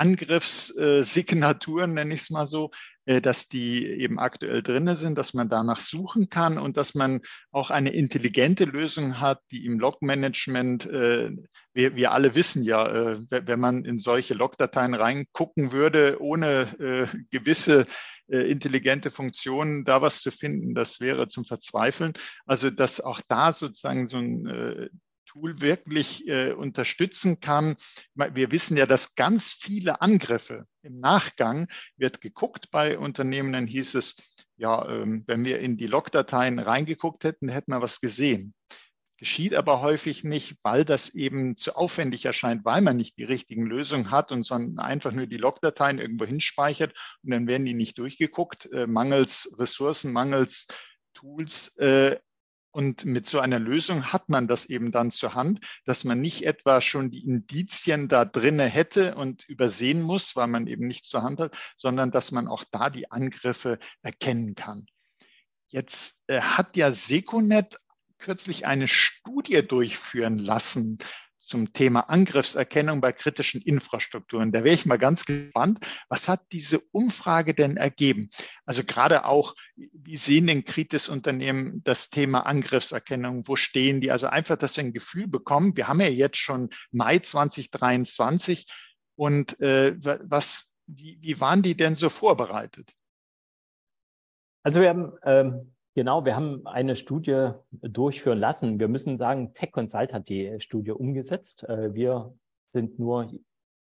Angriffssignaturen, 0.00 1.92
nenne 1.92 2.14
ich 2.14 2.22
es 2.22 2.30
mal 2.30 2.48
so, 2.48 2.70
äh, 3.04 3.20
dass 3.20 3.48
die 3.48 3.86
eben 3.86 4.18
aktuell 4.18 4.62
drin 4.62 4.96
sind, 4.96 5.18
dass 5.18 5.34
man 5.34 5.50
danach 5.50 5.80
suchen 5.80 6.30
kann 6.30 6.56
und 6.56 6.78
dass 6.78 6.94
man 6.94 7.20
auch 7.50 7.68
eine 7.68 7.90
intelligente 7.90 8.64
Lösung 8.64 9.20
hat, 9.20 9.42
die 9.50 9.66
im 9.66 9.78
Log-Management, 9.78 10.86
äh, 10.86 11.32
wir, 11.74 11.96
wir 11.96 12.12
alle 12.12 12.34
wissen 12.34 12.62
ja, 12.62 12.86
äh, 12.86 13.20
wenn 13.28 13.60
man 13.60 13.84
in 13.84 13.98
solche 13.98 14.32
Log-Dateien 14.32 14.94
reingucken 14.94 15.70
würde, 15.72 16.16
ohne 16.20 17.08
gewisse 17.30 17.86
intelligente 18.28 19.10
Funktionen 19.10 19.84
da 19.84 20.02
was 20.02 20.20
zu 20.20 20.30
finden, 20.30 20.74
das 20.74 21.00
wäre 21.00 21.28
zum 21.28 21.44
Verzweifeln. 21.44 22.12
Also 22.46 22.70
dass 22.70 23.00
auch 23.00 23.20
da 23.28 23.52
sozusagen 23.52 24.06
so 24.06 24.18
ein 24.18 24.90
Tool 25.30 25.60
wirklich 25.60 26.26
äh, 26.26 26.52
unterstützen 26.52 27.40
kann. 27.40 27.76
Wir 28.14 28.50
wissen 28.50 28.76
ja, 28.76 28.86
dass 28.86 29.14
ganz 29.14 29.52
viele 29.52 30.00
Angriffe 30.00 30.66
im 30.82 30.98
Nachgang 30.98 31.68
wird 31.96 32.20
geguckt 32.20 32.70
bei 32.70 32.98
Unternehmen, 32.98 33.52
dann 33.52 33.66
hieß 33.66 33.94
es, 33.94 34.16
ja, 34.56 34.88
ähm, 34.88 35.22
wenn 35.26 35.44
wir 35.44 35.60
in 35.60 35.76
die 35.76 35.86
Logdateien 35.86 36.58
reingeguckt 36.58 37.24
hätten, 37.24 37.48
hätten 37.48 37.70
wir 37.72 37.80
was 37.80 38.00
gesehen. 38.00 38.54
Geschieht 39.18 39.54
aber 39.54 39.82
häufig 39.82 40.24
nicht, 40.24 40.56
weil 40.62 40.84
das 40.84 41.10
eben 41.10 41.54
zu 41.54 41.76
aufwendig 41.76 42.24
erscheint, 42.24 42.64
weil 42.64 42.80
man 42.80 42.96
nicht 42.96 43.16
die 43.16 43.24
richtigen 43.24 43.66
Lösungen 43.66 44.10
hat 44.10 44.32
und 44.32 44.42
sondern 44.42 44.84
einfach 44.84 45.12
nur 45.12 45.26
die 45.26 45.36
Logdateien 45.36 45.98
irgendwo 45.98 46.24
hinspeichert 46.24 46.94
und 47.22 47.30
dann 47.30 47.46
werden 47.46 47.66
die 47.66 47.74
nicht 47.74 47.98
durchgeguckt, 47.98 48.68
äh, 48.72 48.86
mangels 48.86 49.54
Ressourcen, 49.58 50.12
mangels 50.12 50.66
Tools. 51.14 51.76
Äh, 51.76 52.18
und 52.72 53.04
mit 53.04 53.26
so 53.26 53.40
einer 53.40 53.58
Lösung 53.58 54.12
hat 54.12 54.28
man 54.28 54.46
das 54.46 54.66
eben 54.66 54.92
dann 54.92 55.10
zur 55.10 55.34
Hand, 55.34 55.60
dass 55.84 56.04
man 56.04 56.20
nicht 56.20 56.46
etwa 56.46 56.80
schon 56.80 57.10
die 57.10 57.24
Indizien 57.24 58.08
da 58.08 58.24
drinne 58.24 58.66
hätte 58.66 59.14
und 59.16 59.48
übersehen 59.48 60.02
muss, 60.02 60.36
weil 60.36 60.46
man 60.46 60.66
eben 60.66 60.86
nichts 60.86 61.08
zur 61.08 61.22
Hand 61.22 61.40
hat, 61.40 61.56
sondern 61.76 62.10
dass 62.10 62.30
man 62.30 62.48
auch 62.48 62.64
da 62.70 62.90
die 62.90 63.10
Angriffe 63.10 63.78
erkennen 64.02 64.54
kann. 64.54 64.86
Jetzt 65.68 66.22
äh, 66.26 66.40
hat 66.40 66.76
ja 66.76 66.92
Seconet 66.92 67.78
kürzlich 68.18 68.66
eine 68.66 68.86
Studie 68.86 69.66
durchführen 69.66 70.38
lassen 70.38 70.98
zum 71.50 71.72
Thema 71.72 72.08
Angriffserkennung 72.08 73.00
bei 73.00 73.12
kritischen 73.12 73.60
Infrastrukturen. 73.60 74.52
Da 74.52 74.64
wäre 74.64 74.74
ich 74.74 74.86
mal 74.86 74.98
ganz 74.98 75.26
gespannt, 75.26 75.80
was 76.08 76.28
hat 76.28 76.40
diese 76.52 76.78
Umfrage 76.92 77.54
denn 77.54 77.76
ergeben? 77.76 78.30
Also 78.64 78.84
gerade 78.84 79.24
auch, 79.24 79.56
wie 79.76 80.16
sehen 80.16 80.46
denn 80.46 80.64
Kritis-Unternehmen 80.64 81.82
das 81.82 82.08
Thema 82.08 82.46
Angriffserkennung? 82.46 83.48
Wo 83.48 83.56
stehen 83.56 84.00
die? 84.00 84.12
Also 84.12 84.28
einfach, 84.28 84.56
dass 84.56 84.76
wir 84.76 84.84
ein 84.84 84.92
Gefühl 84.92 85.26
bekommen. 85.26 85.76
Wir 85.76 85.88
haben 85.88 86.00
ja 86.00 86.08
jetzt 86.08 86.38
schon 86.38 86.70
Mai 86.92 87.18
2023 87.18 88.66
und 89.16 89.60
äh, 89.60 89.96
was, 90.22 90.72
wie, 90.86 91.18
wie 91.20 91.40
waren 91.40 91.62
die 91.62 91.76
denn 91.76 91.96
so 91.96 92.08
vorbereitet? 92.08 92.92
Also 94.62 94.80
wir 94.80 94.88
haben 94.88 95.12
ähm 95.24 95.74
Genau, 95.94 96.24
wir 96.24 96.36
haben 96.36 96.66
eine 96.66 96.94
Studie 96.94 97.50
durchführen 97.72 98.38
lassen. 98.38 98.78
Wir 98.78 98.86
müssen 98.86 99.16
sagen, 99.16 99.54
Tech 99.54 99.72
Consult 99.72 100.12
hat 100.12 100.28
die 100.28 100.60
Studie 100.60 100.92
umgesetzt. 100.92 101.64
Äh, 101.64 101.94
wir 101.94 102.32
sind 102.68 103.00
nur, 103.00 103.32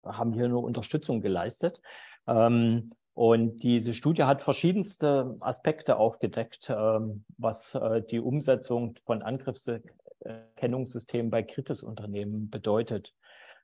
haben 0.03 0.33
hier 0.33 0.47
nur 0.47 0.63
Unterstützung 0.63 1.21
geleistet. 1.21 1.81
Ähm, 2.27 2.91
und 3.15 3.63
diese 3.63 3.93
Studie 3.93 4.25
hat 4.25 4.41
verschiedenste 4.41 5.37
Aspekte 5.39 5.95
aufgedeckt, 5.97 6.69
ähm, 6.69 7.23
was 7.37 7.73
äh, 7.73 8.03
die 8.03 8.19
Umsetzung 8.19 8.97
von 9.05 9.21
Angriffserkennungssystemen 9.21 11.31
bei 11.31 11.41
Kritis-Unternehmen 11.41 12.49
bedeutet. 12.49 13.13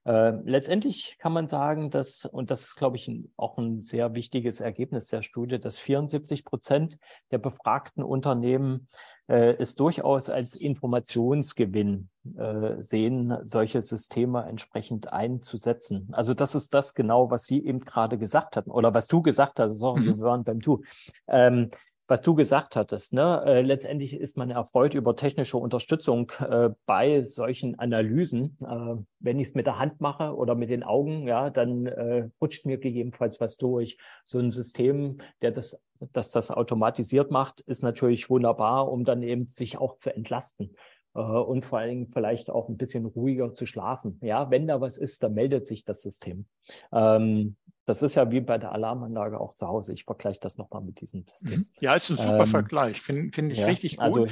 Äh, 0.04 0.32
letztendlich 0.46 1.18
kann 1.20 1.32
man 1.32 1.48
sagen, 1.48 1.92
dass, 1.92 2.26
und 2.26 2.50
das 2.50 2.62
ist, 2.62 2.76
glaube 2.76 2.98
ich, 2.98 3.12
auch 3.38 3.58
ein 3.58 3.78
sehr 3.78 4.16
wichtiges 4.16 4.60
Ergebnis 4.60 5.08
der 5.08 5.22
Studie, 5.22 5.60
dass 5.60 5.78
74 5.78 6.44
Prozent 6.44 6.98
der 7.30 7.38
befragten 7.38 8.04
Unternehmen 8.04 8.88
äh, 9.28 9.56
es 9.60 9.76
durchaus 9.76 10.30
als 10.30 10.56
Informationsgewinn 10.56 12.10
äh, 12.36 12.82
sehen, 12.82 13.38
solche 13.44 13.82
Systeme 13.82 14.44
entsprechend 14.48 15.14
einzusetzen. 15.14 16.10
Also 16.14 16.34
das 16.34 16.56
ist 16.56 16.74
das 16.74 16.96
genau, 16.96 17.30
was 17.30 17.44
Sie 17.44 17.64
eben 17.64 17.82
gerade 17.82 18.18
gesagt 18.18 18.58
hatten 18.58 18.72
oder 18.72 18.96
was 18.96 19.08
du 19.08 19.22
gesagt 19.22 19.60
hast. 19.60 19.78
Sorry, 19.78 20.06
wir 20.06 20.20
waren 20.20 20.44
beim 20.44 20.60
Du. 20.60 20.82
Ähm, 21.28 21.70
was 22.12 22.22
du 22.22 22.36
gesagt 22.36 22.76
hattest. 22.76 23.14
Ne? 23.14 23.42
Äh, 23.46 23.62
letztendlich 23.62 24.14
ist 24.14 24.36
man 24.36 24.50
erfreut 24.50 24.96
über 24.96 25.16
technische 25.16 25.56
Unterstützung 25.56 26.30
äh, 26.40 26.72
bei 26.86 27.24
solchen 27.24 27.80
Analysen. 27.80 28.58
Äh, 28.60 29.02
wenn 29.22 29.40
ich 29.40 29.48
es 29.48 29.56
mit 29.56 29.66
der 29.66 29.80
Hand 29.80 30.02
mache 30.02 30.36
oder 30.36 30.54
mit 30.54 30.70
den 30.70 30.84
Augen, 30.84 31.26
ja, 31.26 31.50
dann 31.50 31.86
äh, 31.86 32.28
rutscht 32.42 32.66
mir 32.66 32.80
gegebenenfalls 32.80 33.40
was 33.40 33.56
durch. 33.56 33.98
So 34.26 34.40
ein 34.40 34.52
System, 34.52 35.20
der 35.42 35.52
das, 35.52 35.82
das 36.12 36.30
das 36.30 36.52
automatisiert 36.52 37.32
macht, 37.32 37.62
ist 37.62 37.82
natürlich 37.82 38.30
wunderbar, 38.30 38.92
um 38.92 39.06
dann 39.06 39.24
eben 39.24 39.48
sich 39.48 39.78
auch 39.78 39.96
zu 39.96 40.14
entlasten 40.14 40.76
äh, 41.16 41.22
und 41.22 41.64
vor 41.64 41.80
allen 41.80 41.92
Dingen 41.92 42.08
vielleicht 42.08 42.50
auch 42.50 42.68
ein 42.68 42.76
bisschen 42.76 43.06
ruhiger 43.06 43.54
zu 43.54 43.66
schlafen. 43.66 44.20
Ja, 44.22 44.52
wenn 44.52 44.68
da 44.68 44.82
was 44.82 44.98
ist, 44.98 45.24
dann 45.24 45.34
meldet 45.34 45.66
sich 45.66 45.86
das 45.86 46.02
System. 46.02 46.46
Ähm, 46.92 47.56
das 47.86 48.02
ist 48.02 48.16
ja 48.16 48.30
wie 48.32 48.42
bei 48.42 48.58
der 48.58 48.72
Alarmanlage 48.72 49.40
auch 49.40 49.56
zu 49.56 49.68
Hause. 49.68 49.94
Ich 49.94 50.06
vergleiche 50.06 50.40
das 50.40 50.58
nochmal 50.58 50.82
mit 50.82 51.02
diesem 51.02 51.26
System. 51.28 51.60
Mhm. 51.60 51.68
Ja, 51.80 51.96
ist 51.96 52.10
ein 52.10 52.18
super 52.18 52.42
ähm, 52.42 52.48
Vergleich. 52.48 53.02
Finde 53.02 53.32
find 53.32 53.52
ich 53.52 53.60
ja, 53.60 53.68
richtig 53.68 53.98
gut. 53.98 54.04
Also, 54.04 54.28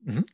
mhm. 0.00 0.24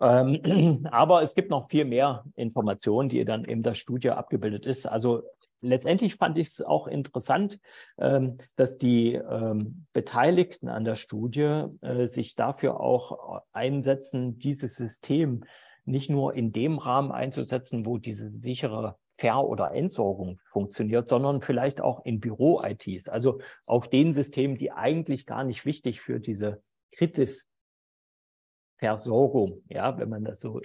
ähm, 0.00 0.86
aber 0.90 1.22
es 1.22 1.34
gibt 1.34 1.50
noch 1.50 1.68
viel 1.68 1.84
mehr 1.84 2.24
Informationen, 2.36 3.08
die 3.08 3.24
dann 3.24 3.44
in 3.44 3.62
der 3.62 3.74
Studie 3.74 4.10
abgebildet 4.10 4.66
ist. 4.66 4.86
Also 4.86 5.22
letztendlich 5.60 6.16
fand 6.16 6.38
ich 6.38 6.48
es 6.48 6.62
auch 6.62 6.86
interessant, 6.86 7.58
ähm, 7.98 8.38
dass 8.56 8.78
die 8.78 9.14
ähm, 9.14 9.86
Beteiligten 9.92 10.68
an 10.68 10.84
der 10.84 10.94
Studie 10.94 11.64
äh, 11.80 12.06
sich 12.06 12.34
dafür 12.34 12.80
auch 12.80 13.42
einsetzen, 13.52 14.38
dieses 14.38 14.76
System 14.76 15.44
nicht 15.84 16.08
nur 16.08 16.34
in 16.34 16.52
dem 16.52 16.78
Rahmen 16.78 17.12
einzusetzen, 17.12 17.84
wo 17.84 17.98
diese 17.98 18.30
sichere 18.30 18.96
Ver- 19.16 19.48
oder 19.48 19.70
Entsorgung 19.72 20.38
funktioniert, 20.50 21.08
sondern 21.08 21.40
vielleicht 21.40 21.80
auch 21.80 22.04
in 22.04 22.20
Büro-ITs, 22.20 23.08
also 23.08 23.40
auch 23.66 23.86
den 23.86 24.12
Systemen, 24.12 24.58
die 24.58 24.72
eigentlich 24.72 25.24
gar 25.26 25.44
nicht 25.44 25.64
wichtig 25.64 26.00
für 26.00 26.18
diese 26.18 26.60
Kritis-Versorgung, 26.92 29.62
ja, 29.68 29.96
wenn 29.98 30.08
man 30.08 30.24
das 30.24 30.40
so 30.40 30.60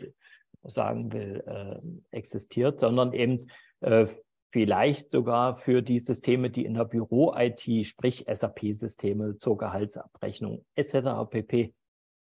sagen 0.64 1.14
will, 1.14 1.44
äh, 1.46 1.80
existiert, 2.16 2.80
sondern 2.80 3.14
eben 3.14 3.52
äh, 3.82 4.08
vielleicht 4.52 5.12
sogar 5.12 5.58
für 5.58 5.84
die 5.84 6.00
Systeme, 6.00 6.50
die 6.50 6.66
in 6.66 6.74
der 6.74 6.86
Büro-IT, 6.86 7.86
sprich 7.86 8.26
SAP-Systeme 8.28 9.38
zur 9.38 9.58
Gehaltsabrechnung 9.58 10.66
etc. 10.76 11.30
pp. 11.30 11.76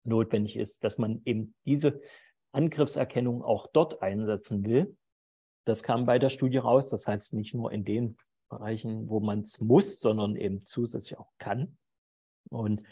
notwendig 0.03 0.57
ist, 0.57 0.83
dass 0.83 0.97
man 0.97 1.21
eben 1.25 1.53
diese 1.65 2.01
Angriffserkennung 2.51 3.43
auch 3.43 3.67
dort 3.71 4.01
einsetzen 4.01 4.65
will 4.65 4.97
das 5.67 5.83
kam 5.83 6.05
bei 6.05 6.17
der 6.17 6.29
Studie 6.29 6.57
raus. 6.57 6.89
Das 6.89 7.07
heißt 7.07 7.33
nicht 7.33 7.53
nur 7.53 7.71
in 7.71 7.83
den 7.83 8.17
Bereichen, 8.49 9.09
wo 9.09 9.19
man 9.19 9.41
es 9.41 9.59
muss, 9.59 9.99
sondern 9.99 10.35
eben 10.37 10.63
zusätzlich 10.63 11.19
auch 11.19 11.31
kann. 11.37 11.77
Und 12.49 12.83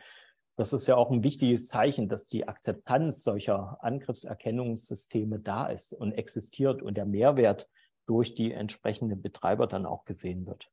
das 0.58 0.74
ist 0.74 0.88
ja 0.88 0.96
auch 0.96 1.10
ein 1.10 1.24
wichtiges 1.24 1.68
Zeichen, 1.68 2.10
dass 2.10 2.26
die 2.26 2.48
Akzeptanz 2.48 3.24
solcher 3.24 3.78
Angriffserkennungssysteme 3.82 5.40
da 5.40 5.68
ist 5.68 5.94
und 5.94 6.12
existiert 6.14 6.82
und 6.82 6.96
der 6.96 7.06
Mehrwert 7.06 7.70
durch 8.08 8.36
die 8.36 8.52
entsprechenden 8.52 9.22
Betreiber 9.22 9.68
dann 9.68 9.86
auch 9.86 10.04
gesehen 10.04 10.46
wird. 10.46 10.70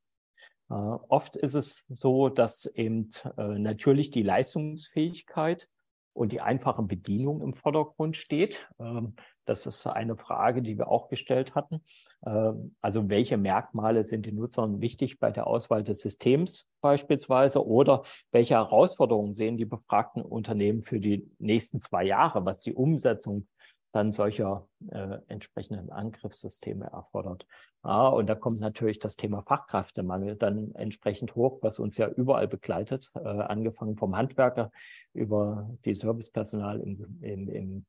Äh, 0.70 0.74
oft 0.74 1.36
ist 1.36 1.54
es 1.54 1.84
so, 1.88 2.28
dass 2.28 2.66
eben 2.66 3.10
äh, 3.36 3.58
natürlich 3.58 4.10
die 4.10 4.22
Leistungsfähigkeit 4.22 5.68
und 6.14 6.32
die 6.32 6.40
einfache 6.40 6.82
Bedienung 6.82 7.40
im 7.42 7.54
Vordergrund 7.54 8.16
steht. 8.16 8.68
Ähm, 8.78 9.14
das 9.44 9.66
ist 9.66 9.86
eine 9.86 10.16
Frage, 10.16 10.62
die 10.62 10.78
wir 10.78 10.88
auch 10.88 11.08
gestellt 11.08 11.54
hatten. 11.54 11.82
Ähm, 12.24 12.74
also 12.80 13.08
welche 13.08 13.36
Merkmale 13.36 14.04
sind 14.04 14.26
den 14.26 14.36
Nutzern 14.36 14.80
wichtig 14.80 15.18
bei 15.18 15.30
der 15.30 15.46
Auswahl 15.46 15.82
des 15.82 16.00
Systems 16.00 16.66
beispielsweise 16.80 17.66
oder 17.66 18.04
welche 18.30 18.54
Herausforderungen 18.54 19.34
sehen 19.34 19.56
die 19.56 19.64
befragten 19.64 20.22
Unternehmen 20.22 20.82
für 20.82 21.00
die 21.00 21.30
nächsten 21.38 21.80
zwei 21.80 22.04
Jahre, 22.04 22.44
was 22.44 22.60
die 22.60 22.74
Umsetzung 22.74 23.46
dann 23.92 24.12
solcher 24.12 24.66
äh, 24.90 25.18
entsprechenden 25.28 25.90
Angriffssysteme 25.90 26.86
erfordert. 26.86 27.46
Ah, 27.82 28.08
und 28.08 28.26
da 28.28 28.34
kommt 28.34 28.60
natürlich 28.60 29.00
das 29.00 29.16
Thema 29.16 29.42
Fachkräftemangel 29.42 30.36
dann 30.36 30.72
entsprechend 30.74 31.34
hoch, 31.34 31.58
was 31.62 31.78
uns 31.78 31.96
ja 31.96 32.08
überall 32.08 32.48
begleitet, 32.48 33.10
äh, 33.14 33.28
angefangen 33.28 33.96
vom 33.96 34.16
Handwerker 34.16 34.70
über 35.12 35.68
die 35.84 35.94
Servicepersonal 35.94 36.80
im, 36.80 37.18
im, 37.20 37.48
im, 37.48 37.86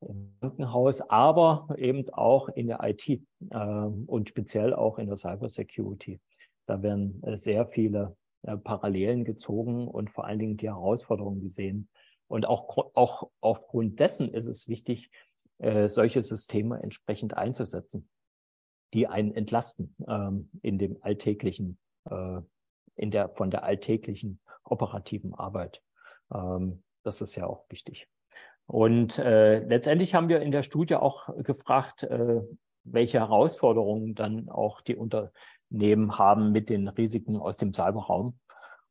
im 0.00 0.34
Krankenhaus, 0.40 1.00
aber 1.02 1.68
eben 1.76 2.08
auch 2.10 2.48
in 2.48 2.66
der 2.68 2.80
IT 2.82 3.08
äh, 3.08 3.20
und 3.50 4.28
speziell 4.28 4.74
auch 4.74 4.98
in 4.98 5.06
der 5.06 5.16
Cybersecurity. 5.16 6.20
Da 6.66 6.82
werden 6.82 7.22
äh, 7.24 7.36
sehr 7.36 7.66
viele 7.66 8.16
äh, 8.42 8.56
Parallelen 8.56 9.24
gezogen 9.24 9.88
und 9.88 10.10
vor 10.10 10.24
allen 10.24 10.38
Dingen 10.38 10.56
die 10.56 10.68
Herausforderungen 10.68 11.40
gesehen. 11.40 11.88
Und 12.28 12.46
auch, 12.46 12.92
auch 12.94 13.30
aufgrund 13.40 13.98
dessen 13.98 14.32
ist 14.32 14.46
es 14.46 14.68
wichtig, 14.68 15.10
äh, 15.58 15.88
solche 15.88 16.22
Systeme 16.22 16.82
entsprechend 16.82 17.36
einzusetzen, 17.36 18.08
die 18.94 19.06
einen 19.06 19.34
entlasten 19.34 19.94
ähm, 20.08 20.50
in 20.62 20.78
dem 20.78 20.96
alltäglichen, 21.02 21.78
äh, 22.08 22.40
in 22.96 23.10
der 23.10 23.28
von 23.30 23.50
der 23.50 23.64
alltäglichen 23.64 24.40
operativen 24.64 25.34
Arbeit. 25.34 25.82
Ähm, 26.32 26.82
das 27.02 27.20
ist 27.20 27.34
ja 27.34 27.46
auch 27.46 27.66
wichtig. 27.68 28.08
Und 28.70 29.18
äh, 29.18 29.58
letztendlich 29.64 30.14
haben 30.14 30.28
wir 30.28 30.42
in 30.42 30.52
der 30.52 30.62
Studie 30.62 30.94
auch 30.94 31.28
gefragt, 31.42 32.04
äh, 32.04 32.40
welche 32.84 33.18
Herausforderungen 33.18 34.14
dann 34.14 34.48
auch 34.48 34.80
die 34.80 34.94
Unternehmen 34.94 36.16
haben 36.16 36.52
mit 36.52 36.70
den 36.70 36.86
Risiken 36.86 37.36
aus 37.36 37.56
dem 37.56 37.74
Cyberraum. 37.74 38.38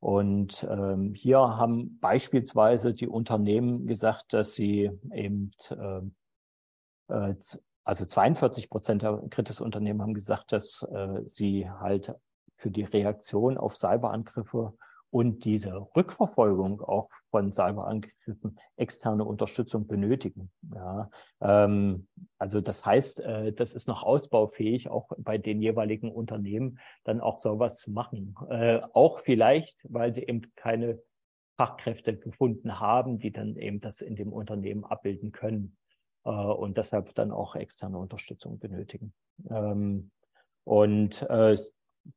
Und 0.01 0.67
ähm, 0.69 1.13
hier 1.13 1.39
haben 1.39 1.97
beispielsweise 2.01 2.91
die 2.91 3.07
Unternehmen 3.07 3.87
gesagt, 3.87 4.33
dass 4.33 4.51
sie 4.51 4.91
eben, 5.13 5.51
ähm, 5.71 6.13
äh, 7.07 7.35
also 7.85 8.05
42 8.05 8.69
Prozent 8.69 9.03
der 9.03 9.23
Kritis-Unternehmen 9.29 10.01
haben 10.01 10.13
gesagt, 10.13 10.51
dass 10.51 10.85
äh, 10.91 11.21
sie 11.23 11.69
halt 11.69 12.13
für 12.57 12.69
die 12.69 12.83
Reaktion 12.83 13.57
auf 13.57 13.77
Cyberangriffe 13.77 14.73
und 15.11 15.43
diese 15.43 15.87
Rückverfolgung 15.95 16.81
auch 16.81 17.09
von 17.31 17.51
Cyberangriffen 17.51 18.59
externe 18.75 19.25
Unterstützung 19.25 19.87
benötigen. 19.87 20.51
Ja, 20.73 21.09
ähm, 21.41 22.07
also 22.37 22.61
das 22.61 22.85
heißt, 22.85 23.21
äh, 23.21 23.53
das 23.53 23.73
ist 23.73 23.87
noch 23.87 24.03
ausbaufähig, 24.03 24.89
auch 24.89 25.09
bei 25.17 25.37
den 25.37 25.61
jeweiligen 25.61 26.11
Unternehmen 26.11 26.79
dann 27.03 27.21
auch 27.21 27.39
sowas 27.39 27.79
zu 27.79 27.91
machen. 27.91 28.35
Äh, 28.49 28.81
auch 28.93 29.19
vielleicht, 29.19 29.79
weil 29.83 30.13
sie 30.13 30.23
eben 30.23 30.41
keine 30.55 31.01
Fachkräfte 31.57 32.15
gefunden 32.15 32.79
haben, 32.79 33.19
die 33.19 33.31
dann 33.31 33.57
eben 33.57 33.81
das 33.81 34.01
in 34.01 34.15
dem 34.15 34.31
Unternehmen 34.31 34.85
abbilden 34.85 35.31
können 35.31 35.75
äh, 36.23 36.29
und 36.29 36.77
deshalb 36.77 37.13
dann 37.15 37.31
auch 37.31 37.55
externe 37.55 37.97
Unterstützung 37.97 38.59
benötigen. 38.59 39.13
Ähm, 39.49 40.11
und 40.63 41.23
äh, 41.23 41.57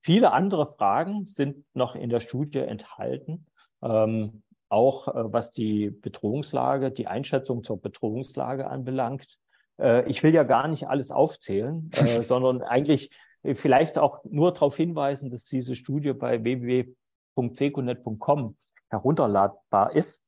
Viele 0.01 0.33
andere 0.33 0.67
Fragen 0.67 1.27
sind 1.27 1.65
noch 1.75 1.95
in 1.95 2.11
der 2.11 2.21
Studie 2.21 2.59
enthalten, 2.59 3.47
ähm, 3.83 4.43
auch 4.69 5.09
äh, 5.09 5.33
was 5.33 5.51
die 5.51 5.91
Bedrohungslage, 5.91 6.91
die 6.91 7.07
Einschätzung 7.07 7.63
zur 7.63 7.81
Bedrohungslage 7.81 8.69
anbelangt. 8.69 9.39
Äh, 9.79 10.09
ich 10.09 10.23
will 10.23 10.35
ja 10.35 10.45
gar 10.45 10.69
nicht 10.69 10.89
alles 10.89 11.11
aufzählen, 11.11 11.91
äh, 11.95 12.23
sondern 12.23 12.63
eigentlich 12.63 13.11
vielleicht 13.55 13.99
auch 13.99 14.23
nur 14.25 14.53
darauf 14.53 14.77
hinweisen, 14.77 15.31
dass 15.31 15.47
diese 15.47 15.75
Studie 15.75 16.13
bei 16.13 16.45
www.seconet.com 16.45 18.57
herunterladbar 18.89 19.97
ist. 19.97 20.23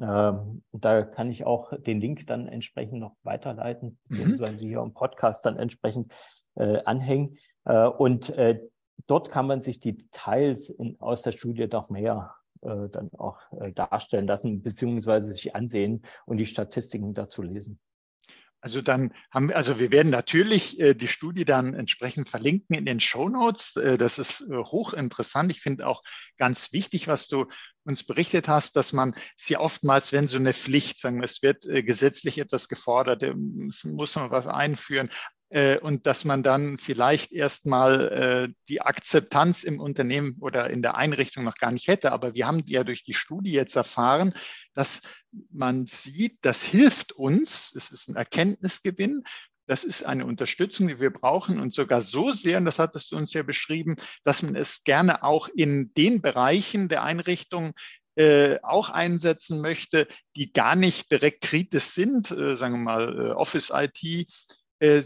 Ähm, 0.00 0.64
da 0.72 1.02
kann 1.02 1.30
ich 1.30 1.44
auch 1.44 1.72
den 1.78 2.00
Link 2.00 2.26
dann 2.26 2.48
entsprechend 2.48 2.98
noch 2.98 3.14
weiterleiten, 3.22 3.90
mhm. 3.90 4.16
beziehungsweise 4.16 4.66
hier 4.66 4.80
im 4.80 4.92
Podcast 4.92 5.46
dann 5.46 5.56
entsprechend 5.56 6.12
äh, 6.56 6.82
anhängen. 6.84 7.38
Äh, 7.64 7.86
und 7.86 8.30
äh, 8.30 8.60
dort 9.06 9.30
kann 9.30 9.46
man 9.46 9.60
sich 9.60 9.80
die 9.80 9.96
Details 9.96 10.70
in, 10.70 11.00
aus 11.00 11.22
der 11.22 11.32
Studie 11.32 11.68
doch 11.68 11.90
mehr 11.90 12.34
äh, 12.62 12.88
dann 12.90 13.10
auch 13.18 13.38
äh, 13.60 13.72
darstellen 13.72 14.26
lassen, 14.26 14.62
beziehungsweise 14.62 15.32
sich 15.32 15.54
ansehen 15.54 16.02
und 16.26 16.38
die 16.38 16.46
Statistiken 16.46 17.14
dazu 17.14 17.42
lesen. 17.42 17.78
Also 18.64 18.80
dann 18.80 19.12
haben 19.30 19.50
wir, 19.50 19.56
also 19.56 19.78
wir 19.78 19.92
werden 19.92 20.08
natürlich 20.08 20.80
äh, 20.80 20.94
die 20.94 21.06
Studie 21.06 21.44
dann 21.44 21.74
entsprechend 21.74 22.30
verlinken 22.30 22.74
in 22.74 22.86
den 22.86 22.98
Show 22.98 23.28
Notes. 23.28 23.76
Äh, 23.76 23.98
das 23.98 24.18
ist 24.18 24.40
äh, 24.40 24.56
hochinteressant. 24.56 25.50
Ich 25.50 25.60
finde 25.60 25.86
auch 25.86 26.02
ganz 26.38 26.72
wichtig, 26.72 27.06
was 27.06 27.28
du 27.28 27.44
uns 27.84 28.04
berichtet 28.04 28.48
hast, 28.48 28.74
dass 28.76 28.94
man 28.94 29.14
sie 29.36 29.58
oftmals, 29.58 30.14
wenn 30.14 30.28
so 30.28 30.38
eine 30.38 30.54
Pflicht, 30.54 30.98
sagen, 30.98 31.22
es 31.22 31.42
wird 31.42 31.66
äh, 31.66 31.82
gesetzlich 31.82 32.38
etwas 32.38 32.70
gefordert, 32.70 33.22
es 33.22 33.84
muss 33.84 34.16
man 34.16 34.30
was 34.30 34.46
einführen, 34.46 35.10
äh, 35.54 35.78
und 35.78 36.08
dass 36.08 36.24
man 36.24 36.42
dann 36.42 36.78
vielleicht 36.78 37.30
erstmal 37.30 38.08
äh, 38.08 38.52
die 38.68 38.80
Akzeptanz 38.80 39.62
im 39.62 39.78
Unternehmen 39.78 40.36
oder 40.40 40.68
in 40.68 40.82
der 40.82 40.96
Einrichtung 40.96 41.44
noch 41.44 41.54
gar 41.54 41.70
nicht 41.70 41.86
hätte. 41.86 42.10
Aber 42.10 42.34
wir 42.34 42.48
haben 42.48 42.64
ja 42.66 42.82
durch 42.82 43.04
die 43.04 43.14
Studie 43.14 43.52
jetzt 43.52 43.76
erfahren, 43.76 44.34
dass 44.74 45.02
man 45.52 45.86
sieht, 45.86 46.38
das 46.40 46.64
hilft 46.64 47.12
uns, 47.12 47.72
es 47.76 47.92
ist 47.92 48.08
ein 48.08 48.16
Erkenntnisgewinn, 48.16 49.22
das 49.66 49.84
ist 49.84 50.04
eine 50.04 50.26
Unterstützung, 50.26 50.88
die 50.88 50.98
wir 50.98 51.10
brauchen. 51.10 51.60
Und 51.60 51.72
sogar 51.72 52.02
so 52.02 52.32
sehr, 52.32 52.58
und 52.58 52.64
das 52.64 52.80
hattest 52.80 53.12
du 53.12 53.16
uns 53.16 53.32
ja 53.32 53.44
beschrieben, 53.44 53.94
dass 54.24 54.42
man 54.42 54.56
es 54.56 54.82
gerne 54.82 55.22
auch 55.22 55.48
in 55.48 55.94
den 55.94 56.20
Bereichen 56.20 56.88
der 56.88 57.04
Einrichtung 57.04 57.74
äh, 58.16 58.58
auch 58.62 58.90
einsetzen 58.90 59.60
möchte, 59.60 60.08
die 60.34 60.52
gar 60.52 60.74
nicht 60.74 61.12
direkt 61.12 61.42
kritisch 61.42 61.84
sind, 61.84 62.32
äh, 62.32 62.56
sagen 62.56 62.74
wir 62.74 62.82
mal 62.82 63.32
Office 63.34 63.70
IT, 63.72 64.26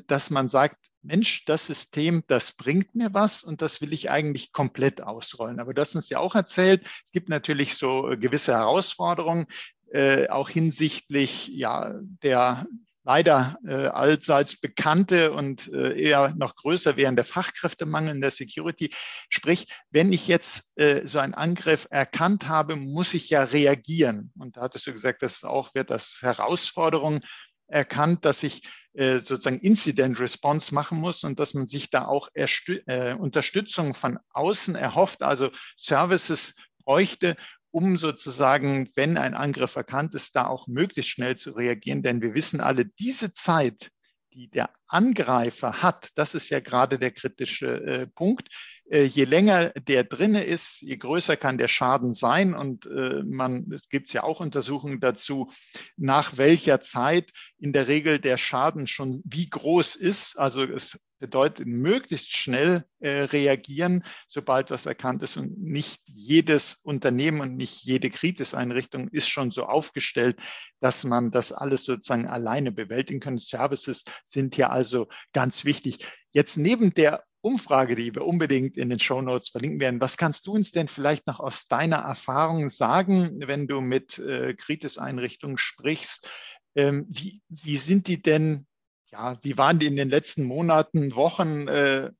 dass 0.07 0.31
man 0.31 0.49
sagt, 0.49 0.77
Mensch, 1.03 1.45
das 1.47 1.67
System, 1.67 2.23
das 2.27 2.53
bringt 2.53 2.95
mir 2.95 3.15
was 3.15 3.43
und 3.43 3.63
das 3.63 3.81
will 3.81 3.93
ich 3.93 4.11
eigentlich 4.11 4.53
komplett 4.53 5.01
ausrollen. 5.01 5.61
Aber 5.61 5.73
du 5.73 5.81
hast 5.81 5.95
uns 5.95 6.11
ja 6.11 6.19
auch 6.19 6.35
erzählt, 6.35 6.87
es 7.05 7.13
gibt 7.13 7.29
natürlich 7.29 7.77
so 7.77 8.11
äh, 8.11 8.17
gewisse 8.17 8.53
Herausforderungen, 8.53 9.47
äh, 9.91 10.29
auch 10.29 10.49
hinsichtlich 10.49 11.49
ja, 11.49 11.95
der 12.23 12.67
leider 13.05 13.57
äh, 13.67 13.87
allseits 13.87 14.61
bekannte 14.61 15.33
und 15.33 15.73
äh, 15.73 15.99
eher 15.99 16.35
noch 16.37 16.57
größer 16.57 16.97
werdende 16.97 17.25
Fachkräftemangel 17.25 18.15
in 18.15 18.21
der 18.21 18.31
Security. 18.31 18.91
Sprich, 19.31 19.67
wenn 19.91 20.13
ich 20.13 20.29
jetzt 20.29 20.79
äh, 20.79 21.07
so 21.07 21.19
einen 21.19 21.33
Angriff 21.33 21.87
erkannt 21.89 22.49
habe, 22.49 22.77
muss 22.77 23.15
ich 23.15 23.31
ja 23.31 23.45
reagieren. 23.45 24.31
Und 24.39 24.59
da 24.59 24.61
hattest 24.61 24.87
du 24.87 24.93
gesagt, 24.93 25.23
das 25.23 25.43
auch 25.43 25.75
wird 25.75 25.89
das 25.89 26.19
Herausforderung 26.21 27.23
erkannt, 27.69 28.25
dass 28.25 28.43
ich 28.43 28.63
äh, 28.95 29.21
sozusagen 29.21 29.61
Incident 29.61 30.19
Response 30.19 30.75
machen 30.75 30.99
muss 30.99 31.23
und 31.23 31.39
dass 31.39 31.55
man 31.55 31.67
sich 31.67 31.91
da 31.91 32.07
auch 32.07 32.29
äh, 32.35 33.15
Unterstützung 33.15 33.95
von 33.95 34.19
außen 34.33 34.75
erhofft, 34.75 35.23
also 35.23 35.51
Services 35.77 36.57
bräuchte, 36.85 37.37
um 37.71 37.97
sozusagen, 37.97 38.89
wenn 38.97 39.19
ein 39.19 39.35
Angriff 39.35 39.77
erkannt 39.77 40.15
ist, 40.15 40.35
da 40.35 40.47
auch 40.47 40.67
möglichst 40.67 41.11
schnell 41.11 41.37
zu 41.37 41.53
reagieren. 41.53 42.03
Denn 42.03 42.23
wir 42.23 42.35
wissen 42.35 42.61
alle, 42.61 42.87
diese 42.87 43.33
Zeit, 43.35 43.91
die 44.33 44.49
der 44.49 44.71
Angreifer 44.87 45.83
hat, 45.83 46.11
das 46.15 46.35
ist 46.35 46.51
ja 46.51 46.61
gerade 46.61 46.99
der 46.99 47.11
kritische 47.11 47.85
äh, 47.85 48.07
Punkt. 48.07 48.49
Äh, 48.91 49.05
je 49.05 49.25
länger 49.25 49.71
der 49.71 50.05
drinne 50.05 50.45
ist, 50.45 50.81
je 50.81 50.97
größer 50.97 51.37
kann 51.37 51.59
der 51.59 51.69
Schaden 51.69 52.13
sein. 52.13 52.55
Und 52.55 52.87
äh, 52.87 53.23
man, 53.25 53.71
es 53.73 53.89
gibt 53.89 54.13
ja 54.13 54.23
auch 54.23 54.41
Untersuchungen 54.41 55.01
dazu, 55.01 55.51
nach 55.97 56.37
welcher 56.37 56.81
Zeit 56.81 57.33
in 57.59 57.73
der 57.73 57.89
Regel 57.89 58.19
der 58.19 58.39
Schaden 58.39 58.87
schon 58.87 59.23
wie 59.25 59.49
groß 59.49 59.97
ist. 59.97 60.39
Also 60.39 60.63
es 60.63 60.99
bedeutet 61.19 61.67
möglichst 61.67 62.37
schnell 62.37 62.85
äh, 63.01 63.23
reagieren, 63.23 64.05
sobald 64.27 64.71
was 64.71 64.87
erkannt 64.87 65.23
ist. 65.23 65.37
Und 65.37 65.59
nicht 65.63 66.01
jedes 66.07 66.81
Unternehmen 66.83 67.41
und 67.41 67.57
nicht 67.57 67.83
jede 67.83 68.11
Kritiseinrichtung 68.11 69.09
ist 69.09 69.29
schon 69.29 69.51
so 69.51 69.67
aufgestellt, 69.67 70.39
dass 70.81 71.05
man 71.05 71.31
das 71.31 71.53
alles 71.53 71.85
sozusagen 71.85 72.27
alleine 72.27 72.73
bewältigen 72.73 73.21
kann. 73.21 73.39
Services 73.39 74.05
sind 74.25 74.57
ja 74.57 74.71
also 74.71 75.09
ganz 75.33 75.65
wichtig. 75.65 76.07
Jetzt 76.33 76.57
neben 76.57 76.95
der 76.95 77.25
Umfrage, 77.41 77.95
die 77.95 78.15
wir 78.15 78.27
unbedingt 78.27 78.77
in 78.77 78.91
den 78.91 78.99
Show 78.99 79.23
Notes 79.23 79.49
verlinken 79.49 79.81
werden. 79.81 80.01
Was 80.01 80.17
kannst 80.17 80.47
du 80.47 80.53
uns 80.53 80.73
denn 80.73 80.89
vielleicht 80.89 81.27
noch 81.27 81.39
aus 81.39 81.69
deiner 81.69 81.99
Erfahrung 81.99 82.69
sagen, 82.69 83.41
wenn 83.47 83.69
du 83.69 83.81
mit 83.81 84.19
äh, 84.19 84.55
Kritis-Einrichtungen 84.55 85.57
sprichst? 85.57 86.29
Ähm, 86.75 87.07
wie, 87.09 87.41
wie 87.49 87.77
sind 87.77 88.09
die 88.09 88.21
denn 88.21 88.67
ja, 89.11 89.39
wie 89.43 89.57
waren 89.57 89.79
die 89.79 89.87
in 89.87 89.97
den 89.97 90.11
letzten 90.11 90.45
Monaten, 90.45 91.15
Wochen 91.15 91.69
äh, 91.69 92.11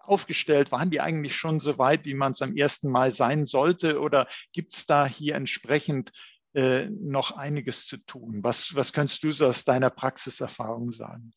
aufgestellt? 0.00 0.72
Waren 0.72 0.90
die 0.90 1.00
eigentlich 1.00 1.36
schon 1.36 1.60
so 1.60 1.78
weit, 1.78 2.04
wie 2.04 2.14
man 2.14 2.32
es 2.32 2.42
am 2.42 2.56
ersten 2.56 2.90
Mal 2.90 3.10
sein 3.10 3.44
sollte? 3.44 4.00
Oder 4.00 4.28
gibt 4.52 4.74
es 4.74 4.86
da 4.86 5.06
hier 5.06 5.34
entsprechend 5.34 6.12
äh, 6.54 6.86
noch 6.90 7.32
einiges 7.32 7.86
zu 7.86 7.96
tun? 7.98 8.42
Was, 8.42 8.74
was 8.74 8.92
kannst 8.92 9.22
du 9.22 9.30
so 9.30 9.46
aus 9.46 9.64
deiner 9.64 9.90
Praxiserfahrung 9.90 10.90
sagen? 10.92 11.32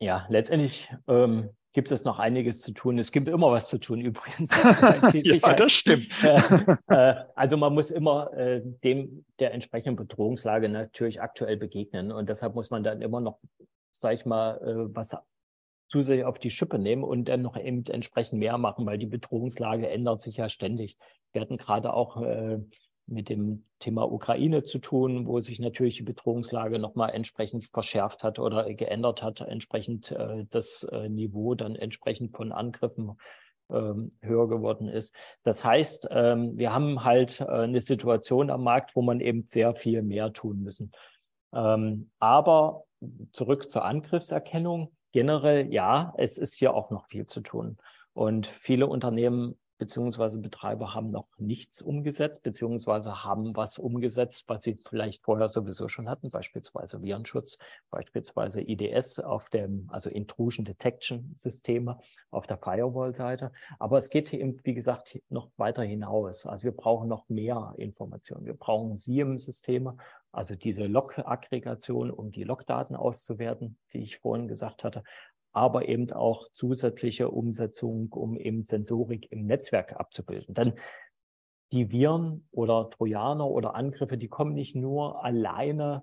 Ja, 0.00 0.26
letztendlich 0.28 0.92
ähm, 1.06 1.50
gibt 1.72 1.90
es 1.90 2.04
noch 2.04 2.18
einiges 2.18 2.60
zu 2.60 2.72
tun. 2.72 2.98
Es 2.98 3.12
gibt 3.12 3.28
immer 3.28 3.50
was 3.50 3.68
zu 3.68 3.78
tun 3.78 4.00
übrigens. 4.02 4.50
ja, 5.12 5.54
das 5.54 5.72
stimmt. 5.72 6.08
Äh, 6.22 6.76
äh, 6.88 7.14
also 7.34 7.56
man 7.56 7.74
muss 7.74 7.90
immer 7.90 8.32
äh, 8.34 8.62
dem 8.84 9.24
der 9.38 9.52
entsprechenden 9.52 9.96
Bedrohungslage 9.96 10.68
natürlich 10.68 11.20
aktuell 11.20 11.56
begegnen 11.56 12.12
und 12.12 12.28
deshalb 12.28 12.54
muss 12.54 12.70
man 12.70 12.84
dann 12.84 13.02
immer 13.02 13.20
noch, 13.20 13.38
sag 13.90 14.14
ich 14.14 14.24
mal, 14.24 14.60
was 14.92 15.16
zusätzlich 15.88 16.24
auf 16.24 16.38
die 16.38 16.50
Schippe 16.50 16.78
nehmen 16.78 17.04
und 17.04 17.26
dann 17.26 17.42
noch 17.42 17.56
eben 17.56 17.84
entsprechend 17.86 18.38
mehr 18.38 18.56
machen, 18.56 18.86
weil 18.86 18.98
die 18.98 19.06
Bedrohungslage 19.06 19.88
ändert 19.88 20.20
sich 20.20 20.36
ja 20.36 20.48
ständig. 20.48 20.96
Wir 21.32 21.40
hatten 21.40 21.56
gerade 21.56 21.92
auch 21.92 22.22
mit 23.06 23.28
dem 23.28 23.64
Thema 23.78 24.10
Ukraine 24.10 24.62
zu 24.62 24.78
tun, 24.78 25.26
wo 25.26 25.40
sich 25.40 25.58
natürlich 25.58 25.96
die 25.96 26.02
Bedrohungslage 26.02 26.78
nochmal 26.78 27.10
entsprechend 27.10 27.66
verschärft 27.66 28.22
hat 28.22 28.38
oder 28.38 28.72
geändert 28.74 29.22
hat, 29.22 29.40
entsprechend 29.40 30.10
äh, 30.12 30.44
das 30.50 30.84
äh, 30.84 31.08
Niveau 31.08 31.54
dann 31.54 31.74
entsprechend 31.76 32.36
von 32.36 32.52
Angriffen 32.52 33.16
ähm, 33.70 34.12
höher 34.20 34.48
geworden 34.48 34.88
ist. 34.88 35.14
Das 35.42 35.64
heißt, 35.64 36.08
ähm, 36.10 36.56
wir 36.56 36.72
haben 36.72 37.04
halt 37.04 37.40
äh, 37.40 37.44
eine 37.44 37.80
Situation 37.80 38.50
am 38.50 38.62
Markt, 38.62 38.94
wo 38.94 39.02
man 39.02 39.20
eben 39.20 39.44
sehr 39.44 39.74
viel 39.74 40.02
mehr 40.02 40.32
tun 40.32 40.62
müssen. 40.62 40.92
Ähm, 41.54 42.10
aber 42.18 42.84
zurück 43.32 43.70
zur 43.70 43.84
Angriffserkennung. 43.84 44.92
Generell, 45.12 45.72
ja, 45.72 46.14
es 46.16 46.38
ist 46.38 46.54
hier 46.54 46.74
auch 46.74 46.90
noch 46.90 47.06
viel 47.06 47.26
zu 47.26 47.40
tun. 47.40 47.76
Und 48.14 48.46
viele 48.60 48.86
Unternehmen 48.86 49.58
beziehungsweise 49.82 50.38
Betreiber 50.38 50.94
haben 50.94 51.10
noch 51.10 51.26
nichts 51.38 51.82
umgesetzt, 51.82 52.44
beziehungsweise 52.44 53.24
haben 53.24 53.56
was 53.56 53.78
umgesetzt, 53.78 54.44
was 54.46 54.62
sie 54.62 54.78
vielleicht 54.88 55.24
vorher 55.24 55.48
sowieso 55.48 55.88
schon 55.88 56.08
hatten, 56.08 56.30
beispielsweise 56.30 57.02
Virenschutz, 57.02 57.58
beispielsweise 57.90 58.60
IDS 58.60 59.18
auf 59.18 59.48
dem, 59.48 59.88
also 59.90 60.08
Intrusion 60.08 60.64
Detection 60.64 61.34
Systeme 61.36 61.98
auf 62.30 62.46
der 62.46 62.58
Firewall-Seite. 62.58 63.50
Aber 63.80 63.98
es 63.98 64.08
geht 64.08 64.32
eben, 64.32 64.60
wie 64.62 64.74
gesagt, 64.74 65.18
noch 65.30 65.50
weiter 65.56 65.82
hinaus. 65.82 66.46
Also 66.46 66.62
wir 66.62 66.76
brauchen 66.76 67.08
noch 67.08 67.28
mehr 67.28 67.74
Informationen. 67.76 68.46
Wir 68.46 68.54
brauchen 68.54 68.94
SIEM-Systeme, 68.94 69.96
also 70.30 70.54
diese 70.54 70.86
Log-Aggregation, 70.86 72.12
um 72.12 72.30
die 72.30 72.44
Logdaten 72.44 72.94
auszuwerten, 72.94 73.78
die 73.92 74.04
ich 74.04 74.18
vorhin 74.18 74.46
gesagt 74.46 74.84
hatte 74.84 75.02
aber 75.52 75.88
eben 75.88 76.10
auch 76.12 76.48
zusätzliche 76.52 77.30
Umsetzung, 77.30 78.12
um 78.12 78.36
eben 78.36 78.64
Sensorik 78.64 79.30
im 79.30 79.46
Netzwerk 79.46 79.98
abzubilden. 79.98 80.54
Denn 80.54 80.74
die 81.72 81.90
Viren 81.90 82.46
oder 82.50 82.90
Trojaner 82.90 83.46
oder 83.46 83.74
Angriffe, 83.74 84.18
die 84.18 84.28
kommen 84.28 84.54
nicht 84.54 84.74
nur 84.74 85.24
alleine 85.24 86.02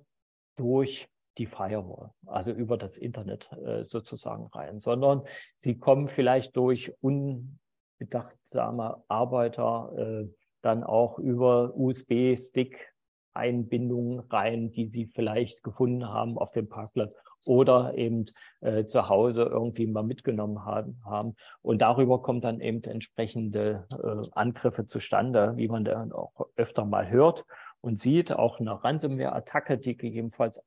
durch 0.56 1.08
die 1.38 1.46
Firewall, 1.46 2.12
also 2.26 2.52
über 2.52 2.78
das 2.78 2.98
Internet 2.98 3.52
äh, 3.54 3.86
sozusagen 3.86 4.48
rein, 4.48 4.80
sondern 4.80 5.24
sie 5.56 5.78
kommen 5.78 6.08
vielleicht 6.08 6.58
durch 6.58 6.94
unbedachtsame 7.02 9.04
Arbeiter 9.08 9.94
äh, 9.96 10.28
dann 10.62 10.84
auch 10.84 11.18
über 11.18 11.74
USB-Stick 11.76 12.94
Einbindungen 13.34 14.20
rein, 14.20 14.72
die 14.72 14.88
sie 14.88 15.06
vielleicht 15.06 15.64
gefunden 15.64 16.08
haben 16.08 16.38
auf 16.38 16.52
dem 16.52 16.68
Parkplatz 16.68 17.14
oder 17.46 17.96
eben 17.96 18.26
äh, 18.62 18.86
zu 18.86 19.10
Hause 19.10 19.44
irgendwie 19.44 19.88
mal 19.88 20.04
mitgenommen 20.04 20.66
haben, 20.66 21.02
haben. 21.06 21.36
Und 21.62 21.82
darüber 21.82 22.22
kommt 22.22 22.44
dann 22.44 22.62
eben 22.62 22.84
entsprechende 22.84 23.88
äh, 23.92 24.30
Angriffe 24.32 24.86
zustande, 24.86 25.54
wie 25.56 25.68
man 25.68 25.86
dann 25.86 26.12
auch 26.12 26.48
öfter 26.56 26.86
mal 26.86 27.10
hört 27.10 27.46
und 27.82 27.98
sieht. 27.98 28.32
Auch 28.32 28.60
eine 28.60 28.84
Ransomware-Attacke, 28.84 29.78
die 29.78 29.96
gegebenenfalls 29.96 30.62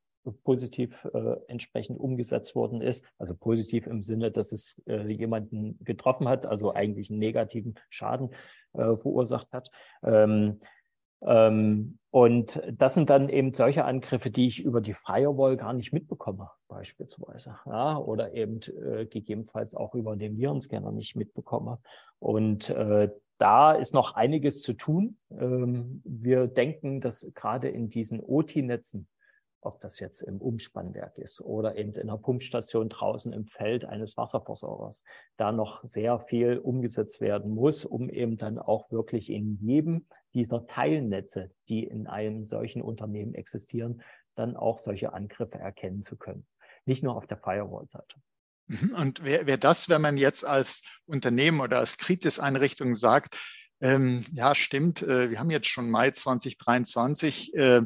positiv 0.45 1.05
äh, 1.13 1.37
entsprechend 1.49 1.99
umgesetzt 1.99 2.55
worden 2.55 2.81
ist. 2.81 3.05
Also 3.19 3.35
positiv 3.35 3.87
im 3.87 4.03
Sinne, 4.03 4.31
dass 4.31 4.53
es 4.53 4.83
äh, 4.87 5.07
jemanden 5.09 5.79
getroffen 5.85 6.29
hat, 6.29 6.47
also 6.47 6.73
eigentlich 6.73 7.11
einen 7.11 7.19
negativen 7.19 7.75
Schaden 7.91 8.31
äh, 8.75 8.97
verursacht 8.97 9.53
hat. 9.53 9.69
Ähm, 10.05 10.61
und 11.25 12.63
das 12.71 12.95
sind 12.95 13.11
dann 13.11 13.29
eben 13.29 13.55
solche 13.55 13.85
Angriffe, 13.85 14.31
die 14.31 14.47
ich 14.47 14.63
über 14.63 14.81
die 14.81 14.95
Firewall 14.95 15.57
gar 15.57 15.73
nicht 15.73 15.93
mitbekomme, 15.93 16.51
beispielsweise. 16.69 17.57
Ja, 17.65 17.97
oder 17.97 18.35
eben 18.35 18.61
äh, 18.63 19.07
gegebenenfalls 19.07 19.75
auch 19.75 19.95
über 19.95 20.17
den 20.17 20.37
Virenscanner 20.37 20.93
nicht 20.93 21.17
mitbekomme. 21.17 21.79
Und 22.19 22.71
äh, 22.71 23.09
da 23.39 23.73
ist 23.73 23.95
noch 23.95 24.15
einiges 24.15 24.63
zu 24.63 24.75
tun. 24.75 25.17
Ähm, 25.31 26.03
wir 26.05 26.49
denken, 26.49 27.01
dass 27.01 27.27
gerade 27.35 27.69
in 27.69 27.89
diesen 27.89 28.21
OT-Netzen 28.21 29.07
ob 29.63 29.81
das 29.81 30.01
jetzt 30.01 30.23
im 30.23 30.41
Umspannwerk 30.41 31.17
ist 31.19 31.41
oder 31.41 31.77
eben 31.77 31.93
in 31.93 32.11
einer 32.11 32.19
Pumpstation 32.19 32.89
draußen 32.89 33.33
im 33.33 33.47
Feld 33.47 33.85
eines 33.85 34.17
Wasserversorgers, 34.17 35.05
da 35.37 35.53
noch 35.53 35.83
sehr 35.85 36.19
viel 36.19 36.59
umgesetzt 36.59 37.21
werden 37.21 37.55
muss, 37.55 37.85
um 37.85 38.11
eben 38.11 38.37
dann 38.37 38.59
auch 38.59 38.91
wirklich 38.91 39.31
in 39.31 39.59
jedem 39.61 40.07
dieser 40.35 40.67
Teilnetze, 40.67 41.51
die 41.69 41.85
in 41.85 42.07
einem 42.07 42.45
solchen 42.45 42.83
Unternehmen 42.83 43.35
existieren, 43.35 44.03
dann 44.35 44.57
auch 44.57 44.79
solche 44.79 45.13
Angriffe 45.13 45.59
erkennen 45.59 46.05
zu 46.05 46.17
können. 46.17 46.47
Nicht 46.85 47.03
nur 47.03 47.17
auf 47.17 47.27
der 47.27 47.39
Firewall-Seite. 47.39 48.17
Mhm. 48.67 48.95
Und 48.95 49.25
wer, 49.25 49.47
wer 49.47 49.59
das, 49.59 49.89
wenn 49.89 50.03
man 50.03 50.17
jetzt 50.17 50.45
als 50.45 50.83
Unternehmen 51.07 51.61
oder 51.61 51.79
als 51.79 51.99
Kritis-Einrichtung 51.99 52.95
sagt, 52.95 53.37
ähm, 53.81 54.25
ja, 54.33 54.55
stimmt, 54.55 55.03
äh, 55.03 55.31
wir 55.31 55.39
haben 55.41 55.51
jetzt 55.51 55.69
schon 55.69 55.91
Mai 55.91 56.11
2023, 56.13 57.55
äh, 57.55 57.83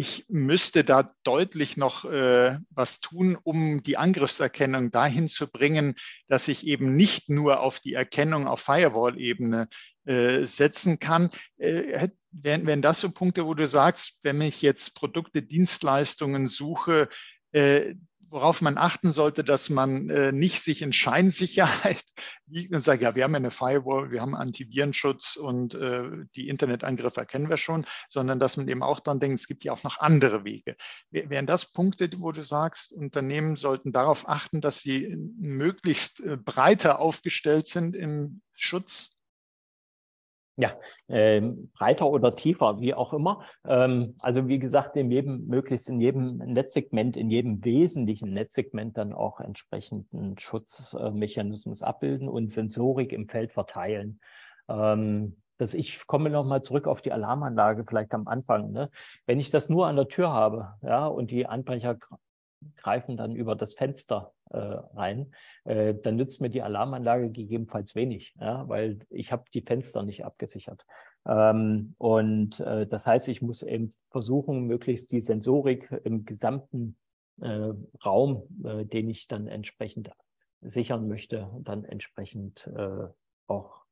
ich 0.00 0.24
müsste 0.28 0.82
da 0.82 1.14
deutlich 1.24 1.76
noch 1.76 2.06
äh, 2.06 2.56
was 2.70 3.00
tun, 3.00 3.36
um 3.36 3.82
die 3.82 3.98
Angriffserkennung 3.98 4.90
dahin 4.90 5.28
zu 5.28 5.46
bringen, 5.46 5.94
dass 6.26 6.48
ich 6.48 6.66
eben 6.66 6.96
nicht 6.96 7.28
nur 7.28 7.60
auf 7.60 7.80
die 7.80 7.92
Erkennung 7.92 8.46
auf 8.46 8.60
Firewall-Ebene 8.62 9.68
äh, 10.06 10.44
setzen 10.44 11.00
kann. 11.00 11.28
Äh, 11.58 12.08
wären, 12.30 12.66
wären 12.66 12.80
das 12.80 13.02
so 13.02 13.10
Punkte, 13.10 13.44
wo 13.44 13.52
du 13.52 13.66
sagst, 13.66 14.20
wenn 14.22 14.40
ich 14.40 14.62
jetzt 14.62 14.94
Produkte, 14.94 15.42
Dienstleistungen 15.42 16.46
suche, 16.46 17.10
äh, 17.52 17.94
worauf 18.30 18.62
man 18.62 18.78
achten 18.78 19.10
sollte, 19.10 19.42
dass 19.42 19.70
man 19.70 20.08
äh, 20.08 20.32
nicht 20.32 20.62
sich 20.62 20.82
in 20.82 20.92
Scheinsicherheit 20.92 22.02
wiegt 22.46 22.72
und 22.72 22.80
sagt, 22.80 23.02
ja, 23.02 23.14
wir 23.14 23.24
haben 23.24 23.34
eine 23.34 23.50
Firewall, 23.50 24.10
wir 24.10 24.20
haben 24.20 24.36
Antivirenschutz 24.36 25.36
und 25.36 25.74
äh, 25.74 26.08
die 26.36 26.48
Internetangriffe 26.48 27.26
kennen 27.26 27.50
wir 27.50 27.56
schon, 27.56 27.84
sondern 28.08 28.38
dass 28.38 28.56
man 28.56 28.68
eben 28.68 28.82
auch 28.82 29.00
dran 29.00 29.20
denkt, 29.20 29.40
es 29.40 29.48
gibt 29.48 29.64
ja 29.64 29.72
auch 29.72 29.82
noch 29.82 29.98
andere 29.98 30.44
Wege. 30.44 30.76
Wären 31.10 31.46
das 31.46 31.72
Punkte, 31.72 32.08
wo 32.18 32.30
du 32.32 32.44
sagst, 32.44 32.92
Unternehmen 32.92 33.56
sollten 33.56 33.92
darauf 33.92 34.28
achten, 34.28 34.60
dass 34.60 34.80
sie 34.80 35.14
möglichst 35.38 36.20
äh, 36.20 36.36
breiter 36.36 37.00
aufgestellt 37.00 37.66
sind 37.66 37.96
im 37.96 38.42
Schutz 38.54 39.19
ja, 40.60 40.70
ähm, 41.08 41.70
breiter 41.74 42.10
oder 42.10 42.34
tiefer, 42.34 42.80
wie 42.80 42.94
auch 42.94 43.12
immer. 43.12 43.42
Ähm, 43.66 44.14
also 44.20 44.48
wie 44.48 44.58
gesagt, 44.58 44.96
in 44.96 45.10
jedem, 45.10 45.46
möglichst 45.46 45.88
in 45.88 46.00
jedem 46.00 46.36
Netzsegment, 46.36 47.16
in 47.16 47.30
jedem 47.30 47.64
wesentlichen 47.64 48.32
Netzsegment 48.32 48.96
dann 48.98 49.12
auch 49.12 49.40
entsprechenden 49.40 50.38
Schutzmechanismus 50.38 51.82
abbilden 51.82 52.28
und 52.28 52.50
Sensorik 52.50 53.12
im 53.12 53.28
Feld 53.28 53.52
verteilen. 53.52 54.20
Ähm, 54.68 55.36
dass 55.56 55.74
ich 55.74 56.06
komme 56.06 56.30
nochmal 56.30 56.62
zurück 56.62 56.86
auf 56.86 57.02
die 57.02 57.12
Alarmanlage 57.12 57.84
vielleicht 57.86 58.14
am 58.14 58.26
Anfang. 58.28 58.72
Ne? 58.72 58.90
Wenn 59.26 59.40
ich 59.40 59.50
das 59.50 59.68
nur 59.68 59.86
an 59.86 59.96
der 59.96 60.08
Tür 60.08 60.32
habe, 60.32 60.74
ja, 60.82 61.06
und 61.06 61.30
die 61.30 61.46
Anbrecher 61.46 61.98
greifen 62.76 63.16
dann 63.16 63.34
über 63.34 63.56
das 63.56 63.74
Fenster 63.74 64.32
äh, 64.50 64.58
rein, 64.58 65.34
äh, 65.64 65.94
dann 65.94 66.16
nützt 66.16 66.40
mir 66.40 66.50
die 66.50 66.62
Alarmanlage 66.62 67.30
gegebenenfalls 67.30 67.94
wenig, 67.94 68.34
ja, 68.40 68.68
weil 68.68 69.00
ich 69.10 69.32
habe 69.32 69.44
die 69.54 69.62
Fenster 69.62 70.02
nicht 70.02 70.24
abgesichert. 70.24 70.84
Ähm, 71.26 71.94
und 71.98 72.60
äh, 72.60 72.86
das 72.86 73.06
heißt, 73.06 73.28
ich 73.28 73.42
muss 73.42 73.62
eben 73.62 73.94
versuchen, 74.10 74.66
möglichst 74.66 75.12
die 75.12 75.20
Sensorik 75.20 75.90
im 76.04 76.24
gesamten 76.24 76.96
äh, 77.40 77.72
Raum, 78.04 78.48
äh, 78.64 78.84
den 78.84 79.08
ich 79.08 79.28
dann 79.28 79.46
entsprechend 79.46 80.10
sichern 80.62 81.08
möchte, 81.08 81.50
dann 81.60 81.84
entsprechend 81.84 82.66
äh, 82.66 83.06
auch 83.46 83.84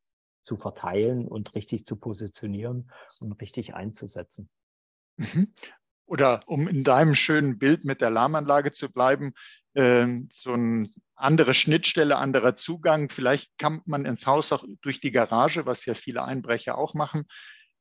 zu 0.42 0.56
verteilen 0.56 1.26
und 1.26 1.54
richtig 1.54 1.84
zu 1.86 1.96
positionieren 1.96 2.90
und 3.20 3.40
richtig 3.40 3.74
einzusetzen. 3.74 4.48
Oder 6.08 6.40
um 6.46 6.66
in 6.66 6.84
deinem 6.84 7.14
schönen 7.14 7.58
Bild 7.58 7.84
mit 7.84 8.00
der 8.00 8.08
Alarmanlage 8.08 8.72
zu 8.72 8.90
bleiben, 8.90 9.34
äh, 9.74 10.06
so 10.32 10.52
eine 10.52 10.88
andere 11.14 11.52
Schnittstelle, 11.52 12.16
anderer 12.16 12.54
Zugang. 12.54 13.10
Vielleicht 13.10 13.56
kann 13.58 13.82
man 13.84 14.06
ins 14.06 14.26
Haus 14.26 14.52
auch 14.52 14.64
durch 14.80 15.00
die 15.00 15.12
Garage, 15.12 15.66
was 15.66 15.84
ja 15.84 15.94
viele 15.94 16.24
Einbrecher 16.24 16.78
auch 16.78 16.94
machen, 16.94 17.26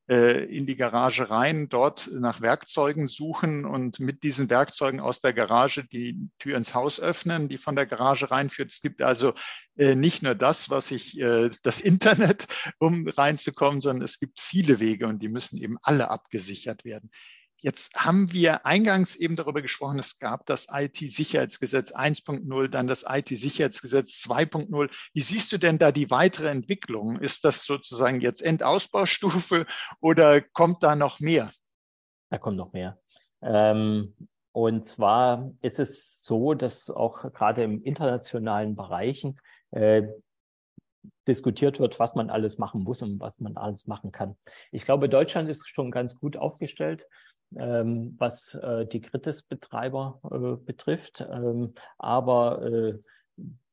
äh, 0.10 0.44
in 0.46 0.66
die 0.66 0.76
Garage 0.76 1.30
rein, 1.30 1.70
dort 1.70 2.10
nach 2.12 2.42
Werkzeugen 2.42 3.08
suchen 3.08 3.66
und 3.66 4.00
mit 4.02 4.24
diesen 4.24 4.50
Werkzeugen 4.50 5.00
aus 5.00 5.22
der 5.22 5.34
Garage 5.34 5.86
die 5.86 6.30
Tür 6.40 6.58
ins 6.58 6.74
Haus 6.74 7.00
öffnen, 7.00 7.48
die 7.48 7.58
von 7.58 7.76
der 7.76 7.86
Garage 7.86 8.30
reinführt. 8.30 8.72
Es 8.72 8.82
gibt 8.82 9.02
also 9.02 9.34
äh, 9.78 9.96
nicht 9.96 10.22
nur 10.22 10.36
das, 10.36 10.70
was 10.70 10.92
ich, 10.92 11.17
äh, 11.19 11.50
das 11.63 11.80
Internet, 11.80 12.48
um 12.80 13.08
reinzukommen, 13.08 13.80
sondern 13.80 14.04
es 14.04 14.19
gibt 14.19 14.42
viele 14.42 14.82
Wege 14.82 15.08
und 15.08 15.19
die 15.19 15.30
müssen 15.30 15.58
eben 15.58 15.78
alle 15.82 16.10
abgesichert 16.10 16.84
werden. 16.84 17.10
Jetzt 17.60 17.95
haben 17.95 18.31
wir 18.31 18.65
eingangs 18.67 19.15
eben 19.15 19.35
darüber 19.35 19.63
gesprochen, 19.63 19.97
es 19.97 20.19
gab 20.19 20.45
das 20.45 20.67
IT-Sicherheitsgesetz 20.71 21.91
1.0, 21.91 22.67
dann 22.67 22.87
das 22.87 23.03
IT-Sicherheitsgesetz 23.08 24.23
2.0. 24.27 24.91
Wie 25.13 25.21
siehst 25.21 25.51
du 25.51 25.58
denn 25.58 25.79
da 25.79 25.91
die 25.91 26.12
weitere 26.12 26.49
Entwicklung? 26.49 27.17
Ist 27.17 27.43
das 27.43 27.65
sozusagen 27.65 28.21
jetzt 28.21 28.43
Endausbaustufe 28.43 29.65
oder 30.01 30.41
kommt 30.41 30.83
da 30.83 30.95
noch 30.95 31.19
mehr? 31.19 31.49
Da 32.29 32.37
kommt 32.37 32.58
noch 32.58 32.73
mehr. 32.73 32.99
Ähm, 33.41 34.13
und 34.51 34.85
zwar 34.85 35.51
ist 35.62 35.79
es 35.79 36.23
so, 36.23 36.53
dass 36.53 36.89
auch 36.89 37.31
gerade 37.33 37.63
im 37.63 37.83
internationalen 37.83 38.75
Bereichen 38.75 39.39
äh, 39.71 40.03
diskutiert 41.27 41.79
wird, 41.79 41.99
was 41.99 42.15
man 42.15 42.29
alles 42.29 42.58
machen 42.58 42.83
muss 42.83 43.01
und 43.01 43.19
was 43.19 43.39
man 43.39 43.58
alles 43.58 43.87
machen 43.87 44.12
kann. 44.12 44.37
Ich 44.71 44.85
glaube, 44.85 45.10
Deutschland 45.10 45.49
ist 45.49 45.67
schon 45.67 45.91
ganz 45.91 46.15
gut 46.15 46.37
aufgestellt, 46.37 47.05
ähm, 47.56 48.15
was 48.17 48.56
äh, 48.56 48.85
die 48.85 49.02
Kritis-Betreiber 49.02 50.19
äh, 50.31 50.65
betrifft. 50.65 51.25
Ähm, 51.31 51.73
aber 51.98 52.63
äh, 52.63 53.00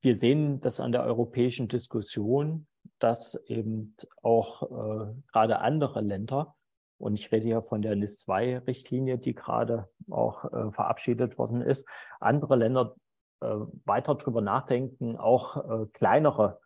wir 0.00 0.14
sehen 0.14 0.60
das 0.60 0.80
an 0.80 0.92
der 0.92 1.04
europäischen 1.04 1.68
Diskussion, 1.68 2.66
dass 2.98 3.34
eben 3.46 3.96
auch 4.22 4.62
äh, 4.62 5.14
gerade 5.32 5.60
andere 5.60 6.00
Länder 6.00 6.54
und 6.98 7.14
ich 7.14 7.32
rede 7.32 7.48
ja 7.48 7.60
von 7.60 7.82
der 7.82 7.96
NIS-2-Richtlinie, 7.96 9.18
die 9.18 9.34
gerade 9.34 9.88
auch 10.10 10.44
äh, 10.44 10.70
verabschiedet 10.72 11.38
worden 11.38 11.60
ist. 11.60 11.86
Andere 12.20 12.56
Länder 12.56 12.94
äh, 13.40 13.46
weiter 13.84 14.14
drüber 14.14 14.40
nachdenken, 14.40 15.16
auch 15.16 15.56
äh, 15.56 15.86
kleinere 15.92 16.60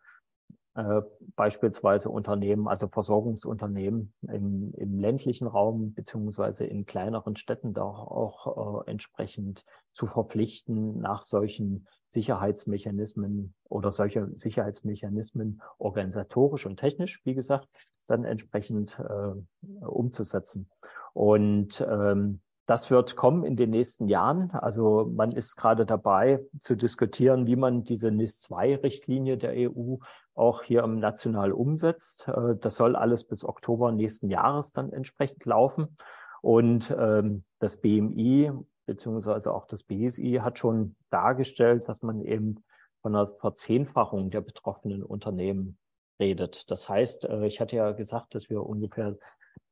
äh, 0.79 1.01
beispielsweise 1.35 2.09
Unternehmen, 2.09 2.69
also 2.69 2.87
Versorgungsunternehmen 2.87 4.13
im, 4.21 4.73
im 4.77 4.97
ländlichen 4.97 5.45
Raum 5.45 5.93
beziehungsweise 5.93 6.65
in 6.65 6.85
kleineren 6.85 7.35
Städten 7.35 7.73
da 7.73 7.83
auch 7.83 8.85
äh, 8.85 8.91
entsprechend 8.91 9.65
zu 9.91 10.07
verpflichten, 10.07 10.99
nach 10.99 11.23
solchen 11.23 11.85
Sicherheitsmechanismen 12.07 13.53
oder 13.65 13.91
solche 13.91 14.29
Sicherheitsmechanismen 14.35 15.61
organisatorisch 15.79 16.65
und 16.65 16.77
technisch, 16.77 17.19
wie 17.25 17.33
gesagt, 17.33 17.67
dann 18.07 18.23
entsprechend 18.23 18.97
äh, 18.99 19.85
umzusetzen. 19.85 20.69
Und 21.13 21.85
ähm, 21.89 22.39
das 22.69 22.91
wird 22.91 23.15
kommen 23.15 23.43
in 23.43 23.55
den 23.55 23.71
nächsten 23.71 24.07
Jahren. 24.07 24.51
Also 24.51 25.09
man 25.11 25.31
ist 25.31 25.55
gerade 25.55 25.87
dabei 25.87 26.45
zu 26.59 26.77
diskutieren, 26.77 27.47
wie 27.47 27.55
man 27.55 27.83
diese 27.83 28.11
NIS-2-Richtlinie 28.11 29.39
der 29.39 29.71
EU 29.71 29.95
auch 30.35 30.61
hier 30.61 30.85
national 30.85 31.51
umsetzt. 31.51 32.27
Äh, 32.27 32.57
das 32.59 32.75
soll 32.75 32.95
alles 32.95 33.23
bis 33.23 33.43
Oktober 33.43 33.91
nächsten 33.91 34.29
Jahres 34.29 34.71
dann 34.71 34.93
entsprechend 34.93 35.45
laufen. 35.45 35.97
Und 36.43 36.95
ähm, 36.95 37.43
das 37.57 37.77
BMI 37.77 38.51
beziehungsweise 38.85 39.51
auch 39.51 39.65
das 39.65 39.81
BSI 39.81 40.39
hat 40.43 40.59
schon 40.59 40.95
dargestellt, 41.09 41.89
dass 41.89 42.03
man 42.03 42.21
eben 42.21 42.63
von 43.01 43.15
einer 43.15 43.25
Verzehnfachung 43.25 44.29
der 44.29 44.41
betroffenen 44.41 45.01
Unternehmen 45.01 45.79
redet. 46.19 46.69
Das 46.69 46.87
heißt, 46.87 47.25
äh, 47.25 47.47
ich 47.47 47.59
hatte 47.59 47.77
ja 47.77 47.93
gesagt, 47.93 48.35
dass 48.35 48.47
wir 48.51 48.63
ungefähr 48.63 49.17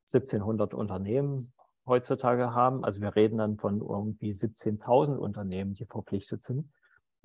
1700 0.08 0.74
Unternehmen 0.74 1.52
heutzutage 1.88 2.54
haben. 2.54 2.84
Also 2.84 3.00
wir 3.00 3.16
reden 3.16 3.38
dann 3.38 3.56
von 3.56 3.80
irgendwie 3.80 4.32
17.000 4.32 5.16
Unternehmen, 5.16 5.74
die 5.74 5.86
verpflichtet 5.86 6.42
sind. 6.42 6.70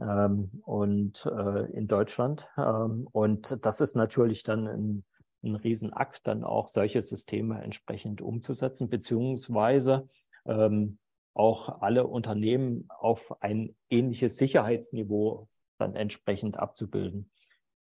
Ähm, 0.01 0.49
und 0.64 1.26
äh, 1.26 1.66
in 1.72 1.88
Deutschland. 1.88 2.47
Ähm, 2.57 3.07
und 3.11 3.64
das 3.66 3.80
ist 3.80 3.95
natürlich 3.95 4.43
dann 4.43 4.68
ein, 4.68 5.03
ein 5.43 5.55
Riesenakt, 5.55 6.26
dann 6.26 6.43
auch 6.43 6.70
solche 6.70 7.01
Systeme 7.01 7.61
entsprechend 7.61 8.22
umzusetzen, 8.22 8.89
beziehungsweise 8.89 10.07
ähm, 10.45 10.97
auch 11.36 11.82
alle 11.82 12.07
Unternehmen 12.07 12.86
auf 12.89 13.41
ein 13.41 13.76
ähnliches 13.89 14.38
Sicherheitsniveau 14.38 15.47
dann 15.78 15.95
entsprechend 15.95 16.57
abzubilden. 16.57 17.30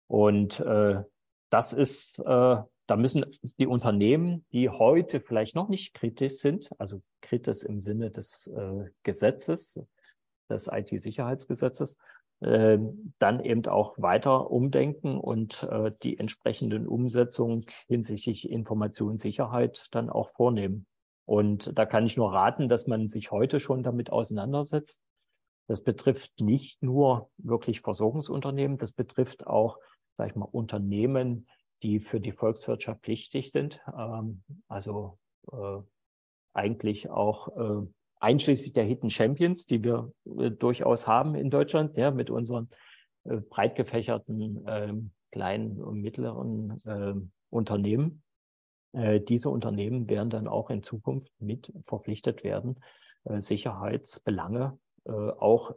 Und 0.07 0.59
äh, 0.59 1.03
das 1.49 1.73
ist 1.73 2.19
äh, 2.19 2.57
da 2.87 2.95
müssen 2.95 3.25
die 3.57 3.67
Unternehmen, 3.67 4.45
die 4.51 4.69
heute 4.69 5.21
vielleicht 5.21 5.55
noch 5.55 5.69
nicht 5.69 5.93
kritisch 5.93 6.39
sind, 6.39 6.69
also 6.77 7.01
kritisch 7.21 7.63
im 7.63 7.79
Sinne 7.79 8.11
des 8.11 8.47
äh, 8.47 8.89
Gesetzes, 9.03 9.81
des 10.49 10.67
IT-Sicherheitsgesetzes, 10.67 11.97
äh, 12.41 12.79
dann 13.19 13.39
eben 13.43 13.65
auch 13.67 13.93
weiter 13.97 14.49
umdenken 14.49 15.17
und 15.19 15.63
äh, 15.63 15.91
die 16.03 16.17
entsprechenden 16.17 16.87
Umsetzungen 16.87 17.65
hinsichtlich 17.87 18.49
Informationssicherheit 18.49 19.87
dann 19.91 20.09
auch 20.09 20.29
vornehmen. 20.29 20.85
Und 21.25 21.77
da 21.77 21.85
kann 21.85 22.05
ich 22.05 22.17
nur 22.17 22.33
raten, 22.33 22.67
dass 22.67 22.87
man 22.87 23.09
sich 23.09 23.31
heute 23.31 23.59
schon 23.59 23.83
damit 23.83 24.11
auseinandersetzt. 24.11 25.01
Das 25.67 25.81
betrifft 25.81 26.41
nicht 26.41 26.81
nur 26.83 27.29
wirklich 27.37 27.81
Versorgungsunternehmen, 27.81 28.77
das 28.77 28.91
betrifft 28.91 29.47
auch, 29.47 29.77
sag 30.13 30.29
ich 30.29 30.35
mal, 30.35 30.49
Unternehmen, 30.51 31.47
die 31.83 31.99
für 31.99 32.19
die 32.19 32.31
Volkswirtschaft 32.31 33.07
wichtig 33.07 33.51
sind. 33.51 33.81
Ähm, 33.97 34.43
also 34.67 35.17
äh, 35.51 35.79
eigentlich 36.53 37.09
auch 37.09 37.47
äh, 37.57 37.87
einschließlich 38.19 38.73
der 38.73 38.83
Hidden 38.83 39.09
Champions, 39.09 39.65
die 39.65 39.83
wir 39.83 40.13
äh, 40.37 40.51
durchaus 40.51 41.07
haben 41.07 41.35
in 41.35 41.49
Deutschland, 41.49 41.97
ja, 41.97 42.11
mit 42.11 42.29
unseren 42.29 42.69
äh, 43.23 43.37
breit 43.37 43.75
gefächerten 43.75 44.65
äh, 44.67 44.93
kleinen 45.31 45.81
und 45.81 46.01
mittleren 46.01 46.77
äh, 46.85 47.13
Unternehmen. 47.49 48.23
Äh, 48.93 49.21
diese 49.21 49.49
Unternehmen 49.49 50.09
werden 50.09 50.29
dann 50.29 50.47
auch 50.47 50.69
in 50.69 50.83
Zukunft 50.83 51.31
mit 51.39 51.71
verpflichtet 51.81 52.43
werden, 52.43 52.79
äh, 53.23 53.39
Sicherheitsbelange 53.39 54.77
äh, 55.05 55.11
auch 55.11 55.75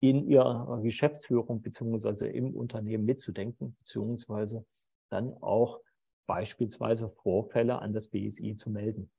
in 0.00 0.26
ihrer 0.28 0.80
Geschäftsführung 0.82 1.62
beziehungsweise 1.62 2.28
im 2.28 2.54
Unternehmen 2.54 3.04
mitzudenken, 3.04 3.76
beziehungsweise 3.78 4.64
dann 5.08 5.34
auch 5.40 5.80
beispielsweise 6.26 7.08
Vorfälle 7.08 7.80
an 7.80 7.92
das 7.92 8.08
BSI 8.08 8.56
zu 8.56 8.70
melden. 8.70 9.10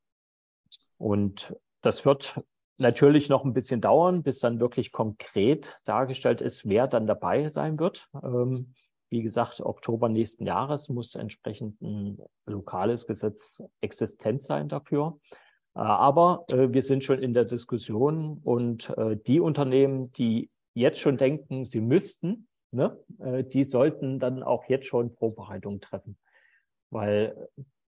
Und 0.98 1.56
das 1.82 2.06
wird 2.06 2.42
natürlich 2.78 3.30
noch 3.30 3.46
ein 3.46 3.54
bisschen 3.54 3.82
dauern, 3.82 4.24
bis 4.24 4.40
dann 4.40 4.60
wirklich 4.60 4.92
konkret 4.92 5.80
dargestellt 5.86 6.42
ist, 6.42 6.68
wer 6.68 6.88
dann 6.88 7.08
dabei 7.08 7.48
sein 7.48 7.80
wird. 7.80 8.10
Ähm, 8.24 8.74
wie 9.10 9.22
gesagt, 9.22 9.62
Oktober 9.62 10.10
nächsten 10.10 10.46
Jahres 10.46 10.90
muss 10.90 11.16
entsprechend 11.16 11.82
ein 11.82 12.18
lokales 12.46 13.08
Gesetz 13.08 13.64
existent 13.82 14.42
sein 14.42 14.68
dafür. 14.68 15.20
Äh, 15.76 15.80
aber 15.80 16.46
äh, 16.50 16.74
wir 16.74 16.82
sind 16.82 17.04
schon 17.04 17.20
in 17.20 17.34
der 17.34 17.46
Diskussion 17.46 18.40
und 18.44 18.90
äh, 18.98 19.16
die 19.16 19.40
Unternehmen, 19.40 20.12
die 20.14 20.50
jetzt 20.74 21.00
schon 21.00 21.18
denken, 21.18 21.66
sie 21.66 21.82
müssten, 21.82 22.48
ne, 22.76 23.00
äh, 23.20 23.44
die 23.44 23.64
sollten 23.64 24.20
dann 24.20 24.44
auch 24.44 24.66
jetzt 24.66 24.86
schon 24.86 25.12
Vorbereitungen 25.12 25.82
treffen, 25.82 26.18
weil 26.92 27.50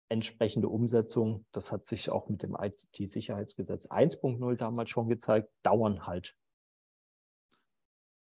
entsprechende 0.09 0.68
Umsetzung, 0.68 1.47
das 1.53 1.72
hat 1.72 1.87
sich 1.87 2.11
auch 2.11 2.28
mit 2.28 2.43
dem 2.43 2.57
IT-Sicherheitsgesetz 2.61 3.87
1.0 3.87 4.57
damals 4.57 4.91
schon 4.91 5.09
gezeigt, 5.09 5.49
dauern 5.62 6.07
halt. 6.07 6.35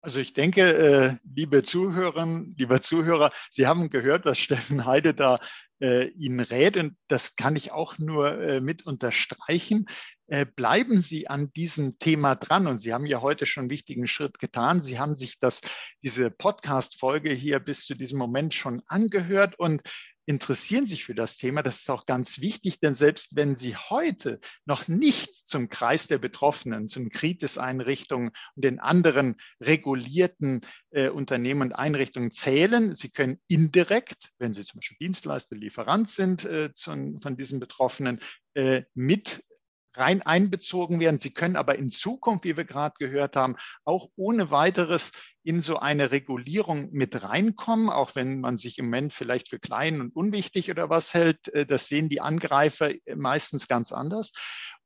Also 0.03 0.20
ich 0.20 0.34
denke, 0.34 0.62
äh, 0.62 1.18
liebe 1.36 1.62
Zuhörerinnen, 1.64 2.55
lieber 2.57 2.82
Zuhörer, 2.82 3.32
Sie 3.51 3.68
haben 3.68 3.89
gehört, 3.89 4.26
was 4.26 4.39
Steffen 4.39 4.86
Heide 4.86 5.14
da 5.14 5.39
äh, 5.80 6.07
Ihnen 6.09 6.39
rät 6.39 6.78
und 6.78 6.95
das 7.07 7.36
kann 7.36 7.55
ich 7.55 7.72
auch 7.72 7.99
nur 7.99 8.62
mit 8.62 8.86
unterstreichen. 8.86 9.88
Äh, 10.32 10.46
bleiben 10.46 11.02
Sie 11.02 11.28
an 11.28 11.52
diesem 11.52 12.00
Thema 12.00 12.36
dran 12.36 12.66
und 12.66 12.78
Sie 12.78 12.94
haben 12.94 13.06
ja 13.06 13.22
heute 13.22 13.46
schon 13.46 13.64
einen 13.64 13.70
wichtigen 13.70 14.08
Schritt 14.08 14.40
getan. 14.40 14.80
Sie 14.80 14.98
haben 14.98 15.14
sich 15.14 15.40
das, 15.40 15.60
diese 16.04 16.32
Podcast-Folge 16.32 17.34
hier 17.34 17.60
bis 17.60 17.86
zu 17.86 17.96
diesem 17.96 18.18
Moment 18.18 18.54
schon 18.54 18.82
angehört 18.88 19.60
und 19.60 19.82
interessieren 20.26 20.86
sich 20.86 21.04
für 21.04 21.16
das 21.16 21.36
Thema. 21.36 21.64
Das 21.64 21.82
ist 21.82 21.90
auch 21.90 22.06
ganz 22.06 22.40
wichtig, 22.40 22.80
denn 22.80 22.94
selbst 22.94 23.36
wenn 23.36 23.56
Sie 23.56 23.76
heute 23.76 24.40
noch 24.64 24.88
nicht 24.88 25.36
zum 25.46 25.68
Kreis 25.68 26.08
der 26.08 26.18
Betroffenen, 26.18 26.88
zum 26.88 27.10
Kritis-Einrichtungen 27.10 28.30
und 28.56 28.64
den 28.64 28.80
anderen 28.80 29.36
regulierten 29.60 30.62
äh, 30.92 31.10
Unternehmen 31.10 31.62
und 31.62 31.74
Einrichtungen 31.74 32.32
zählen, 32.32 32.96
Sie 32.96 33.10
können 33.10 33.42
indirekt, 33.50 34.30
wenn 34.40 34.54
Sie 34.54 34.64
zum 34.64 34.80
Beispiel 34.80 34.98
Dienstleister, 35.02 35.58
Lieferant 35.58 36.08
sind 36.08 36.46
äh, 36.46 36.72
zu, 36.72 37.20
von 37.22 37.36
diesen 37.36 37.60
Betroffenen, 37.60 38.22
äh, 38.54 38.84
mit 38.94 39.44
rein 39.94 40.22
einbezogen 40.22 41.00
werden. 41.00 41.20
Sie 41.20 41.34
können 41.34 41.56
aber 41.56 41.76
in 41.76 41.89
Zukunft, 41.89 42.46
wie 42.46 42.58
wir 42.58 42.66
gerade 42.66 42.96
gehört 43.00 43.36
haben, 43.36 43.56
auch 43.84 44.10
ohne 44.16 44.52
weiteres 44.52 45.12
in 45.44 45.60
so 45.60 45.80
eine 45.80 46.12
Regulierung 46.12 46.89
mit 46.92 47.24
reinkommen, 47.24 47.89
auch 47.89 48.16
wenn 48.16 48.42
man 48.42 48.58
sich 48.58 48.78
im 48.78 48.86
Moment 48.86 49.14
vielleicht 49.14 49.50
für 49.50 49.60
klein 49.60 50.00
und 50.00 50.16
unwichtig 50.16 50.70
oder 50.70 50.89
was 50.89 51.14
hält. 51.14 51.48
Äh, 51.50 51.66
das 51.66 51.88
sehen 51.88 52.10
die 52.10 52.22
Angreifer 52.22 52.92
meistens 53.16 53.68
ganz 53.68 53.92
anders. 53.92 54.34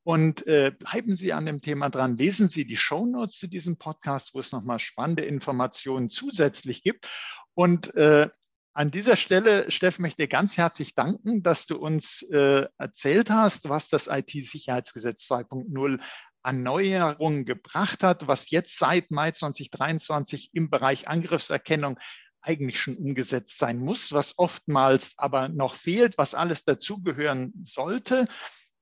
Und 0.04 0.46
äh, 0.46 0.72
bleiben 0.78 1.16
Sie 1.16 1.34
an 1.34 1.48
dem 1.48 1.62
Thema 1.62 1.90
dran. 1.90 2.16
Lesen 2.16 2.48
Sie 2.48 2.66
die 2.66 2.78
Shownotes 2.78 3.40
zu 3.40 3.48
diesem 3.48 3.78
Podcast, 3.78 4.36
wo 4.36 4.40
es 4.40 4.52
nochmal 4.52 4.78
spannende 4.78 5.26
Informationen 5.26 6.10
zusätzlich 6.10 6.84
gibt. 6.84 7.10
Und 7.56 7.96
äh, 7.96 8.30
An 8.78 8.92
dieser 8.92 9.16
Stelle, 9.16 9.72
Steffen, 9.72 10.02
möchte 10.02 10.22
ich 10.22 10.28
dir 10.28 10.36
ganz 10.38 10.58
herzlich 10.58 10.96
danken, 10.96 11.42
dass 11.42 11.66
du 11.66 11.78
uns 11.78 12.24
äh, 12.24 12.68
erzählt 12.78 13.30
hast, 13.30 13.70
was 13.70 13.88
das 13.88 14.08
IT-Sicherheitsgesetz 14.08 15.22
2.0 15.32 16.02
an 16.42 16.62
Neuerungen 16.62 17.46
gebracht 17.46 18.04
hat, 18.04 18.28
was 18.28 18.50
jetzt 18.50 18.78
seit 18.78 19.12
Mai 19.12 19.32
2023 19.32 20.50
im 20.52 20.70
Bereich 20.70 21.08
Angriffserkennung 21.08 21.98
eigentlich 22.42 22.82
schon 22.82 22.98
umgesetzt 22.98 23.58
sein 23.60 23.80
muss, 23.80 24.12
was 24.12 24.38
oftmals 24.38 25.14
aber 25.16 25.48
noch 25.48 25.76
fehlt, 25.76 26.18
was 26.18 26.36
alles 26.36 26.66
dazugehören 26.66 27.54
sollte. 27.64 28.28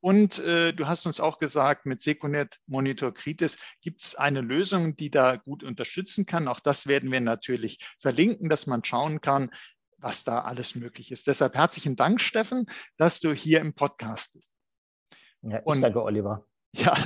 Und 0.04 0.40
äh, 0.40 0.74
du 0.74 0.86
hast 0.86 1.06
uns 1.06 1.22
auch 1.22 1.40
gesagt, 1.40 1.86
mit 1.86 2.02
Secunet 2.02 2.60
Monitor 2.68 3.14
Kritis 3.14 3.58
gibt 3.82 4.02
es 4.02 4.16
eine 4.16 4.42
Lösung, 4.42 4.98
die 4.98 5.10
da 5.10 5.38
gut 5.38 5.64
unterstützen 5.64 6.26
kann. 6.26 6.50
Auch 6.50 6.60
das 6.60 6.88
werden 6.88 7.10
wir 7.10 7.22
natürlich 7.22 7.80
verlinken, 8.00 8.50
dass 8.50 8.68
man 8.68 8.84
schauen 8.84 9.22
kann, 9.22 9.50
was 10.04 10.24
da 10.24 10.42
alles 10.42 10.76
möglich 10.76 11.12
ist. 11.12 11.28
Deshalb 11.28 11.56
herzlichen 11.56 11.96
Dank, 11.96 12.22
Steffen, 12.22 12.68
dass 12.98 13.20
du 13.20 13.34
hier 13.34 13.62
im 13.62 13.74
Podcast 13.74 14.34
bist. 14.34 14.52
Ja, 15.42 15.60
ich 15.60 15.66
und, 15.66 15.82
danke, 15.82 16.04
Oliver. 16.04 16.46
Ja, 16.76 16.98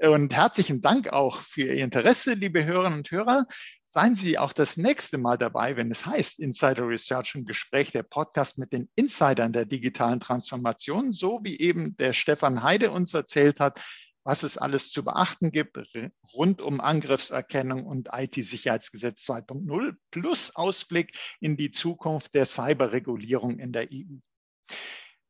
und 0.10 0.34
herzlichen 0.34 0.80
Dank 0.80 1.12
auch 1.12 1.40
für 1.40 1.62
Ihr 1.62 1.84
Interesse, 1.84 2.34
liebe 2.34 2.64
Hörerinnen 2.64 2.98
und 2.98 3.10
Hörer. 3.10 3.46
Seien 3.86 4.14
Sie 4.14 4.38
auch 4.38 4.52
das 4.52 4.76
nächste 4.76 5.16
Mal 5.16 5.38
dabei, 5.38 5.76
wenn 5.76 5.90
es 5.90 6.04
heißt 6.04 6.40
Insider 6.40 6.86
Research 6.86 7.34
im 7.34 7.44
Gespräch, 7.44 7.90
der 7.92 8.02
Podcast 8.02 8.58
mit 8.58 8.72
den 8.72 8.90
Insidern 8.96 9.52
der 9.52 9.64
digitalen 9.64 10.20
Transformation, 10.20 11.10
so 11.12 11.40
wie 11.42 11.58
eben 11.58 11.96
der 11.96 12.12
Stefan 12.12 12.62
Heide 12.62 12.90
uns 12.90 13.14
erzählt 13.14 13.60
hat, 13.60 13.80
was 14.24 14.42
es 14.42 14.58
alles 14.58 14.90
zu 14.90 15.04
beachten 15.04 15.52
gibt 15.52 15.78
rund 16.34 16.60
um 16.60 16.80
Angriffserkennung 16.80 17.86
und 17.86 18.08
IT-Sicherheitsgesetz 18.12 19.28
2.0 19.28 19.96
plus 20.10 20.54
Ausblick 20.54 21.16
in 21.40 21.56
die 21.56 21.70
Zukunft 21.70 22.34
der 22.34 22.46
Cyberregulierung 22.46 23.58
in 23.58 23.72
der 23.72 23.88
EU. 23.92 24.18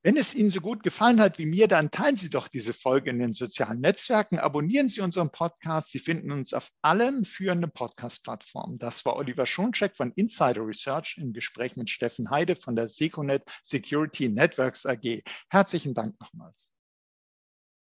Wenn 0.05 0.17
es 0.17 0.35
Ihnen 0.35 0.49
so 0.49 0.61
gut 0.61 0.85
gefallen 0.85 1.21
hat 1.21 1.41
wie 1.41 1.45
mir, 1.45 1.67
dann 1.67 1.91
teilen 1.91 2.15
Sie 2.15 2.31
doch 2.31 2.47
diese 2.47 2.73
Folge 2.73 3.11
in 3.11 3.19
den 3.19 3.33
sozialen 3.33 3.81
Netzwerken, 3.81 4.39
abonnieren 4.39 4.87
Sie 4.87 5.01
unseren 5.01 5.31
Podcast. 5.31 5.91
Sie 5.91 5.99
finden 5.99 6.31
uns 6.31 6.55
auf 6.55 6.71
allen 6.83 7.25
führenden 7.25 7.73
Podcast-Plattformen. 7.73 8.79
Das 8.79 9.05
war 9.05 9.17
Oliver 9.17 9.45
Schoncheck 9.45 9.97
von 9.97 10.13
Insider 10.13 10.65
Research 10.65 11.19
im 11.19 11.33
Gespräch 11.33 11.75
mit 11.75 11.91
Steffen 11.91 12.31
Heide 12.31 12.55
von 12.55 12.77
der 12.77 12.87
Seconet 12.87 13.43
Security 13.65 14.29
Networks 14.29 14.87
AG. 14.87 15.25
Herzlichen 15.51 15.95
Dank 15.95 16.19
nochmals. 16.21 16.71